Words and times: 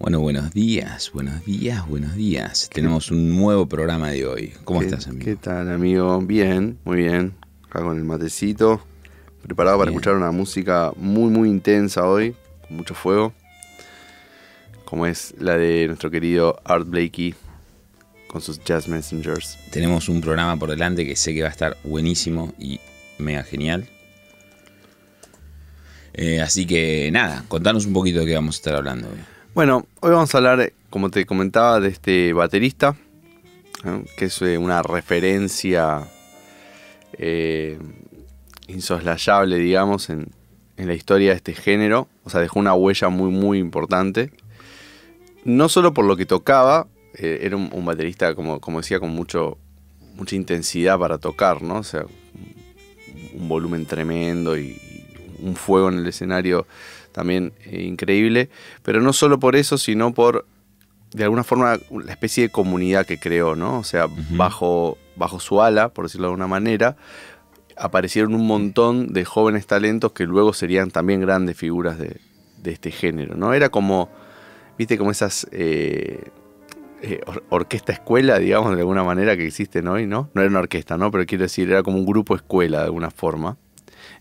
Bueno, 0.00 0.18
buenos 0.20 0.52
días, 0.54 1.10
buenos 1.12 1.44
días, 1.44 1.86
buenos 1.86 2.14
días. 2.14 2.70
Tenemos 2.72 3.10
un 3.10 3.36
nuevo 3.36 3.66
programa 3.68 4.08
de 4.10 4.26
hoy. 4.26 4.54
¿Cómo 4.64 4.80
¿Qué- 4.80 4.86
estás, 4.86 5.06
amigo? 5.08 5.24
¿Qué 5.26 5.36
tal, 5.36 5.70
amigo? 5.70 6.18
Bien, 6.22 6.78
muy 6.84 6.96
bien. 6.96 7.34
Acá 7.68 7.80
con 7.82 7.98
el 7.98 8.04
matecito. 8.04 8.80
Preparado 9.42 9.76
para 9.78 9.90
Bien. 9.90 9.98
escuchar 10.00 10.16
una 10.16 10.30
música 10.32 10.92
muy, 10.96 11.30
muy 11.30 11.50
intensa 11.50 12.06
hoy, 12.06 12.34
con 12.66 12.78
mucho 12.78 12.94
fuego. 12.94 13.34
Como 14.86 15.04
es 15.06 15.34
la 15.38 15.56
de 15.58 15.86
nuestro 15.86 16.10
querido 16.10 16.58
Art 16.64 16.88
Blakey 16.88 17.34
con 18.26 18.40
sus 18.40 18.58
Jazz 18.64 18.88
Messengers. 18.88 19.58
Tenemos 19.70 20.08
un 20.08 20.22
programa 20.22 20.56
por 20.56 20.70
delante 20.70 21.04
que 21.06 21.14
sé 21.14 21.34
que 21.34 21.42
va 21.42 21.48
a 21.48 21.52
estar 21.52 21.76
buenísimo 21.84 22.54
y 22.58 22.80
mega 23.18 23.42
genial. 23.44 23.86
Eh, 26.14 26.40
así 26.40 26.66
que 26.66 27.10
nada, 27.12 27.44
contanos 27.48 27.84
un 27.84 27.92
poquito 27.92 28.20
de 28.20 28.26
qué 28.26 28.34
vamos 28.34 28.56
a 28.56 28.58
estar 28.58 28.74
hablando 28.74 29.08
hoy. 29.08 29.18
Bueno, 29.52 29.86
hoy 30.00 30.10
vamos 30.10 30.32
a 30.32 30.38
hablar, 30.38 30.72
como 30.90 31.10
te 31.10 31.26
comentaba, 31.26 31.80
de 31.80 31.88
este 31.88 32.32
baterista, 32.32 32.94
que 34.16 34.26
es 34.26 34.42
eh, 34.42 34.58
una 34.58 34.82
referencia 34.82 36.06
eh, 37.14 37.78
insoslayable, 38.68 39.58
digamos, 39.58 40.08
en, 40.08 40.28
en 40.76 40.86
la 40.86 40.94
historia 40.94 41.30
de 41.30 41.36
este 41.36 41.54
género. 41.54 42.08
O 42.24 42.30
sea, 42.30 42.40
dejó 42.40 42.60
una 42.60 42.74
huella 42.74 43.08
muy, 43.08 43.30
muy 43.30 43.58
importante. 43.58 44.30
No 45.44 45.68
solo 45.68 45.92
por 45.92 46.04
lo 46.04 46.16
que 46.16 46.26
tocaba, 46.26 46.86
eh, 47.14 47.40
era 47.42 47.56
un, 47.56 47.84
baterista, 47.84 48.34
como, 48.36 48.60
como 48.60 48.80
decía, 48.80 49.00
con 49.00 49.10
mucho, 49.10 49.58
mucha 50.14 50.36
intensidad 50.36 50.98
para 50.98 51.18
tocar, 51.18 51.60
¿no? 51.60 51.78
O 51.78 51.82
sea, 51.82 52.04
un, 53.34 53.48
volumen 53.48 53.84
tremendo 53.84 54.56
y 54.56 54.80
un 55.40 55.56
fuego 55.56 55.88
en 55.88 55.98
el 55.98 56.06
escenario 56.06 56.66
también 57.12 57.52
eh, 57.64 57.82
increíble, 57.82 58.50
pero 58.82 59.00
no 59.00 59.12
solo 59.12 59.38
por 59.38 59.56
eso, 59.56 59.78
sino 59.78 60.12
por, 60.14 60.46
de 61.12 61.24
alguna 61.24 61.44
forma, 61.44 61.78
la 62.04 62.12
especie 62.12 62.44
de 62.44 62.50
comunidad 62.50 63.06
que 63.06 63.18
creó, 63.18 63.56
¿no? 63.56 63.78
O 63.78 63.84
sea, 63.84 64.06
bajo, 64.30 64.96
bajo 65.16 65.40
su 65.40 65.60
ala, 65.62 65.88
por 65.88 66.04
decirlo 66.06 66.26
de 66.26 66.32
alguna 66.32 66.46
manera, 66.46 66.96
aparecieron 67.76 68.34
un 68.34 68.46
montón 68.46 69.12
de 69.12 69.24
jóvenes 69.24 69.66
talentos 69.66 70.12
que 70.12 70.24
luego 70.24 70.52
serían 70.52 70.90
también 70.90 71.20
grandes 71.20 71.56
figuras 71.56 71.98
de, 71.98 72.20
de 72.62 72.72
este 72.72 72.90
género, 72.90 73.36
¿no? 73.36 73.54
Era 73.54 73.68
como, 73.70 74.10
viste, 74.78 74.98
como 74.98 75.10
esas... 75.10 75.46
eh, 75.52 76.28
eh, 77.02 77.18
or- 77.26 77.42
orquesta 77.48 77.94
escuela, 77.94 78.38
digamos, 78.38 78.74
de 78.74 78.80
alguna 78.80 79.02
manera 79.02 79.34
que 79.34 79.46
existen 79.46 79.88
hoy, 79.88 80.06
¿no? 80.06 80.28
No 80.34 80.42
era 80.42 80.50
una 80.50 80.58
orquesta, 80.58 80.98
¿no? 80.98 81.10
Pero 81.10 81.24
quiero 81.24 81.44
decir, 81.44 81.70
era 81.70 81.82
como 81.82 81.96
un 81.96 82.04
grupo 82.04 82.34
escuela 82.36 82.80
de 82.80 82.84
alguna 82.84 83.10
forma. 83.10 83.56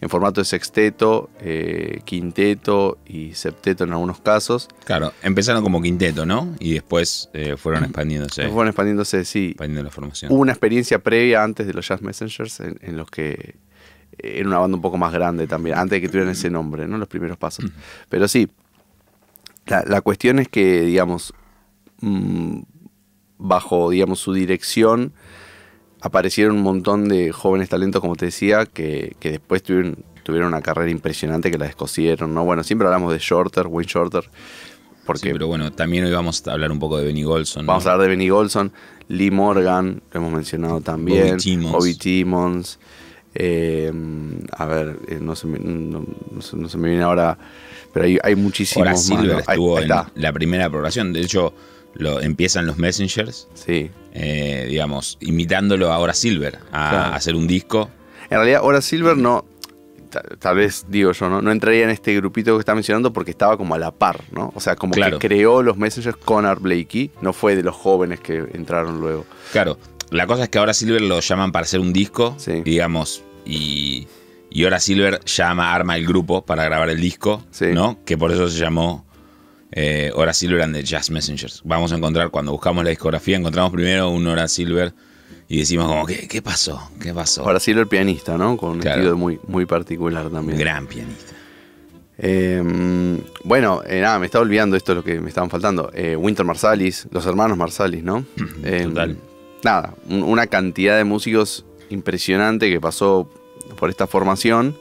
En 0.02 0.10
formato 0.10 0.40
de 0.40 0.46
sexteto, 0.46 1.30
eh, 1.42 2.00
quinteto 2.06 3.00
y 3.06 3.34
septeto 3.34 3.84
en 3.84 3.92
algunos 3.92 4.22
casos. 4.22 4.70
Claro, 4.86 5.12
empezaron 5.22 5.62
como 5.62 5.82
quinteto, 5.82 6.26
¿no? 6.26 6.56
Y 6.60 6.74
después 6.74 7.30
eh, 7.34 7.58
fueron 7.58 7.84
expandiéndose, 7.84 8.48
Fueron 8.48 8.70
expandiéndose, 8.70 9.26
sí. 9.26 9.48
expandiendo 9.48 9.84
la 9.84 9.90
formación. 9.90 10.32
Hubo 10.32 10.40
una 10.40 10.54
experiencia 10.54 11.00
previa 11.00 11.44
antes 11.44 11.68
de 11.68 11.74
los 11.74 11.86
Jazz 11.86 12.02
Messengers 12.02 12.62
en, 12.62 12.80
en 12.82 12.96
los 12.96 13.12
que 13.12 13.56
eh, 14.18 14.40
era 14.40 14.48
una 14.48 14.60
banda 14.60 14.76
un 14.78 14.82
poco 14.82 14.98
más 14.98 15.12
grande 15.12 15.48
también, 15.48 15.78
antes 15.78 15.98
de 15.98 16.02
que 16.02 16.08
tuvieran 16.08 16.32
ese 16.32 16.50
nombre, 16.50 16.88
¿no? 16.88 16.98
Los 16.98 17.10
primeros 17.10 17.38
pasos. 17.38 17.66
Pero 18.08 18.30
sí, 18.30 18.48
la, 19.66 19.84
la 19.86 20.00
cuestión 20.00 20.40
es 20.40 20.48
que, 20.48 20.82
digamos, 20.82 21.34
mm, 22.00 22.62
bajo, 23.38 23.90
digamos, 23.90 24.20
su 24.20 24.32
dirección 24.32 25.14
aparecieron 26.02 26.58
un 26.58 26.64
montón 26.64 27.10
de 27.10 27.32
jóvenes 27.32 27.70
talentos, 27.70 28.02
como 28.02 28.16
te 28.16 28.26
decía, 28.26 28.66
que, 28.66 29.16
que 29.20 29.32
después 29.32 29.64
tuvieron, 29.64 29.98
tuvieron 30.24 30.48
una 30.48 30.62
carrera 30.62 30.90
impresionante 30.92 31.52
que 31.52 31.58
la 31.58 31.66
descosieron, 31.66 32.34
¿no? 32.34 32.46
Bueno, 32.46 32.64
siempre 32.64 32.88
hablamos 32.88 33.12
de 33.12 33.20
Shorter, 33.20 33.68
Wayne 33.68 33.90
Shorter, 33.92 34.30
porque 35.06 35.28
Sí, 35.28 35.30
pero 35.34 35.48
bueno, 35.48 35.72
también 35.72 36.06
hoy 36.06 36.12
vamos 36.12 36.46
a 36.48 36.52
hablar 36.52 36.72
un 36.72 36.80
poco 36.80 36.98
de 36.98 37.06
Benny 37.06 37.24
Golson. 37.24 37.66
¿no? 37.66 37.72
Vamos 37.72 37.86
a 37.88 37.94
hablar 37.94 38.04
de 38.04 38.10
Benny 38.10 38.30
Golson, 38.30 38.72
Lee 39.08 39.32
Morgan, 39.32 40.02
lo 40.12 40.20
hemos 40.20 40.34
mencionado 40.34 40.82
también. 40.82 41.30
Bobby 41.30 41.38
Timmons. 41.42 41.72
Bobby 41.74 41.96
Timmons. 41.96 42.80
eh, 43.34 43.92
a 44.52 44.66
ver, 44.66 45.00
eh, 45.08 45.20
no, 45.22 45.36
se 45.36 45.48
me, 45.48 45.60
no, 45.60 46.06
no 46.32 46.42
se, 46.42 46.58
no 46.58 46.70
se 46.70 46.78
me 46.78 46.90
viene 46.90 47.04
ahora, 47.04 47.38
pero 47.94 48.06
hay, 48.06 48.18
hay 48.24 48.36
muchísimos 48.36 48.88
Ahora 48.88 48.98
Silver 48.98 49.40
estuvo 49.40 49.78
ahí 49.78 49.84
en 49.84 50.22
la 50.22 50.34
primera 50.34 50.70
programación. 50.70 51.12
De 51.12 51.22
hecho, 51.22 51.54
lo, 51.94 52.22
empiezan 52.22 52.66
los 52.66 52.78
Messengers, 52.78 53.48
sí. 53.54 53.90
eh, 54.14 54.66
digamos, 54.70 55.18
imitándolo 55.22 55.92
ahora 55.92 56.14
Silver 56.14 56.58
a, 56.72 56.90
Claro. 56.90 56.98
a 57.14 57.16
hacer 57.16 57.36
un 57.36 57.48
disco. 57.48 57.90
En 58.30 58.38
realidad, 58.38 58.62
ahora 58.64 58.82
Silver 58.82 59.18
no, 59.18 59.44
ta- 60.10 60.22
tal 60.40 60.58
vez 60.58 60.86
digo 60.88 61.12
yo, 61.12 61.30
¿no? 61.30 61.42
no 61.42 61.52
entraría 61.52 61.84
en 61.84 61.90
este 61.90 62.16
grupito 62.16 62.56
que 62.56 62.60
está 62.60 62.74
mencionando 62.76 63.12
porque 63.12 63.32
estaba 63.32 63.58
como 63.58 63.76
a 63.76 63.80
la 63.80 63.92
par, 63.92 64.22
¿no? 64.32 64.52
O 64.56 64.60
sea, 64.60 64.76
como 64.76 64.94
Claro. 64.94 65.18
que 65.20 65.28
creó 65.28 65.62
los 65.64 65.78
Messengers 65.78 66.18
con 66.18 66.46
Art 66.46 66.62
Blakey, 66.62 67.12
no 67.22 67.34
fue 67.34 67.56
de 67.56 67.64
los 67.64 67.76
jóvenes 67.76 68.20
que 68.20 68.38
entraron 68.54 69.02
luego. 69.02 69.26
Claro, 69.52 69.78
la 70.12 70.26
cosa 70.28 70.44
es 70.44 70.50
que 70.50 70.58
ahora 70.60 70.74
Silver 70.74 71.02
lo 71.02 71.20
llaman 71.20 71.52
para 71.52 71.64
hacer 71.64 71.80
un 71.80 71.92
disco, 71.94 72.36
Sí. 72.38 72.62
digamos, 72.64 73.24
y, 73.46 74.08
y 74.52 74.64
ahora 74.64 74.80
Silver 74.80 75.20
llama, 75.26 75.74
arma 75.74 75.96
el 75.96 76.06
grupo 76.08 76.46
para 76.46 76.64
grabar 76.66 76.90
el 76.90 77.00
disco, 77.02 77.44
Sí. 77.52 77.68
¿no? 77.74 78.00
Que 78.06 78.18
por 78.18 78.32
eso 78.32 78.48
se 78.48 78.60
llamó 78.60 79.06
eh, 79.72 80.12
Hora 80.16 80.34
Silver 80.34 80.62
and 80.62 80.76
the 80.76 80.84
Jazz 80.84 81.10
Messengers. 81.12 81.62
Vamos 81.64 81.92
a 81.92 81.96
encontrar, 81.98 82.30
cuando 82.30 82.52
buscamos 82.52 82.84
la 82.84 82.90
discografía, 82.90 83.38
encontramos 83.38 83.72
primero 83.72 84.10
un 84.10 84.26
Hora 84.28 84.48
Silver 84.48 84.94
y 85.48 85.60
decimos 85.60 85.88
como, 85.88 86.06
¿qué, 86.06 86.28
qué 86.28 86.42
pasó? 86.42 86.92
¿Qué 87.02 87.14
pasó? 87.14 87.44
Ahora 87.44 87.60
Silver 87.60 87.88
pianista, 87.88 88.38
¿no? 88.38 88.56
Con 88.58 88.72
un 88.72 88.80
Claro. 88.80 89.02
estilo 89.02 89.18
muy, 89.18 89.40
muy 89.48 89.66
particular 89.66 90.30
también. 90.30 90.58
Gran 90.60 90.86
pianista. 90.88 91.34
Eh, 92.22 92.62
bueno, 93.44 93.82
eh, 93.88 94.02
nada, 94.02 94.20
me 94.20 94.26
estaba 94.26 94.42
olvidando 94.44 94.76
esto 94.76 94.92
es 94.92 94.98
lo 94.98 95.04
que 95.04 95.20
me 95.22 95.30
estaban 95.30 95.50
faltando. 95.50 95.90
Eh, 95.94 96.16
Winter 96.16 96.46
Marsalis, 96.46 97.08
los 97.12 97.26
hermanos 97.26 97.58
Marsalis, 97.58 98.04
¿no? 98.04 98.26
Eh, 98.64 98.84
Total. 98.90 99.18
Nada, 99.64 99.94
un- 100.10 100.24
una 100.24 100.48
cantidad 100.48 100.98
de 100.98 101.04
músicos 101.06 101.66
impresionante 101.90 102.70
que 102.70 102.80
pasó 102.82 103.30
por 103.78 103.90
esta 103.90 104.06
formación 104.08 104.76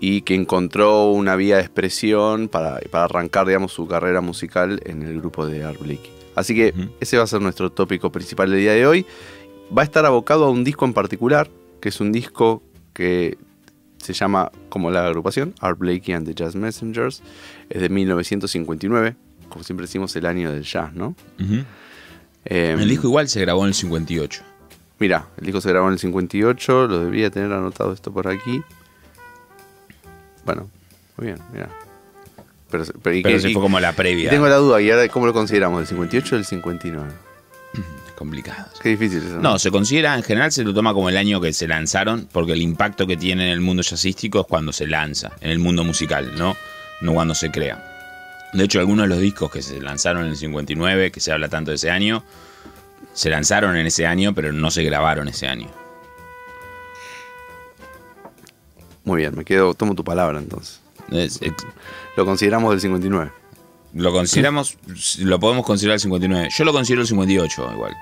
y 0.00 0.22
que 0.22 0.34
encontró 0.34 1.10
una 1.10 1.36
vía 1.36 1.56
de 1.56 1.62
expresión 1.62 2.48
para, 2.48 2.78
para 2.90 3.04
arrancar, 3.04 3.46
digamos, 3.46 3.72
su 3.72 3.86
carrera 3.86 4.20
musical 4.20 4.80
en 4.84 5.02
el 5.02 5.18
grupo 5.20 5.46
de 5.46 5.64
Art 5.64 5.78
Blakey. 5.80 6.10
Así 6.34 6.54
que 6.54 6.74
ese 7.00 7.16
va 7.16 7.24
a 7.24 7.26
ser 7.26 7.40
nuestro 7.40 7.70
tópico 7.70 8.12
principal 8.12 8.50
del 8.50 8.60
día 8.60 8.72
de 8.72 8.86
hoy. 8.86 9.06
Va 9.76 9.82
a 9.82 9.84
estar 9.84 10.04
abocado 10.04 10.44
a 10.44 10.50
un 10.50 10.64
disco 10.64 10.84
en 10.84 10.92
particular, 10.92 11.50
que 11.80 11.88
es 11.88 12.00
un 12.00 12.12
disco 12.12 12.62
que 12.92 13.38
se 13.98 14.12
llama 14.12 14.52
como 14.68 14.90
la 14.90 15.06
agrupación, 15.06 15.54
Art 15.60 15.78
Blakey 15.78 16.14
and 16.14 16.26
the 16.26 16.34
Jazz 16.34 16.54
Messengers. 16.54 17.22
Es 17.70 17.80
de 17.80 17.88
1959, 17.88 19.16
como 19.48 19.64
siempre 19.64 19.86
decimos, 19.86 20.14
el 20.16 20.26
año 20.26 20.52
del 20.52 20.62
jazz, 20.62 20.92
¿no? 20.92 21.16
Eh, 22.44 22.76
El 22.78 22.88
disco 22.88 23.08
igual 23.08 23.28
se 23.28 23.40
grabó 23.40 23.62
en 23.62 23.68
el 23.68 23.74
58. 23.74 24.42
Mira, 24.98 25.28
el 25.38 25.46
disco 25.46 25.60
se 25.60 25.70
grabó 25.70 25.88
en 25.88 25.94
el 25.94 25.98
58, 25.98 26.86
lo 26.86 27.00
debería 27.00 27.30
tener 27.30 27.52
anotado 27.52 27.92
esto 27.92 28.12
por 28.12 28.28
aquí. 28.28 28.62
Bueno, 30.46 30.70
muy 31.18 31.26
bien, 31.26 31.38
mira. 31.52 31.68
Pero, 32.70 32.84
pero, 33.02 33.16
¿y 33.16 33.22
Pero 33.22 33.36
qué- 33.36 33.42
se 33.42 33.50
y- 33.50 33.52
fue 33.52 33.62
como 33.62 33.78
la 33.78 33.92
previa. 33.92 34.30
tengo 34.30 34.48
la 34.48 34.56
duda, 34.56 34.80
¿y 34.80 34.90
ahora 34.90 35.06
cómo 35.08 35.26
lo 35.26 35.32
consideramos? 35.32 35.80
¿El 35.82 35.86
58 35.86 36.34
o 36.34 36.38
el 36.38 36.44
59? 36.44 37.08
Complicado. 38.16 38.68
Qué 38.82 38.88
difícil 38.90 39.18
eso. 39.18 39.38
No, 39.40 39.58
se 39.58 39.70
considera, 39.70 40.16
en 40.16 40.22
general 40.22 40.50
se 40.50 40.64
lo 40.64 40.72
toma 40.72 40.94
como 40.94 41.08
el 41.10 41.16
año 41.16 41.40
que 41.40 41.52
se 41.52 41.68
lanzaron, 41.68 42.28
porque 42.32 42.52
el 42.52 42.62
impacto 42.62 43.06
que 43.06 43.16
tiene 43.16 43.44
en 43.46 43.50
el 43.52 43.60
mundo 43.60 43.82
jazzístico 43.82 44.40
es 44.40 44.46
cuando 44.46 44.72
se 44.72 44.86
lanza, 44.86 45.32
en 45.40 45.50
el 45.50 45.58
mundo 45.58 45.84
musical, 45.84 46.32
¿no? 46.36 46.56
No 47.02 47.12
cuando 47.12 47.34
se 47.34 47.50
crea. 47.50 47.92
De 48.54 48.64
hecho, 48.64 48.78
algunos 48.80 49.04
de 49.04 49.08
los 49.10 49.18
discos 49.20 49.50
que 49.50 49.60
se 49.60 49.80
lanzaron 49.80 50.24
en 50.24 50.30
el 50.30 50.36
59, 50.36 51.10
que 51.10 51.20
se 51.20 51.30
habla 51.30 51.48
tanto 51.48 51.70
de 51.72 51.74
ese 51.76 51.90
año, 51.90 52.24
se 53.12 53.28
lanzaron 53.28 53.76
en 53.76 53.86
ese 53.86 54.06
año, 54.06 54.34
pero 54.34 54.52
no 54.52 54.70
se 54.70 54.82
grabaron 54.82 55.28
ese 55.28 55.46
año. 55.46 55.68
Muy 59.06 59.18
bien, 59.22 59.34
me 59.34 59.44
quedo, 59.46 59.72
tomo 59.72 59.94
tu 59.94 60.04
palabra 60.04 60.38
entonces. 60.38 60.80
Es- 61.10 61.40
es- 61.40 61.52
Lo 62.16 62.26
consideramos 62.26 62.70
del 62.72 62.80
59. 62.82 63.32
lo 63.94 64.12
consideramos, 64.12 64.76
lo 65.20 65.40
podemos 65.40 65.64
considerar 65.64 65.94
el 65.94 66.00
59. 66.00 66.48
Yo 66.54 66.64
lo 66.64 66.72
considero 66.74 67.00
el 67.00 67.08
58 67.08 67.70
igual. 67.72 67.94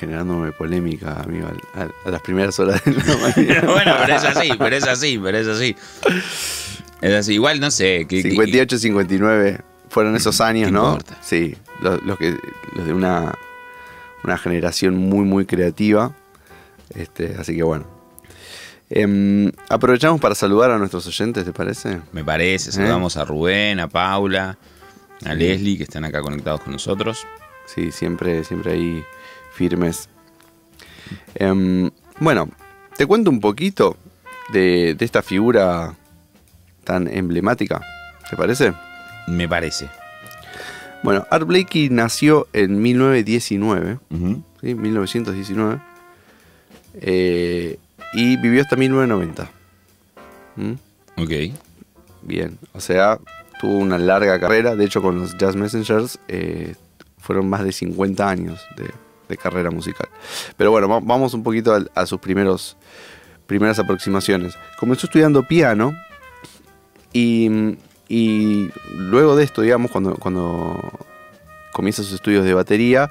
Generándome 0.00 0.52
polémica, 0.52 1.20
amigo, 1.22 1.48
a, 1.74 2.10
las 2.10 2.22
primeras 2.22 2.58
horas 2.58 2.82
de 2.84 2.92
la 2.92 3.16
mañana. 3.36 3.66
bueno, 3.72 3.94
pero 4.00 4.16
es 4.16 4.24
así, 4.24 4.50
pero 4.58 4.74
es 4.76 4.84
así, 4.84 5.18
pero 5.22 5.38
es 5.38 5.46
así. 5.46 5.76
Es 7.02 7.14
así, 7.14 7.34
igual 7.34 7.60
no 7.60 7.70
sé. 7.70 8.06
que- 8.08 8.22
que- 8.22 8.30
58, 8.30 8.78
59 8.78 9.60
fueron 9.90 10.16
esos 10.16 10.40
años, 10.40 10.68
¿Qué 10.68 10.72
¿no? 10.72 10.92
importa? 10.92 11.18
Sí, 11.20 11.56
los, 11.82 12.02
los 12.04 12.16
que, 12.18 12.36
los 12.74 12.86
de 12.86 12.92
una, 12.94 13.34
una 14.24 14.38
generación 14.38 14.96
muy, 14.96 15.24
muy 15.26 15.44
creativa. 15.44 16.12
Este, 16.94 17.36
así 17.38 17.54
que 17.54 17.62
bueno. 17.62 17.84
Em, 18.88 19.50
aprovechamos 19.68 20.20
para 20.20 20.34
saludar 20.34 20.70
a 20.70 20.78
nuestros 20.78 21.06
oyentes, 21.06 21.44
¿te 21.44 21.52
parece? 21.52 22.00
Me 22.12 22.22
parece, 22.24 22.70
saludamos 22.70 23.16
a 23.16 23.24
Rubén, 23.24 23.80
a 23.80 23.88
Paula, 23.88 24.56
a 25.24 25.34
Leslie, 25.34 25.76
que 25.76 25.82
están 25.82 26.04
acá 26.04 26.22
conectados 26.22 26.60
con 26.60 26.72
nosotros. 26.72 27.26
Sí, 27.66 27.90
siempre, 27.90 28.44
siempre 28.44 28.72
ahí 28.72 29.04
firmes. 29.52 30.08
Em, 31.34 31.90
bueno, 32.20 32.48
te 32.96 33.06
cuento 33.06 33.30
un 33.30 33.40
poquito 33.40 33.96
de, 34.52 34.94
de 34.94 35.04
esta 35.04 35.22
figura 35.22 35.94
tan 36.84 37.08
emblemática, 37.08 37.82
¿te 38.30 38.36
parece? 38.36 38.72
Me 39.26 39.48
parece. 39.48 39.88
Bueno, 41.02 41.26
Art 41.30 41.46
Blakey 41.46 41.88
nació 41.90 42.46
en 42.52 42.80
1919, 42.80 43.98
Ujú. 44.10 44.42
¿sí? 44.60 44.74
1919, 44.74 45.80
eh, 47.00 47.78
y 48.16 48.36
vivió 48.36 48.62
hasta 48.62 48.76
1990. 48.76 49.50
¿Mm? 50.56 50.72
Ok. 51.22 51.54
Bien, 52.22 52.58
o 52.72 52.80
sea, 52.80 53.18
tuvo 53.60 53.78
una 53.78 53.98
larga 53.98 54.40
carrera. 54.40 54.74
De 54.74 54.84
hecho, 54.84 55.00
con 55.02 55.18
los 55.20 55.36
Jazz 55.38 55.54
Messengers 55.54 56.18
eh, 56.28 56.74
fueron 57.18 57.48
más 57.48 57.62
de 57.62 57.72
50 57.72 58.28
años 58.28 58.60
de, 58.76 58.90
de 59.28 59.36
carrera 59.36 59.70
musical. 59.70 60.08
Pero 60.56 60.70
bueno, 60.70 60.88
va- 60.88 61.00
vamos 61.00 61.34
un 61.34 61.42
poquito 61.42 61.72
al- 61.74 61.90
a, 61.94 62.06
sus 62.06 62.18
primeros, 62.18 62.76
primeras 63.46 63.78
aproximaciones. 63.78 64.54
Comenzó 64.78 65.06
estudiando 65.06 65.42
piano 65.46 65.94
y, 67.12 67.76
y 68.08 68.70
luego 68.94 69.36
de 69.36 69.44
esto, 69.44 69.62
digamos, 69.62 69.90
cuando, 69.90 70.14
cuando 70.16 70.80
comienza 71.72 72.02
sus 72.02 72.12
estudios 72.14 72.44
de 72.44 72.54
batería, 72.54 73.10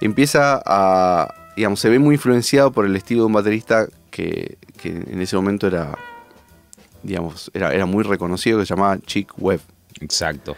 empieza 0.00 0.60
a, 0.64 1.32
digamos, 1.56 1.80
se 1.80 1.88
ve 1.88 1.98
muy 1.98 2.14
influenciado 2.16 2.72
por 2.72 2.86
el 2.86 2.96
estilo 2.96 3.22
de 3.22 3.26
un 3.26 3.32
baterista 3.32 3.86
que, 4.16 4.56
que 4.78 4.88
en 4.88 5.20
ese 5.20 5.36
momento 5.36 5.66
era, 5.66 5.94
digamos, 7.02 7.50
era, 7.52 7.74
era 7.74 7.84
muy 7.84 8.02
reconocido, 8.02 8.58
que 8.58 8.64
se 8.64 8.74
llamaba 8.74 8.98
Chick 9.04 9.30
Webb. 9.36 9.60
Exacto. 10.00 10.56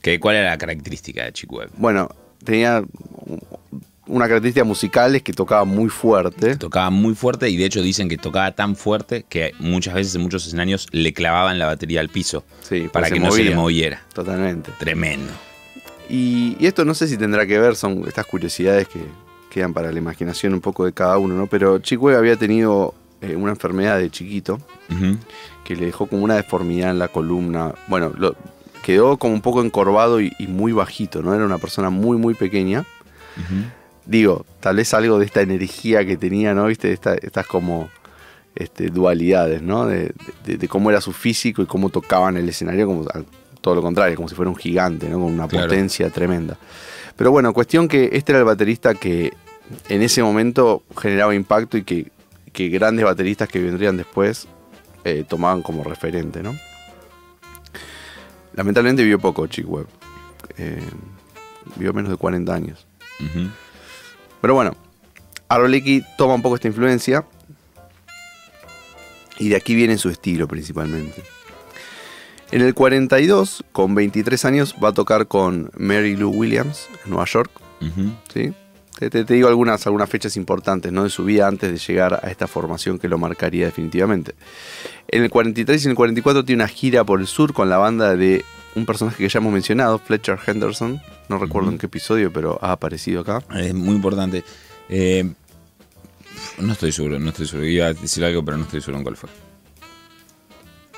¿Qué, 0.00 0.20
¿Cuál 0.20 0.36
era 0.36 0.50
la 0.50 0.58
característica 0.58 1.24
de 1.24 1.32
Chick 1.32 1.52
Webb? 1.52 1.70
Bueno, 1.76 2.08
tenía 2.44 2.84
una 4.06 4.28
característica 4.28 4.62
musical 4.62 5.16
es 5.16 5.22
que 5.22 5.32
tocaba 5.32 5.64
muy 5.64 5.88
fuerte. 5.88 6.54
Tocaba 6.54 6.90
muy 6.90 7.16
fuerte 7.16 7.50
y 7.50 7.56
de 7.56 7.64
hecho 7.64 7.82
dicen 7.82 8.08
que 8.08 8.16
tocaba 8.16 8.52
tan 8.52 8.76
fuerte 8.76 9.24
que 9.28 9.54
muchas 9.58 9.94
veces 9.94 10.14
en 10.14 10.20
muchos 10.20 10.46
escenarios 10.46 10.86
le 10.92 11.12
clavaban 11.12 11.58
la 11.58 11.66
batería 11.66 11.98
al 11.98 12.10
piso 12.10 12.44
Sí, 12.62 12.88
para 12.92 13.08
pues 13.08 13.14
que 13.14 13.18
no 13.18 13.32
se 13.32 13.42
le 13.42 13.56
moviera. 13.56 14.04
Totalmente. 14.12 14.70
Tremendo. 14.78 15.32
Y, 16.08 16.56
y 16.60 16.66
esto 16.66 16.84
no 16.84 16.94
sé 16.94 17.08
si 17.08 17.16
tendrá 17.16 17.44
que 17.44 17.58
ver, 17.58 17.74
son 17.74 18.04
estas 18.06 18.26
curiosidades 18.26 18.86
que 18.86 19.00
quedan 19.54 19.72
para 19.72 19.92
la 19.92 19.98
imaginación 19.98 20.52
un 20.54 20.60
poco 20.60 20.84
de 20.84 20.92
cada 20.92 21.16
uno, 21.18 21.34
¿no? 21.34 21.46
Pero 21.46 21.78
Chick 21.78 22.00
había 22.16 22.36
tenido 22.36 22.92
eh, 23.20 23.36
una 23.36 23.52
enfermedad 23.52 23.98
de 23.98 24.10
chiquito 24.10 24.58
que 25.64 25.76
le 25.76 25.86
dejó 25.86 26.06
como 26.06 26.24
una 26.24 26.34
deformidad 26.34 26.90
en 26.90 26.98
la 26.98 27.08
columna. 27.08 27.72
Bueno, 27.88 28.12
lo- 28.18 28.34
quedó 28.84 29.16
como 29.16 29.32
un 29.32 29.40
poco 29.40 29.62
encorvado 29.62 30.20
y, 30.20 30.32
y 30.38 30.46
muy 30.46 30.72
bajito, 30.72 31.22
¿no? 31.22 31.32
Era 31.34 31.46
una 31.46 31.56
persona 31.58 31.88
muy, 31.88 32.16
muy 32.18 32.34
pequeña. 32.34 32.84
Digo, 34.06 34.44
tal 34.60 34.76
vez 34.76 34.92
algo 34.92 35.18
de 35.18 35.24
esta 35.24 35.40
energía 35.40 36.04
que 36.04 36.16
tenía, 36.18 36.52
¿no? 36.54 36.66
¿Viste? 36.66 36.92
Esta- 36.92 37.14
estas 37.14 37.46
como 37.46 37.88
este, 38.54 38.88
dualidades, 38.90 39.62
¿no? 39.62 39.86
De, 39.86 40.12
de- 40.44 40.58
de 40.58 40.68
cómo 40.68 40.90
era 40.90 41.00
su 41.00 41.12
físico 41.12 41.62
y 41.62 41.66
cómo 41.66 41.88
tocaba 41.88 42.28
en 42.28 42.36
el 42.36 42.48
escenario, 42.48 42.86
como 42.86 43.06
todo 43.62 43.74
lo 43.74 43.80
contrario, 43.82 44.14
como 44.16 44.28
si 44.28 44.34
fuera 44.34 44.50
un 44.50 44.56
gigante, 44.56 45.08
¿no? 45.08 45.20
Con 45.20 45.32
una 45.32 45.48
Claro. 45.48 45.66
potencia 45.68 46.10
tremenda. 46.10 46.58
Pero 47.16 47.30
bueno, 47.30 47.52
cuestión 47.54 47.88
que 47.88 48.10
este 48.12 48.32
era 48.32 48.40
el 48.40 48.44
baterista 48.44 48.92
que 48.94 49.32
en 49.88 50.02
ese 50.02 50.22
momento 50.22 50.82
generaba 50.96 51.34
impacto 51.34 51.76
y 51.76 51.84
que, 51.84 52.10
que 52.52 52.68
grandes 52.68 53.04
bateristas 53.04 53.48
que 53.48 53.60
vendrían 53.60 53.96
después 53.96 54.46
eh, 55.04 55.24
tomaban 55.28 55.62
como 55.62 55.84
referente, 55.84 56.42
¿no? 56.42 56.56
Lamentablemente 58.54 59.02
vivió 59.02 59.18
poco 59.18 59.46
Chick 59.46 59.68
Webb. 59.68 59.88
Eh, 60.58 60.80
vivió 61.76 61.92
menos 61.92 62.10
de 62.10 62.16
40 62.16 62.54
años. 62.54 62.86
Pero 64.40 64.54
bueno, 64.54 64.76
Arboleki 65.48 66.04
toma 66.16 66.34
un 66.34 66.42
poco 66.42 66.56
esta 66.56 66.68
influencia 66.68 67.24
y 69.38 69.48
de 69.48 69.56
aquí 69.56 69.74
viene 69.74 69.96
su 69.98 70.10
estilo 70.10 70.46
principalmente. 70.46 71.22
En 72.50 72.60
el 72.60 72.74
42, 72.74 73.64
con 73.72 73.94
23 73.94 74.44
años, 74.44 74.74
va 74.82 74.90
a 74.90 74.92
tocar 74.92 75.26
con 75.26 75.70
Mary 75.76 76.16
Lou 76.16 76.30
Williams 76.30 76.88
en 77.04 77.10
Nueva 77.10 77.24
York. 77.24 77.50
¿sí? 78.32 78.54
Te, 78.98 79.10
te- 79.10 79.24
te 79.24 79.34
digo 79.34 79.48
algunas, 79.48 79.84
algunas 79.86 80.08
fechas 80.08 80.36
importantes 80.36 80.92
¿no? 80.92 81.02
de 81.04 81.10
su 81.10 81.24
vida 81.24 81.48
antes 81.48 81.70
de 81.72 81.78
llegar 81.78 82.20
a 82.22 82.30
esta 82.30 82.46
formación 82.46 82.98
que 82.98 83.08
lo 83.08 83.18
marcaría 83.18 83.66
definitivamente. 83.66 84.34
En 85.08 85.24
el 85.24 85.30
43 85.30 85.82
y 85.82 85.86
en 85.86 85.90
el 85.90 85.96
44 85.96 86.44
tiene 86.44 86.62
una 86.62 86.68
gira 86.68 87.02
por 87.04 87.20
el 87.20 87.26
sur 87.26 87.52
con 87.52 87.68
la 87.68 87.76
banda 87.78 88.14
de 88.16 88.44
un 88.76 88.86
personaje 88.86 89.16
que 89.22 89.28
ya 89.28 89.38
hemos 89.40 89.52
mencionado, 89.52 89.98
Fletcher 89.98 90.38
Henderson. 90.46 91.00
No 91.28 91.38
recuerdo 91.38 91.70
en 91.70 91.78
qué 91.78 91.86
episodio, 91.86 92.32
pero 92.32 92.58
ha 92.62 92.72
aparecido 92.72 93.20
acá. 93.22 93.42
Es 93.54 93.74
muy 93.74 93.94
importante. 93.96 94.44
Eh, 94.88 95.28
no 96.58 96.72
estoy 96.72 96.92
seguro, 96.92 97.18
no 97.18 97.30
estoy 97.30 97.46
seguro. 97.46 97.66
Iba 97.66 97.86
a 97.86 97.94
decir 97.94 98.24
algo, 98.24 98.44
pero 98.44 98.56
no 98.58 98.64
estoy 98.64 98.80
seguro 98.80 98.98
en 98.98 99.02
cuál 99.04 99.16
fue. 99.16 99.30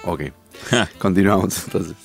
Ok. 0.05 0.23
Continuamos 0.99 1.65
entonces. 1.65 1.97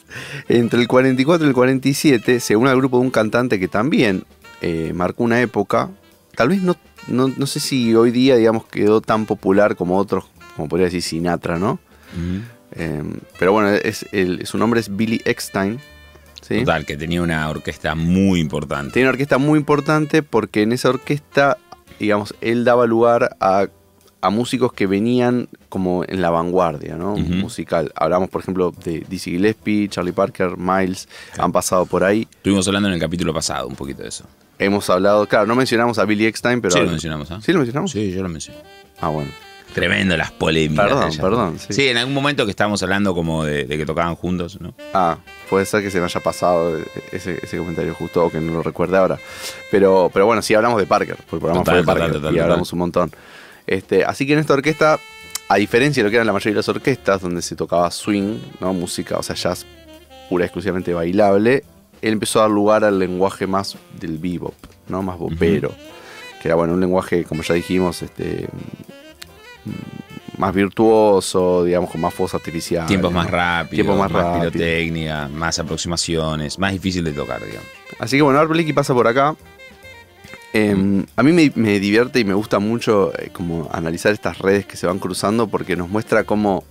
Entre 0.47 0.79
el 0.81 0.87
44 0.87 1.45
y 1.45 1.49
el 1.49 1.53
47 1.53 2.39
se 2.39 2.55
une 2.55 2.69
al 2.69 2.77
grupo 2.77 2.97
de 2.97 3.03
un 3.03 3.11
cantante 3.11 3.59
que 3.59 3.67
también 3.67 4.23
eh, 4.61 4.91
marcó 4.95 5.23
una 5.23 5.41
época. 5.41 5.89
Tal 6.35 6.49
vez 6.49 6.61
no, 6.61 6.75
no, 7.07 7.27
no 7.35 7.45
sé 7.45 7.59
si 7.59 7.93
hoy 7.95 8.11
día, 8.11 8.35
digamos, 8.37 8.65
quedó 8.65 9.01
tan 9.01 9.25
popular 9.25 9.75
como 9.75 9.97
otros, 9.97 10.25
como 10.55 10.67
podría 10.69 10.85
decir 10.85 11.01
Sinatra, 11.01 11.57
¿no? 11.59 11.79
Eh, 12.73 13.03
pero 13.39 13.51
bueno, 13.51 13.69
es, 13.69 14.05
el- 14.11 14.45
su 14.47 14.57
nombre 14.57 14.79
es 14.79 14.95
Billy 14.95 15.21
Eckstein. 15.25 15.79
¿sí? 16.41 16.59
Total, 16.59 16.85
que 16.85 16.97
tenía 16.97 17.21
una 17.21 17.49
orquesta 17.49 17.95
muy 17.95 18.39
importante. 18.39 18.93
Tiene 18.93 19.07
una 19.07 19.13
orquesta 19.13 19.37
muy 19.37 19.59
importante 19.59 20.23
porque 20.23 20.61
en 20.63 20.71
esa 20.71 20.89
orquesta, 20.89 21.57
digamos, 21.99 22.33
él 22.41 22.63
daba 22.63 22.85
lugar 22.87 23.35
a, 23.39 23.67
a 24.21 24.29
músicos 24.29 24.73
que 24.73 24.87
venían 24.87 25.49
como 25.69 26.03
en 26.07 26.21
la 26.21 26.29
vanguardia, 26.29 26.95
¿no? 26.95 27.15
Musical. 27.17 27.91
Hablamos, 27.95 28.29
por 28.29 28.41
ejemplo, 28.41 28.73
de 28.83 29.05
Dizzy 29.07 29.31
Gillespie, 29.31 29.87
Charlie 29.89 30.11
Parker, 30.13 30.57
Miles, 30.57 31.07
han 31.37 31.51
pasado 31.51 31.85
por 31.85 32.03
ahí. 32.03 32.27
Estuvimos 32.37 32.67
hablando 32.67 32.87
en 32.89 32.95
el 32.95 32.99
capítulo 33.01 33.33
pasado 33.33 33.67
un 33.67 33.75
poquito 33.75 34.01
de 34.03 34.09
eso. 34.09 34.25
Hemos 34.61 34.87
hablado, 34.91 35.27
claro, 35.27 35.47
no 35.47 35.55
mencionamos 35.55 35.97
a 35.97 36.05
Billy 36.05 36.27
Eckstein, 36.27 36.61
pero... 36.61 36.73
sí, 36.73 36.81
lo 36.81 36.91
mencionamos, 36.91 37.31
¿ah? 37.31 37.39
¿Sí 37.43 37.51
lo 37.51 37.57
mencionamos? 37.57 37.91
Sí, 37.91 38.11
yo 38.11 38.21
lo 38.21 38.29
mencioné. 38.29 38.59
Ah, 38.99 39.09
bueno. 39.09 39.31
Tremendo 39.73 40.15
las 40.15 40.31
polémicas. 40.31 40.85
Perdón, 40.85 41.11
perdón, 41.19 41.59
sí. 41.59 41.73
Sí. 41.73 41.87
en 41.87 41.97
algún 41.97 42.13
momento 42.13 42.45
que 42.45 42.51
estábamos 42.51 42.83
hablando 42.83 43.15
como 43.15 43.43
de, 43.43 43.63
de 43.63 43.77
que 43.77 43.85
tocaban 43.87 44.15
juntos, 44.15 44.59
¿no? 44.61 44.75
Ah, 44.93 45.17
puede 45.49 45.65
ser 45.65 45.81
que 45.81 45.89
se 45.89 45.97
me 45.99 46.05
haya 46.05 46.19
pasado 46.19 46.77
ese, 47.11 47.39
ese 47.41 47.57
comentario 47.57 47.95
justo 47.95 48.25
o 48.25 48.29
que 48.29 48.39
no 48.39 48.53
lo 48.53 48.61
recuerde 48.61 48.97
ahora. 48.97 49.17
Pero, 49.71 50.11
pero 50.13 50.27
bueno, 50.27 50.43
sí 50.43 50.53
hablamos 50.53 50.77
de 50.77 50.85
Parker, 50.85 51.15
porque 51.15 51.35
el 51.35 51.39
programa 51.39 51.63
Total, 51.63 51.73
fue 51.73 51.81
de 51.81 51.99
Parker 51.99 52.21
total, 52.21 52.35
y 52.35 52.39
hablamos 52.39 52.71
un 52.73 52.79
montón. 52.79 53.11
Este, 53.65 54.05
así 54.05 54.27
que 54.27 54.33
en 54.33 54.39
esta 54.39 54.53
orquesta, 54.53 54.99
a 55.47 55.55
diferencia 55.55 56.03
de 56.03 56.07
lo 56.07 56.11
que 56.11 56.17
eran 56.17 56.27
la 56.27 56.33
mayoría 56.33 56.51
de 56.51 56.57
las 56.57 56.69
orquestas, 56.69 57.21
donde 57.21 57.41
se 57.41 57.55
tocaba 57.55 57.89
swing, 57.89 58.39
¿no? 58.59 58.73
música, 58.73 59.17
o 59.17 59.23
sea, 59.23 59.35
jazz 59.35 59.65
pura 60.29 60.43
y 60.43 60.47
exclusivamente 60.47 60.93
bailable, 60.93 61.63
él 62.01 62.13
empezó 62.13 62.39
a 62.39 62.43
dar 62.43 62.51
lugar 62.51 62.83
al 62.83 62.99
lenguaje 62.99 63.47
más 63.47 63.77
del 63.99 64.17
bebop, 64.17 64.55
¿no? 64.87 65.01
más 65.01 65.17
bopero, 65.17 65.71
que 66.41 66.47
era 66.47 66.55
bueno, 66.55 66.73
un 66.73 66.79
lenguaje, 66.79 67.23
como 67.23 67.43
ya 67.43 67.53
dijimos, 67.53 68.01
este 68.01 68.47
mm, 69.65 70.39
más 70.39 70.53
virtuoso, 70.55 71.63
digamos, 71.63 71.91
con 71.91 72.01
más 72.01 72.13
fuegos 72.13 72.33
artificiales. 72.33 72.87
Tiempos 72.87 73.11
¿no? 73.11 73.19
más 73.19 73.29
rápidos, 73.29 73.75
Tiempos 73.75 73.97
más 73.97 74.11
más, 74.11 74.23
rápidos. 74.23 74.53
pirotecnia, 74.53 75.27
más 75.27 75.59
aproximaciones, 75.59 76.57
más 76.57 76.71
difícil 76.71 77.03
de 77.03 77.13
tocar, 77.13 77.45
digamos. 77.45 77.67
Así 77.99 78.17
que 78.17 78.23
bueno, 78.23 78.45
Blakey 78.47 78.73
pasa 78.73 78.93
por 78.93 79.07
acá. 79.07 79.35
Eh, 80.53 81.05
a 81.15 81.23
mí 81.23 81.31
me, 81.31 81.51
me 81.55 81.79
divierte 81.79 82.19
y 82.19 82.25
me 82.25 82.33
gusta 82.33 82.59
mucho 82.59 83.13
eh, 83.17 83.29
como 83.31 83.69
analizar 83.71 84.11
estas 84.11 84.39
redes 84.39 84.65
que 84.65 84.75
se 84.75 84.85
van 84.85 84.99
cruzando 84.99 85.47
porque 85.47 85.77
nos 85.77 85.87
muestra 85.87 86.25
cómo, 86.25 86.65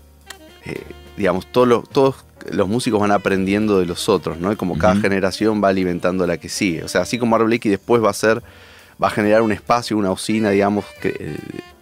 eh, 0.66 0.82
digamos, 1.16 1.46
todos 1.46 1.66
los, 1.66 1.88
todos 1.88 2.16
los 2.50 2.68
músicos 2.68 3.00
van 3.00 3.12
aprendiendo 3.12 3.78
de 3.78 3.86
los 3.86 4.08
otros, 4.08 4.38
¿no? 4.38 4.52
Y 4.52 4.56
como 4.56 4.78
cada 4.78 4.96
generación 4.96 5.62
va 5.62 5.68
alimentando 5.68 6.24
a 6.24 6.26
la 6.26 6.36
que 6.38 6.48
sigue. 6.48 6.84
O 6.84 6.88
sea, 6.88 7.02
así 7.02 7.18
como 7.18 7.36
Art 7.36 7.46
después 7.48 8.02
va 8.02 8.10
a 8.10 8.14
ser, 8.14 8.42
va 9.02 9.08
a 9.08 9.10
generar 9.10 9.42
un 9.42 9.52
espacio, 9.52 9.96
una 9.96 10.10
usina, 10.10 10.50
digamos, 10.50 10.84
que, 11.00 11.08
eh, 11.18 11.36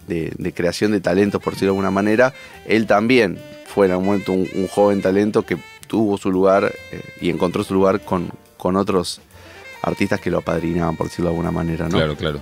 de, 0.07 0.33
de 0.37 0.53
creación 0.53 0.91
de 0.91 1.01
talentos, 1.01 1.41
por 1.41 1.53
decirlo 1.53 1.73
de 1.73 1.77
alguna 1.77 1.91
manera, 1.91 2.33
él 2.65 2.87
también 2.87 3.39
fue 3.67 3.85
en 3.85 3.91
algún 3.93 4.07
momento 4.07 4.31
un, 4.33 4.47
un 4.55 4.67
joven 4.67 5.01
talento 5.01 5.43
que 5.43 5.57
tuvo 5.87 6.17
su 6.17 6.31
lugar 6.31 6.71
eh, 6.91 7.01
y 7.21 7.29
encontró 7.29 7.63
su 7.63 7.73
lugar 7.73 8.01
con, 8.01 8.29
con 8.57 8.75
otros 8.75 9.21
artistas 9.81 10.19
que 10.19 10.29
lo 10.29 10.39
apadrinaban, 10.39 10.95
por 10.95 11.07
decirlo 11.07 11.29
de 11.29 11.35
alguna 11.35 11.51
manera, 11.51 11.85
¿no? 11.89 11.97
Claro, 11.97 12.15
claro. 12.15 12.41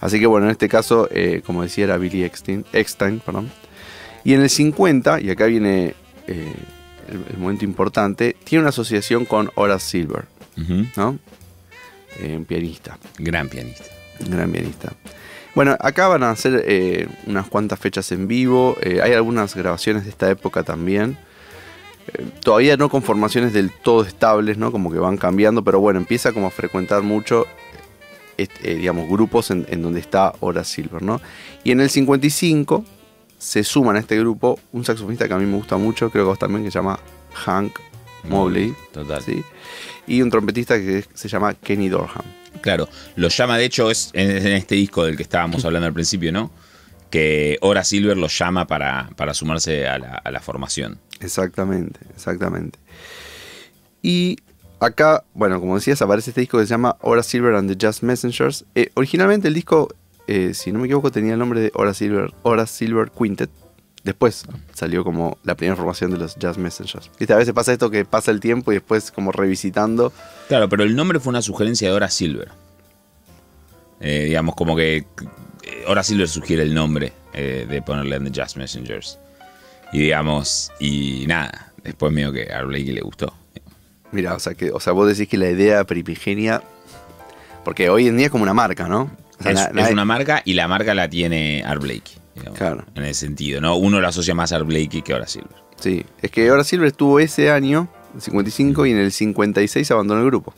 Así 0.00 0.20
que 0.20 0.26
bueno, 0.26 0.46
en 0.46 0.52
este 0.52 0.68
caso, 0.68 1.08
eh, 1.10 1.40
como 1.46 1.62
decía, 1.62 1.84
era 1.84 1.96
Billy 1.96 2.24
Eckstein, 2.24 2.64
Eckstein, 2.72 3.20
perdón. 3.20 3.50
Y 4.22 4.34
en 4.34 4.42
el 4.42 4.50
50, 4.50 5.20
y 5.20 5.30
acá 5.30 5.46
viene 5.46 5.94
eh, 6.26 6.52
el, 7.14 7.24
el 7.30 7.38
momento 7.38 7.64
importante, 7.64 8.36
tiene 8.44 8.60
una 8.62 8.70
asociación 8.70 9.24
con 9.24 9.50
Horace 9.54 9.86
Silver. 9.90 10.26
¿no? 10.96 11.18
Eh, 12.20 12.36
un 12.36 12.44
pianista, 12.44 12.98
Gran 13.18 13.48
pianista. 13.48 13.84
gran 14.20 14.52
pianista. 14.52 14.92
Bueno, 15.54 15.76
acá 15.80 16.08
van 16.08 16.22
a 16.22 16.30
hacer 16.30 16.64
eh, 16.66 17.08
unas 17.26 17.46
cuantas 17.48 17.78
fechas 17.78 18.10
en 18.12 18.26
vivo, 18.28 18.76
eh, 18.82 19.00
hay 19.02 19.12
algunas 19.12 19.54
grabaciones 19.54 20.04
de 20.04 20.10
esta 20.10 20.30
época 20.30 20.62
también. 20.62 21.16
Todavía 22.42 22.76
no 22.76 22.88
con 22.90 23.02
formaciones 23.02 23.52
del 23.52 23.70
todo 23.70 24.04
estables, 24.04 24.58
¿no? 24.58 24.70
Como 24.70 24.92
que 24.92 24.98
van 24.98 25.16
cambiando, 25.16 25.64
pero 25.64 25.80
bueno, 25.80 25.98
empieza 25.98 26.32
como 26.32 26.48
a 26.48 26.50
frecuentar 26.50 27.02
mucho, 27.02 27.46
digamos, 28.62 29.08
grupos 29.08 29.50
en, 29.50 29.66
en 29.70 29.80
donde 29.80 30.00
está 30.00 30.34
Horace 30.40 30.74
Silver, 30.74 31.02
¿no? 31.02 31.20
Y 31.64 31.70
en 31.70 31.80
el 31.80 31.88
55 31.88 32.84
se 33.44 33.62
suman 33.62 33.96
a 33.96 33.98
este 33.98 34.18
grupo 34.18 34.58
un 34.72 34.86
saxofonista 34.86 35.28
que 35.28 35.34
a 35.34 35.36
mí 35.36 35.44
me 35.44 35.56
gusta 35.56 35.76
mucho, 35.76 36.08
creo 36.10 36.24
que 36.24 36.28
vos 36.28 36.38
también, 36.38 36.64
que 36.64 36.70
se 36.70 36.78
llama 36.78 36.98
Hank 37.34 37.78
Mobley. 38.24 38.74
Total. 38.90 39.22
¿sí? 39.22 39.44
Y 40.06 40.22
un 40.22 40.30
trompetista 40.30 40.78
que 40.78 41.04
se 41.12 41.28
llama 41.28 41.52
Kenny 41.52 41.90
Dorham. 41.90 42.24
Claro, 42.62 42.88
lo 43.16 43.28
llama, 43.28 43.58
de 43.58 43.66
hecho, 43.66 43.90
es 43.90 44.08
en, 44.14 44.30
en 44.30 44.52
este 44.54 44.76
disco 44.76 45.04
del 45.04 45.18
que 45.18 45.22
estábamos 45.22 45.62
hablando 45.66 45.86
al 45.86 45.92
principio, 45.92 46.32
¿no? 46.32 46.50
Que 47.10 47.58
Hora 47.60 47.84
Silver 47.84 48.16
lo 48.16 48.28
llama 48.28 48.66
para, 48.66 49.10
para 49.14 49.34
sumarse 49.34 49.86
a 49.86 49.98
la, 49.98 50.14
a 50.14 50.30
la 50.30 50.40
formación. 50.40 50.98
Exactamente, 51.20 52.00
exactamente. 52.16 52.78
Y 54.00 54.38
acá, 54.80 55.22
bueno, 55.34 55.60
como 55.60 55.74
decías, 55.74 56.00
aparece 56.00 56.30
este 56.30 56.40
disco 56.40 56.58
que 56.58 56.64
se 56.64 56.70
llama 56.70 56.96
Hora 57.02 57.22
Silver 57.22 57.54
and 57.56 57.70
the 57.70 57.76
Jazz 57.76 58.02
Messengers. 58.02 58.64
Eh, 58.74 58.90
originalmente 58.94 59.48
el 59.48 59.54
disco, 59.54 59.94
eh, 60.26 60.54
si 60.54 60.72
no 60.72 60.78
me 60.78 60.86
equivoco, 60.86 61.10
tenía 61.10 61.34
el 61.34 61.38
nombre 61.38 61.60
de 61.60 61.72
Hora 61.74 61.94
Silver, 61.94 62.32
Hora 62.42 62.66
Silver 62.66 63.10
Quintet. 63.10 63.50
Después 64.04 64.44
salió 64.74 65.02
como 65.02 65.38
la 65.44 65.54
primera 65.54 65.76
formación 65.76 66.10
de 66.10 66.18
los 66.18 66.36
Jazz 66.36 66.58
Messengers. 66.58 67.10
Viste, 67.18 67.32
a 67.32 67.36
veces 67.36 67.54
pasa 67.54 67.72
esto 67.72 67.90
que 67.90 68.04
pasa 68.04 68.30
el 68.30 68.40
tiempo 68.40 68.70
y 68.70 68.76
después 68.76 69.10
como 69.10 69.32
revisitando. 69.32 70.12
Claro, 70.48 70.68
pero 70.68 70.82
el 70.82 70.94
nombre 70.94 71.20
fue 71.20 71.30
una 71.30 71.40
sugerencia 71.40 71.88
de 71.88 71.94
Hora 71.94 72.10
Silver. 72.10 72.48
Eh, 74.00 74.24
digamos, 74.26 74.54
como 74.54 74.76
que 74.76 74.96
eh, 74.96 75.04
Hora 75.86 76.02
Silver 76.02 76.28
sugiere 76.28 76.62
el 76.62 76.74
nombre 76.74 77.14
eh, 77.32 77.66
de 77.68 77.80
ponerle 77.80 78.16
en 78.16 78.24
The 78.24 78.30
Jazz 78.30 78.56
Messengers. 78.58 79.18
Y 79.90 80.00
digamos, 80.00 80.70
y 80.78 81.24
nada, 81.26 81.72
después 81.82 82.12
medio 82.12 82.30
que 82.30 82.52
a 82.52 82.62
Blakey 82.62 82.92
le 82.92 83.00
gustó. 83.00 83.32
Mira, 84.12 84.34
o 84.34 84.38
sea, 84.38 84.54
que, 84.54 84.70
o 84.70 84.80
sea, 84.80 84.92
vos 84.92 85.08
decís 85.08 85.28
que 85.28 85.38
la 85.38 85.48
idea 85.48 85.82
primigenia. 85.84 86.62
Porque 87.64 87.88
hoy 87.88 88.06
en 88.08 88.18
día 88.18 88.26
es 88.26 88.32
como 88.32 88.42
una 88.42 88.52
marca, 88.52 88.86
¿no? 88.86 89.10
Es, 89.44 89.90
una 89.90 90.04
marca 90.04 90.42
y 90.44 90.54
la 90.54 90.68
marca 90.68 90.94
la 90.94 91.08
tiene 91.08 91.62
Art 91.64 91.82
Blakey. 91.82 92.14
digamos, 92.34 92.58
Claro. 92.58 92.84
En 92.94 93.04
ese 93.04 93.20
sentido, 93.20 93.60
¿no? 93.60 93.76
Uno 93.76 94.00
lo 94.00 94.08
asocia 94.08 94.34
más 94.34 94.52
a 94.52 94.56
Art 94.56 94.66
Blakey 94.66 95.02
que 95.02 95.12
a 95.12 95.16
Hora 95.16 95.26
Silver. 95.26 95.56
Sí, 95.80 96.04
es 96.22 96.30
que 96.30 96.50
Hora 96.50 96.64
Silver 96.64 96.88
estuvo 96.88 97.20
ese 97.20 97.50
año, 97.50 97.88
el 98.14 98.20
55, 98.20 98.86
y 98.86 98.90
en 98.92 98.98
el 98.98 99.12
56 99.12 99.90
abandonó 99.90 100.20
el 100.20 100.26
grupo. 100.26 100.54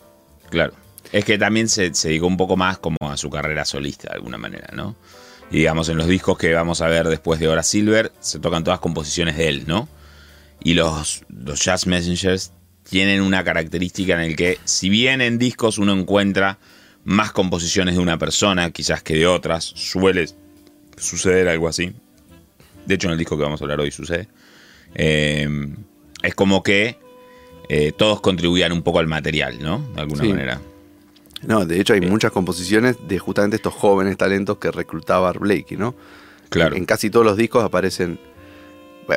Claro. 0.50 0.73
Es 1.12 1.25
que 1.25 1.38
también 1.38 1.69
se, 1.69 1.95
se 1.95 2.09
dedicó 2.09 2.26
un 2.26 2.37
poco 2.37 2.57
más 2.57 2.78
como 2.78 2.97
a 3.00 3.16
su 3.16 3.31
carrera 3.31 3.64
solista, 3.64 4.09
de 4.11 4.16
alguna 4.16 4.38
manera, 4.38 4.69
¿no? 4.75 4.97
Y 5.50 5.59
digamos, 5.59 5.88
en 5.88 5.97
los 5.97 6.09
discos 6.09 6.37
que 6.38 6.52
vamos 6.52 6.81
a 6.81 6.88
ver 6.88 7.09
después 7.09 7.38
de 7.38 7.49
Hora 7.49 7.62
Silver, 7.62 8.12
se 8.21 8.38
tocan 8.40 8.64
todas 8.64 8.81
composiciones 8.81 9.37
de 9.37 9.49
él, 9.49 9.64
¿no? 9.66 9.88
Y 10.62 10.75
los, 10.75 11.25
los 11.28 11.64
Jazz 11.64 11.87
Messengers 11.87 12.52
tienen 12.88 13.21
una 13.21 13.45
característica 13.45 14.14
en 14.14 14.21
el 14.21 14.37
que, 14.37 14.59
si 14.64 14.88
bien 14.88 15.21
en 15.21 15.38
discos 15.38 15.78
uno 15.78 15.93
encuentra 15.93 16.59
más 17.07 17.33
composiciones 17.33 17.95
de 17.95 18.01
una 18.01 18.19
persona, 18.19 18.71
quizás 18.73 19.03
que 19.03 19.15
de 19.15 19.27
otras, 19.27 19.65
suele 19.65 20.27
suceder 20.99 21.49
algo 21.49 21.69
así. 21.69 21.95
De 22.85 22.95
hecho, 22.97 23.07
en 23.07 23.13
el 23.13 23.19
disco 23.19 23.37
que 23.37 23.43
vamos 23.45 23.61
a 23.61 23.65
hablar 23.65 23.81
hoy 23.81 23.91
sucede. 23.91 24.29
Eh, 24.95 25.49
es 26.23 26.35
como 26.35 26.63
que 26.63 26.99
eh, 27.69 27.93
todos 27.97 28.21
contribuían 28.21 28.73
un 28.73 28.83
poco 28.83 28.99
al 28.99 29.07
material, 29.07 29.59
¿no? 29.61 29.79
De 29.95 30.01
alguna 30.03 30.23
Sí. 30.23 30.29
manera. 30.29 30.61
No, 31.47 31.65
de 31.65 31.81
hecho 31.81 31.95
hay 31.95 32.01
muchas 32.01 32.33
composiciones 32.33 32.97
de 33.07 33.19
justamente 33.19 33.57
estos 33.57 33.75
jóvenes 33.75 34.17
talentos 34.17 34.59
que 34.59 34.71
reclutaba 34.71 35.29
Art 35.31 35.41
Blakey, 35.41 35.77
¿no? 35.77 35.95
Claro. 36.49 36.77
En 36.77 36.85
casi 36.87 37.11
todos 37.11 37.25
los 37.27 37.37
discos 37.37 37.63
aparecen. 37.65 38.19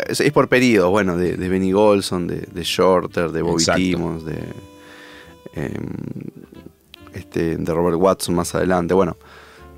Es, 0.08 0.20
es 0.20 0.32
por 0.32 0.48
periodos, 0.50 0.92
bueno, 0.92 1.18
de, 1.18 1.38
de 1.38 1.50
Benny 1.50 1.72
Golson, 1.72 2.28
de, 2.28 2.42
de 2.42 2.64
Shorter, 2.64 3.32
de 3.32 3.42
Bobby 3.42 3.62
Exacto. 3.64 3.80
Timmons, 3.82 4.26
de. 4.26 4.38
Este, 7.20 7.58
de 7.58 7.74
Robert 7.74 7.98
Watson 7.98 8.36
más 8.36 8.56
adelante. 8.56 8.94
Bueno, 8.94 9.18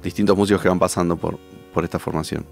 distintos 0.03 0.37
músicos 0.37 0.61
que 0.61 0.69
van 0.69 0.79
pasando 0.79 1.17
por, 1.17 1.37
por 1.73 1.83
esta 1.83 1.99
formación. 1.99 2.45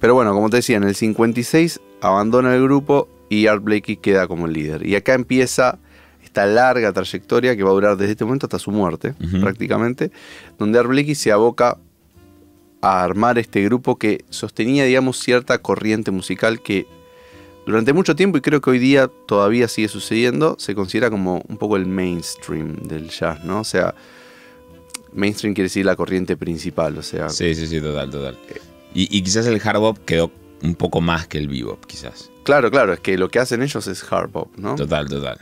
Pero 0.00 0.14
bueno, 0.14 0.34
como 0.34 0.50
te 0.50 0.56
decía, 0.56 0.76
en 0.76 0.84
el 0.84 0.94
56 0.94 1.80
abandona 2.00 2.54
el 2.54 2.62
grupo 2.62 3.08
y 3.28 3.46
Art 3.46 3.62
Blakey 3.62 3.96
queda 3.96 4.26
como 4.26 4.46
el 4.46 4.52
líder. 4.52 4.86
Y 4.86 4.94
acá 4.94 5.14
empieza 5.14 5.78
esta 6.22 6.46
larga 6.46 6.92
trayectoria 6.92 7.56
que 7.56 7.62
va 7.62 7.70
a 7.70 7.74
durar 7.74 7.96
desde 7.96 8.12
este 8.12 8.24
momento 8.24 8.46
hasta 8.46 8.58
su 8.58 8.70
muerte, 8.70 9.14
prácticamente, 9.40 10.10
donde 10.58 10.78
Art 10.78 10.88
Blakey 10.88 11.14
se 11.14 11.32
aboca 11.32 11.78
a 12.82 13.02
armar 13.02 13.38
este 13.38 13.62
grupo 13.64 13.96
que 13.96 14.24
sostenía, 14.28 14.84
digamos, 14.84 15.18
cierta 15.18 15.58
corriente 15.58 16.10
musical 16.10 16.60
que 16.60 16.86
durante 17.66 17.92
mucho 17.92 18.14
tiempo, 18.16 18.38
y 18.38 18.40
creo 18.40 18.60
que 18.60 18.70
hoy 18.70 18.78
día 18.78 19.08
todavía 19.26 19.68
sigue 19.68 19.88
sucediendo, 19.88 20.56
se 20.58 20.74
considera 20.74 21.10
como 21.10 21.42
un 21.48 21.58
poco 21.58 21.76
el 21.76 21.86
mainstream 21.86 22.76
del 22.84 23.10
jazz, 23.10 23.44
¿no? 23.44 23.60
O 23.60 23.64
sea, 23.64 23.94
mainstream 25.12 25.54
quiere 25.54 25.66
decir 25.66 25.84
la 25.84 25.96
corriente 25.96 26.36
principal, 26.36 26.96
o 26.96 27.02
sea, 27.02 27.28
Sí, 27.28 27.54
sí, 27.54 27.66
sí, 27.66 27.80
total, 27.80 28.10
total. 28.10 28.38
Y, 28.94 29.14
y 29.16 29.22
quizás 29.22 29.46
el 29.46 29.60
hard 29.62 29.80
bop 29.80 29.98
quedó 30.06 30.30
un 30.62 30.74
poco 30.74 31.00
más 31.00 31.26
que 31.26 31.38
el 31.38 31.48
bebop, 31.48 31.84
quizás. 31.84 32.30
claro, 32.44 32.70
claro, 32.70 32.94
es 32.94 33.00
que 33.00 33.18
lo 33.18 33.28
que 33.28 33.38
hacen 33.40 33.62
ellos 33.62 33.86
es 33.88 34.10
hard 34.10 34.30
pop, 34.30 34.50
¿no? 34.56 34.74
Total, 34.76 35.08
total. 35.08 35.38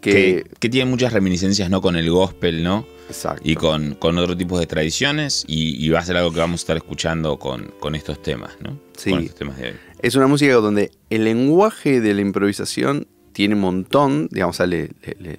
Que, 0.00 0.10
Que, 0.10 0.46
que 0.58 0.68
tiene 0.68 0.90
muchas 0.90 1.12
reminiscencias, 1.12 1.70
¿no? 1.70 1.80
Con 1.80 1.96
el 1.96 2.10
gospel, 2.10 2.62
¿no? 2.64 2.84
Exacto. 3.16 3.42
Y 3.44 3.54
con, 3.54 3.94
con 3.94 4.18
otro 4.18 4.36
tipo 4.36 4.58
de 4.58 4.66
tradiciones. 4.66 5.44
Y, 5.46 5.84
y 5.84 5.88
va 5.90 6.00
a 6.00 6.04
ser 6.04 6.16
algo 6.16 6.32
que 6.32 6.40
vamos 6.40 6.60
a 6.60 6.62
estar 6.62 6.76
escuchando 6.76 7.38
con, 7.38 7.72
con 7.80 7.94
estos 7.94 8.20
temas, 8.22 8.52
¿no? 8.60 8.78
Sí. 8.96 9.10
Con 9.10 9.20
estos 9.20 9.38
temas 9.38 9.56
de 9.58 9.68
hoy. 9.70 9.74
Es 10.00 10.14
una 10.16 10.26
música 10.26 10.54
donde 10.54 10.90
el 11.10 11.24
lenguaje 11.24 12.00
de 12.00 12.14
la 12.14 12.20
improvisación 12.20 13.06
tiene 13.32 13.54
un 13.54 13.60
montón, 13.60 14.28
digamos, 14.30 14.56
o 14.56 14.58
sea, 14.58 14.66
le, 14.66 14.90
le- 15.20 15.38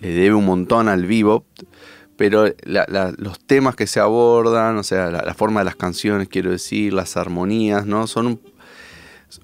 debe 0.00 0.34
un 0.34 0.44
montón 0.44 0.88
al 0.88 1.06
bebop, 1.06 1.46
pero 2.16 2.46
la- 2.64 2.86
la- 2.88 3.14
los 3.16 3.38
temas 3.40 3.74
que 3.76 3.86
se 3.86 4.00
abordan, 4.00 4.76
o 4.78 4.82
sea, 4.82 5.10
la, 5.10 5.22
la 5.22 5.34
forma 5.34 5.60
de 5.60 5.64
las 5.64 5.76
canciones, 5.76 6.28
quiero 6.28 6.50
decir, 6.50 6.92
las 6.92 7.16
armonías, 7.16 7.86
¿no? 7.86 8.06
Son, 8.06 8.26
un- 8.26 8.40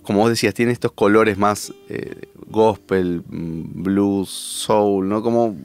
como 0.02 0.20
vos 0.20 0.30
decías, 0.30 0.52
tiene 0.54 0.72
estos 0.72 0.92
colores 0.92 1.38
más 1.38 1.72
eh, 1.88 2.14
gospel, 2.48 3.22
mm, 3.28 3.82
blues, 3.82 4.28
soul, 4.28 5.08
¿no? 5.08 5.22
Como 5.22 5.56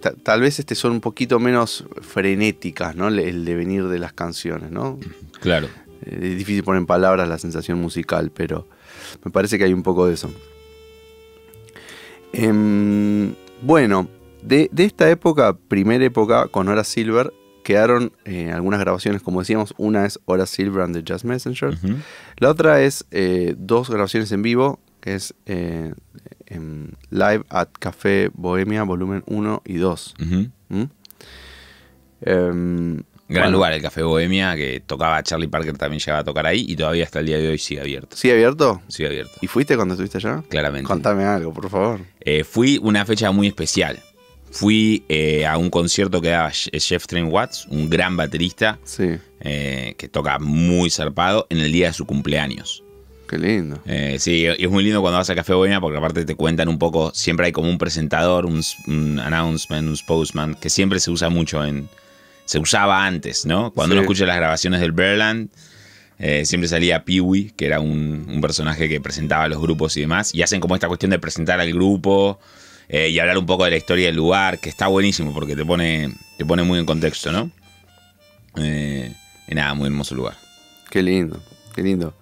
tal 0.00 0.40
vez 0.40 0.58
este 0.58 0.74
son 0.74 0.92
un 0.92 1.00
poquito 1.00 1.38
menos 1.38 1.84
frenéticas, 2.00 2.96
¿no? 2.96 3.08
El, 3.08 3.44
devenir 3.44 3.88
de 3.88 3.98
las 3.98 4.12
canciones, 4.12 4.70
¿no? 4.70 4.98
Claro. 5.40 5.68
Eh, 6.02 6.18
Es 6.22 6.38
difícil 6.38 6.64
poner 6.64 6.80
en 6.80 6.86
palabras 6.86 7.28
la 7.28 7.38
sensación 7.38 7.80
musical, 7.80 8.30
pero 8.34 8.66
me 9.24 9.30
parece 9.30 9.58
que 9.58 9.64
hay 9.64 9.72
un 9.72 9.82
poco 9.82 10.06
de 10.06 10.14
eso. 10.14 10.30
Em, 12.32 13.34
bueno, 13.62 14.08
de, 14.42 14.68
de 14.72 14.84
esta 14.84 15.10
época, 15.10 15.56
primera 15.56 16.04
época, 16.04 16.48
con 16.48 16.68
Hora 16.68 16.84
Silver, 16.84 17.32
quedaron 17.62 18.12
eh, 18.24 18.50
algunas 18.50 18.80
grabaciones, 18.80 19.22
como 19.22 19.40
decíamos, 19.40 19.74
una 19.76 20.06
es 20.06 20.18
Hora 20.24 20.46
Silver 20.46 20.82
and 20.82 20.96
the 20.96 21.02
Jazz 21.02 21.24
Messenger, 21.24 21.76
la 22.38 22.50
otra 22.50 22.82
es 22.82 23.04
eh, 23.10 23.54
dos 23.58 23.90
grabaciones 23.90 24.32
en 24.32 24.42
vivo, 24.42 24.80
que 25.00 25.14
es 25.14 25.34
eh, 26.50 26.54
em, 26.56 26.88
Live 27.10 27.44
at 27.48 27.68
Café 27.78 28.30
Bohemia, 28.34 28.82
volumen 28.82 29.22
1 29.26 29.62
y 29.64 29.74
2. 29.76 30.14
Ujú. 30.20 30.48
¿Mm? 30.68 30.82
Em, 32.22 33.02
Gran 33.28 33.44
bueno, 33.44 33.50
lugar, 33.58 33.72
el 33.72 33.80
Café 33.82 34.02
Bohemia, 34.02 34.56
que 34.56 34.80
tocaba 34.84 35.22
Charlie 35.22 35.46
Parker 35.46 35.78
también 35.78 36.00
llegaba 36.00 36.18
a 36.18 36.24
tocar 36.24 36.46
ahí 36.46 36.64
y 36.68 36.74
todavía 36.74 37.04
hasta 37.04 37.20
el 37.20 37.26
día 37.26 37.38
de 37.38 37.48
hoy 37.48 37.58
sigue 37.58 37.80
abierto. 37.80 38.16
¿Sigue 38.16 38.34
abierto? 38.34 38.82
Sigue 38.88 39.08
abierto, 39.08 39.32
¿Y 39.40 39.46
fuiste 39.46 39.76
cuando 39.76 39.94
estuviste 39.94 40.18
allá? 40.18 40.42
claramente. 40.48 40.88
Contame 40.88 41.22
algo, 41.24 41.52
por 41.54 41.70
favor. 41.70 42.00
Eh, 42.20 42.42
fui 42.42 42.78
una 42.82 43.04
fecha 43.06 43.30
muy 43.30 43.46
especial. 43.46 44.00
Fui 44.50 45.04
eh, 45.08 45.46
a 45.46 45.56
un 45.58 45.70
concierto 45.70 46.20
que 46.20 46.30
daba 46.30 46.50
Je- 46.50 46.76
Jeff 46.80 47.06
Train 47.06 47.26
Watts, 47.26 47.66
un 47.70 47.88
gran 47.88 48.16
baterista 48.16 48.80
Sí, 48.82 49.10
eh, 49.38 49.94
que 49.96 50.08
toca 50.08 50.40
muy 50.40 50.90
zarpado 50.90 51.46
en 51.50 51.58
el 51.60 51.70
día 51.70 51.86
de 51.86 51.92
su 51.92 52.04
cumpleaños. 52.06 52.82
Qué 53.30 53.38
lindo. 53.38 53.80
Eh, 53.86 54.16
sí, 54.18 54.44
y 54.58 54.64
es 54.64 54.70
muy 54.70 54.82
lindo 54.82 55.00
cuando 55.00 55.18
vas 55.18 55.30
a 55.30 55.36
Café 55.36 55.54
Bohemia 55.54 55.80
porque 55.80 55.98
aparte 55.98 56.24
te 56.24 56.34
cuentan 56.34 56.68
un 56.68 56.78
poco, 56.80 57.12
siempre 57.14 57.46
hay 57.46 57.52
como 57.52 57.70
un 57.70 57.78
presentador, 57.78 58.44
un, 58.44 59.20
announcement, 59.20 59.88
un 59.88 59.96
spokesman, 59.96 60.56
que 60.56 60.68
siempre 60.68 60.98
se 60.98 61.10
usa 61.12 61.30
mucho 61.30 61.64
en... 61.64 61.88
Se 62.44 62.58
usaba 62.58 63.06
antes, 63.06 63.46
¿no? 63.46 63.70
Cuando 63.72 63.92
Sí. 63.94 63.98
uno 63.98 64.02
escucha 64.02 64.26
las 64.26 64.36
grabaciones 64.36 64.80
del 64.80 64.90
Berland, 64.90 65.50
eh, 66.18 66.44
siempre 66.44 66.66
salía 66.68 67.04
Pee-Wee, 67.04 67.52
que 67.56 67.66
era 67.66 67.78
un, 67.78 68.26
un 68.28 68.40
personaje 68.40 68.88
que 68.88 69.00
presentaba 69.00 69.44
a 69.44 69.48
los 69.48 69.60
grupos 69.60 69.96
y 69.96 70.00
demás, 70.00 70.34
y 70.34 70.42
hacen 70.42 70.60
como 70.60 70.74
esta 70.74 70.88
cuestión 70.88 71.12
de 71.12 71.20
presentar 71.20 71.60
al 71.60 71.72
grupo 71.72 72.40
eh, 72.88 73.08
y 73.10 73.20
hablar 73.20 73.38
un 73.38 73.46
poco 73.46 73.64
de 73.64 73.70
la 73.70 73.76
historia 73.76 74.06
del 74.06 74.16
lugar, 74.16 74.58
que 74.58 74.68
está 74.68 74.88
buenísimo 74.88 75.32
porque 75.32 75.54
te 75.54 75.64
pone, 75.64 76.12
te 76.38 76.44
pone 76.44 76.64
muy 76.64 76.80
en 76.80 76.86
contexto, 76.86 77.30
¿no? 77.30 77.52
Eh, 78.56 79.14
y 79.46 79.54
nada, 79.54 79.72
muy 79.74 79.86
hermoso 79.86 80.16
lugar. 80.16 80.34
Qué 80.90 81.02
lindo, 81.04 81.40
qué 81.76 81.84
lindo. 81.84 82.12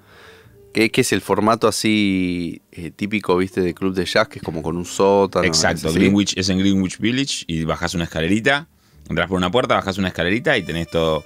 ¿Qué, 0.79 0.91
qué 0.93 1.01
es 1.01 1.13
el 1.13 1.21
formato 1.23 1.67
así 1.67 2.63
eh, 2.71 2.93
típico, 2.95 3.37
viste, 3.37 3.61
de 3.63 3.75
club 3.75 3.95
de 3.95 4.05
jazz, 4.05 4.29
que 4.29 4.39
es 4.39 4.45
como 4.45 4.63
con 4.63 4.77
un 4.77 4.85
sótano? 4.85 5.45
Exacto, 5.45 5.89
¿es? 5.89 5.95
Greenwich 5.95 6.39
es 6.39 6.49
en 6.51 6.59
Greenwich 6.61 6.99
Village 7.01 7.43
y 7.49 7.65
bajas 7.65 7.95
una 7.95 8.05
escalerita, 8.05 8.69
entras 9.09 9.27
por 9.27 9.39
una 9.39 9.51
puerta, 9.51 9.75
bajas 9.75 9.99
una 9.99 10.07
escalerita 10.07 10.57
y 10.57 10.63
tenés 10.63 10.89
todo 10.89 11.25